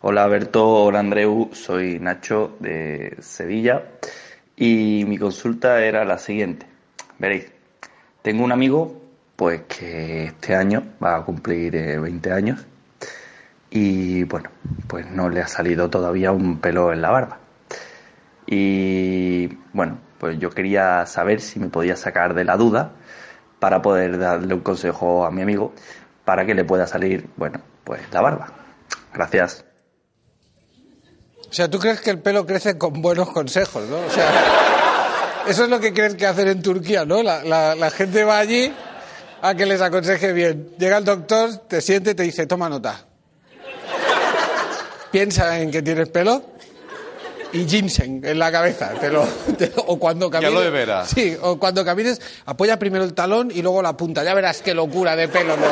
Hola 0.00 0.24
Alberto, 0.24 0.66
hola 0.84 1.00
Andreu, 1.00 1.50
soy 1.52 1.98
Nacho 1.98 2.56
de 2.60 3.14
Sevilla 3.20 3.82
y 4.56 5.04
mi 5.06 5.18
consulta 5.18 5.82
era 5.84 6.04
la 6.06 6.16
siguiente. 6.18 6.66
Veréis, 7.18 7.46
tengo 8.22 8.42
un 8.44 8.52
amigo 8.52 9.02
pues 9.36 9.62
que 9.68 10.24
este 10.24 10.54
año 10.54 10.82
va 11.02 11.16
a 11.16 11.24
cumplir 11.24 11.74
eh, 11.76 11.98
20 11.98 12.32
años 12.32 12.60
y 13.80 14.24
bueno, 14.24 14.50
pues 14.88 15.06
no 15.10 15.28
le 15.28 15.40
ha 15.40 15.46
salido 15.48 15.88
todavía 15.90 16.32
un 16.32 16.58
pelo 16.58 16.92
en 16.92 17.00
la 17.02 17.10
barba. 17.10 17.38
Y 18.46 19.46
bueno, 19.72 19.98
pues 20.18 20.38
yo 20.38 20.50
quería 20.50 21.06
saber 21.06 21.40
si 21.40 21.58
me 21.60 21.68
podía 21.68 21.96
sacar 21.96 22.34
de 22.34 22.44
la 22.44 22.56
duda 22.56 22.92
para 23.60 23.82
poder 23.82 24.18
darle 24.18 24.54
un 24.54 24.60
consejo 24.60 25.24
a 25.26 25.30
mi 25.30 25.42
amigo 25.42 25.72
para 26.24 26.44
que 26.46 26.54
le 26.54 26.64
pueda 26.64 26.86
salir, 26.86 27.28
bueno, 27.36 27.60
pues 27.84 28.00
la 28.12 28.20
barba. 28.20 28.48
Gracias. 29.14 29.64
O 31.48 31.52
sea, 31.52 31.68
¿tú 31.70 31.78
crees 31.78 32.00
que 32.00 32.10
el 32.10 32.18
pelo 32.20 32.44
crece 32.46 32.76
con 32.76 33.00
buenos 33.00 33.30
consejos, 33.30 33.88
no? 33.88 33.96
O 33.98 34.10
sea, 34.10 34.30
eso 35.46 35.64
es 35.64 35.70
lo 35.70 35.80
que 35.80 35.92
crees 35.94 36.14
que 36.14 36.26
hacen 36.26 36.48
en 36.48 36.62
Turquía, 36.62 37.04
¿no? 37.04 37.22
La, 37.22 37.42
la- 37.44 37.74
la 37.74 37.90
gente 37.90 38.24
va 38.24 38.38
allí 38.38 38.72
a 39.40 39.54
que 39.54 39.64
les 39.66 39.80
aconseje 39.80 40.32
bien. 40.32 40.70
Llega 40.78 40.98
el 40.98 41.04
doctor, 41.04 41.50
te 41.68 41.80
siente 41.80 42.10
y 42.10 42.14
te 42.14 42.22
dice, 42.24 42.46
toma 42.46 42.68
nota. 42.68 43.04
Piensa 45.10 45.58
en 45.60 45.70
que 45.70 45.80
tienes 45.82 46.08
pelo 46.08 46.42
y 47.52 47.66
ginseng 47.66 48.22
en 48.24 48.38
la 48.38 48.52
cabeza. 48.52 48.90
Te 49.00 49.08
lo, 49.10 49.24
te 49.58 49.68
lo- 49.74 49.82
o 49.86 49.98
cuando 49.98 50.30
camines... 50.30 50.52
aloe 50.54 50.70
vera. 50.70 51.06
Sí, 51.06 51.36
o 51.40 51.58
cuando 51.58 51.84
camines, 51.84 52.20
apoya 52.46 52.78
primero 52.78 53.04
el 53.04 53.14
talón 53.14 53.50
y 53.52 53.62
luego 53.62 53.80
la 53.82 53.96
punta. 53.96 54.22
Ya 54.24 54.34
verás 54.34 54.60
qué 54.62 54.74
locura 54.74 55.16
de 55.16 55.28
pelo. 55.28 55.56
¿no? 55.56 55.66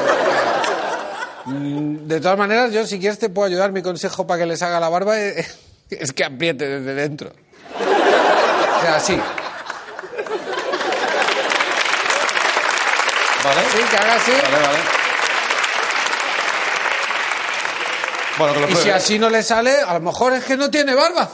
Mm, 1.53 2.07
De 2.09 2.21
todas 2.21 2.39
maneras, 2.39 2.73
yo 2.73 2.87
si 2.87 2.99
quieres 2.99 3.19
te 3.19 3.29
puedo 3.29 3.47
ayudar. 3.47 3.73
Mi 3.73 3.83
consejo 3.83 4.27
para 4.27 4.41
que 4.41 4.47
les 4.47 4.63
haga 4.63 4.81
la 4.81 4.89
barba 4.89 5.19
es, 5.21 5.59
es 5.91 6.13
que 6.13 6.25
apriete 6.25 6.67
desde 6.67 6.95
dentro. 6.95 7.31
O 7.79 8.81
sea, 8.81 8.97
así. 8.97 9.19
Vale. 13.45 13.61
Sí, 13.71 13.79
que 13.91 13.97
haga 13.97 14.15
así. 14.15 14.33
Vale, 14.33 14.67
vale. 14.67 14.79
Bueno, 18.39 18.55
que 18.55 18.61
lo 18.61 18.69
Y 18.71 18.75
si 18.77 18.91
así 18.91 19.19
no 19.19 19.31
le 19.31 19.43
sale, 19.43 19.73
a 19.81 19.95
lo 19.95 20.01
mejor 20.01 20.33
es 20.35 20.45
que 20.45 20.57
no 20.57 20.71
tiene 20.71 20.95
barba. 20.95 21.31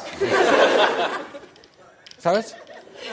¿Sabes? 2.18 2.54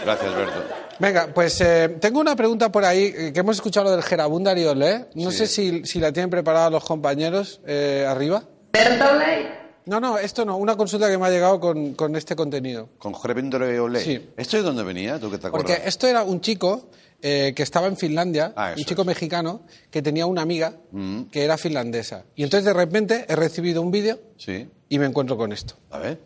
Gracias, 0.03 0.35
Berto. 0.35 0.63
Venga, 0.99 1.29
pues 1.33 1.59
eh, 1.61 1.97
tengo 1.99 2.19
una 2.19 2.35
pregunta 2.35 2.71
por 2.71 2.83
ahí, 2.85 3.13
eh, 3.17 3.31
que 3.33 3.39
hemos 3.39 3.55
escuchado 3.55 3.85
lo 3.85 3.91
del 3.91 4.03
Gerabundari 4.03 4.65
Olé. 4.65 5.05
No 5.15 5.31
Sí. 5.31 5.37
sé 5.37 5.47
si, 5.47 5.85
si 5.85 5.99
la 5.99 6.11
tienen 6.11 6.29
preparada 6.29 6.69
los 6.69 6.83
compañeros 6.83 7.61
eh, 7.65 8.05
arriba. 8.07 8.43
Bertolei, 8.73 9.47
No, 9.85 9.99
no, 9.99 10.17
esto 10.19 10.45
no. 10.45 10.57
Una 10.57 10.75
consulta 10.75 11.09
que 11.09 11.17
me 11.17 11.25
ha 11.25 11.29
llegado 11.29 11.59
con, 11.59 11.93
con 11.95 12.15
este 12.15 12.35
contenido. 12.35 12.89
Con 12.99 13.13
Jorge 13.13 13.79
Olé. 13.79 13.99
Sí. 14.01 14.29
¿Esto 14.37 14.57
de 14.57 14.63
dónde 14.63 14.83
venía? 14.83 15.19
¿Tú 15.19 15.31
qué 15.31 15.37
te 15.37 15.47
acuerdas? 15.47 15.71
Porque 15.77 15.87
esto 15.87 16.05
era 16.07 16.21
un 16.23 16.41
chico 16.41 16.89
eh, 17.21 17.53
que 17.55 17.63
estaba 17.63 17.87
en 17.87 17.97
Finlandia, 17.97 18.53
Ah, 18.55 18.73
un 18.77 18.83
chico 18.83 19.03
mexicano, 19.05 19.61
que 19.91 20.01
tenía 20.01 20.25
una 20.25 20.41
amiga 20.41 20.73
Mm, 20.91 21.23
que 21.31 21.43
era 21.43 21.57
finlandesa. 21.57 22.23
Y 22.35 22.43
entonces 22.43 22.65
de 22.65 22.73
repente 22.73 23.25
he 23.27 23.35
recibido 23.35 23.81
un 23.81 23.91
vídeo 23.91 24.19
sí. 24.37 24.69
y 24.89 24.99
me 24.99 25.05
encuentro 25.05 25.37
con 25.37 25.51
esto. 25.51 25.75
A 25.91 25.99
ver. 25.99 26.19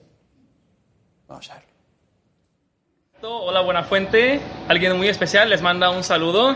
Vamos 1.27 1.49
a 1.51 1.55
ver. 1.55 1.63
Hola 3.25 3.61
Buenafuente, 3.61 4.39
alguien 4.67 4.97
muy 4.97 5.07
especial 5.07 5.49
les 5.49 5.61
manda 5.61 5.89
un 5.89 6.03
saludo. 6.03 6.55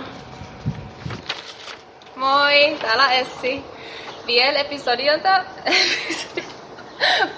Moi, 2.18 2.76
täällä 2.82 3.20
Essi. 3.22 3.62
Vi 4.26 4.40
el 4.40 4.58
episodio, 4.58 5.14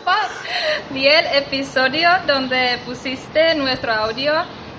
Fuck. 0.06 0.32
Vi 0.92 1.08
el 1.08 1.26
episodio 1.44 2.10
donde 2.26 2.80
pusiste 2.86 3.54
nuestro 3.56 3.92
audio 3.94 4.34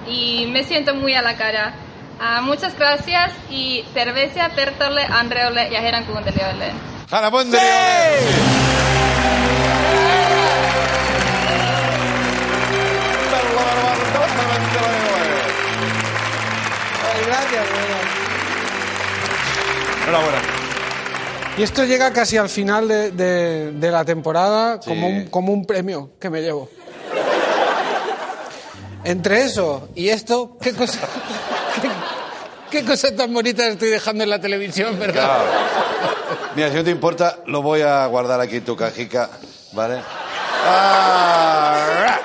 y 0.09 0.47
me 0.47 0.65
siento 0.65 0.95
muy 0.95 1.15
a 1.15 1.23
la 1.23 1.37
cara. 1.37 1.75
Ah, 2.21 2.41
muchas 2.43 2.77
gracias 2.77 3.33
y 3.51 3.85
terveisiä 3.95 4.51
Pertolle, 4.51 5.07
Andreolle 5.07 5.69
ja 5.73 5.81
heidän 5.81 6.05
kuuntelijoilleen. 6.05 6.77
Hanna 7.11 7.31
Bonderi! 7.31 7.61
gracias, 17.27 17.67
Enhorabuena. 20.07 20.39
Y 21.59 21.63
esto 21.63 21.85
llega 21.85 22.13
casi 22.13 22.37
al 22.37 22.49
final 22.49 22.89
de, 22.89 23.11
de- 23.11 23.73
de 23.73 23.91
la 23.91 24.05
temporada 24.05 24.81
como, 24.81 25.09
un, 25.09 25.27
como 25.27 25.53
un 25.53 25.67
premio 25.67 26.13
que 26.19 26.31
me 26.31 26.41
llevo. 26.41 26.69
Entre 29.05 29.43
eso 29.43 29.89
y 29.95 30.09
esto, 30.11 30.57
¿qué 30.61 30.73
cosa, 30.75 31.01
qué, 32.71 32.85
cosas 32.85 33.15
tan 33.17 33.33
bonitas 33.33 33.67
estoy 33.69 33.89
dejando 33.91 34.25
en 34.25 34.31
la 34.31 34.41
televisión, 34.41 34.99
verdad? 34.99 35.25
Claro. 35.25 35.45
Mira, 36.57 36.71
si 36.71 36.77
no 36.77 36.85
te 36.85 36.91
importa, 36.91 37.39
lo 37.47 37.63
voy 37.63 37.83
a 37.83 38.07
guardar 38.07 38.41
aquí 38.41 38.57
en 38.57 38.65
tu 38.65 38.77
cajica, 38.77 39.29
¿vale? 39.73 40.01
Ah, 40.67 42.19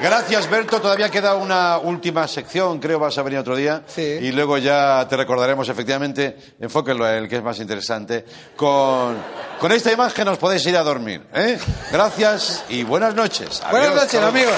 Gracias, 0.00 0.50
Berto. 0.50 0.80
Todavía 0.80 1.08
queda 1.10 1.36
una 1.36 1.78
última 1.78 2.26
sección, 2.26 2.80
creo 2.80 2.98
vas 2.98 3.16
a 3.18 3.22
venir 3.22 3.38
otro 3.38 3.54
día. 3.54 3.82
Y 3.96 4.32
luego 4.32 4.58
ya 4.58 5.06
te 5.08 5.16
recordaremos, 5.16 5.68
efectivamente, 5.68 6.36
enfóquenlo 6.60 7.04
a 7.04 7.16
él, 7.16 7.28
que 7.28 7.36
es 7.36 7.42
más 7.42 7.60
interesante. 7.60 8.24
Con, 8.56 9.16
con 9.60 9.70
esta 9.70 9.92
imagen 9.92 10.26
os 10.26 10.38
podéis 10.38 10.66
ir 10.66 10.76
a 10.76 10.82
dormir. 10.82 11.22
¿eh? 11.32 11.56
Gracias 11.92 12.64
y 12.68 12.82
buenas 12.82 13.14
noches. 13.14 13.62
Buenas 13.70 13.90
Adiós. 13.90 14.02
noches, 14.02 14.20
amigos. 14.20 14.56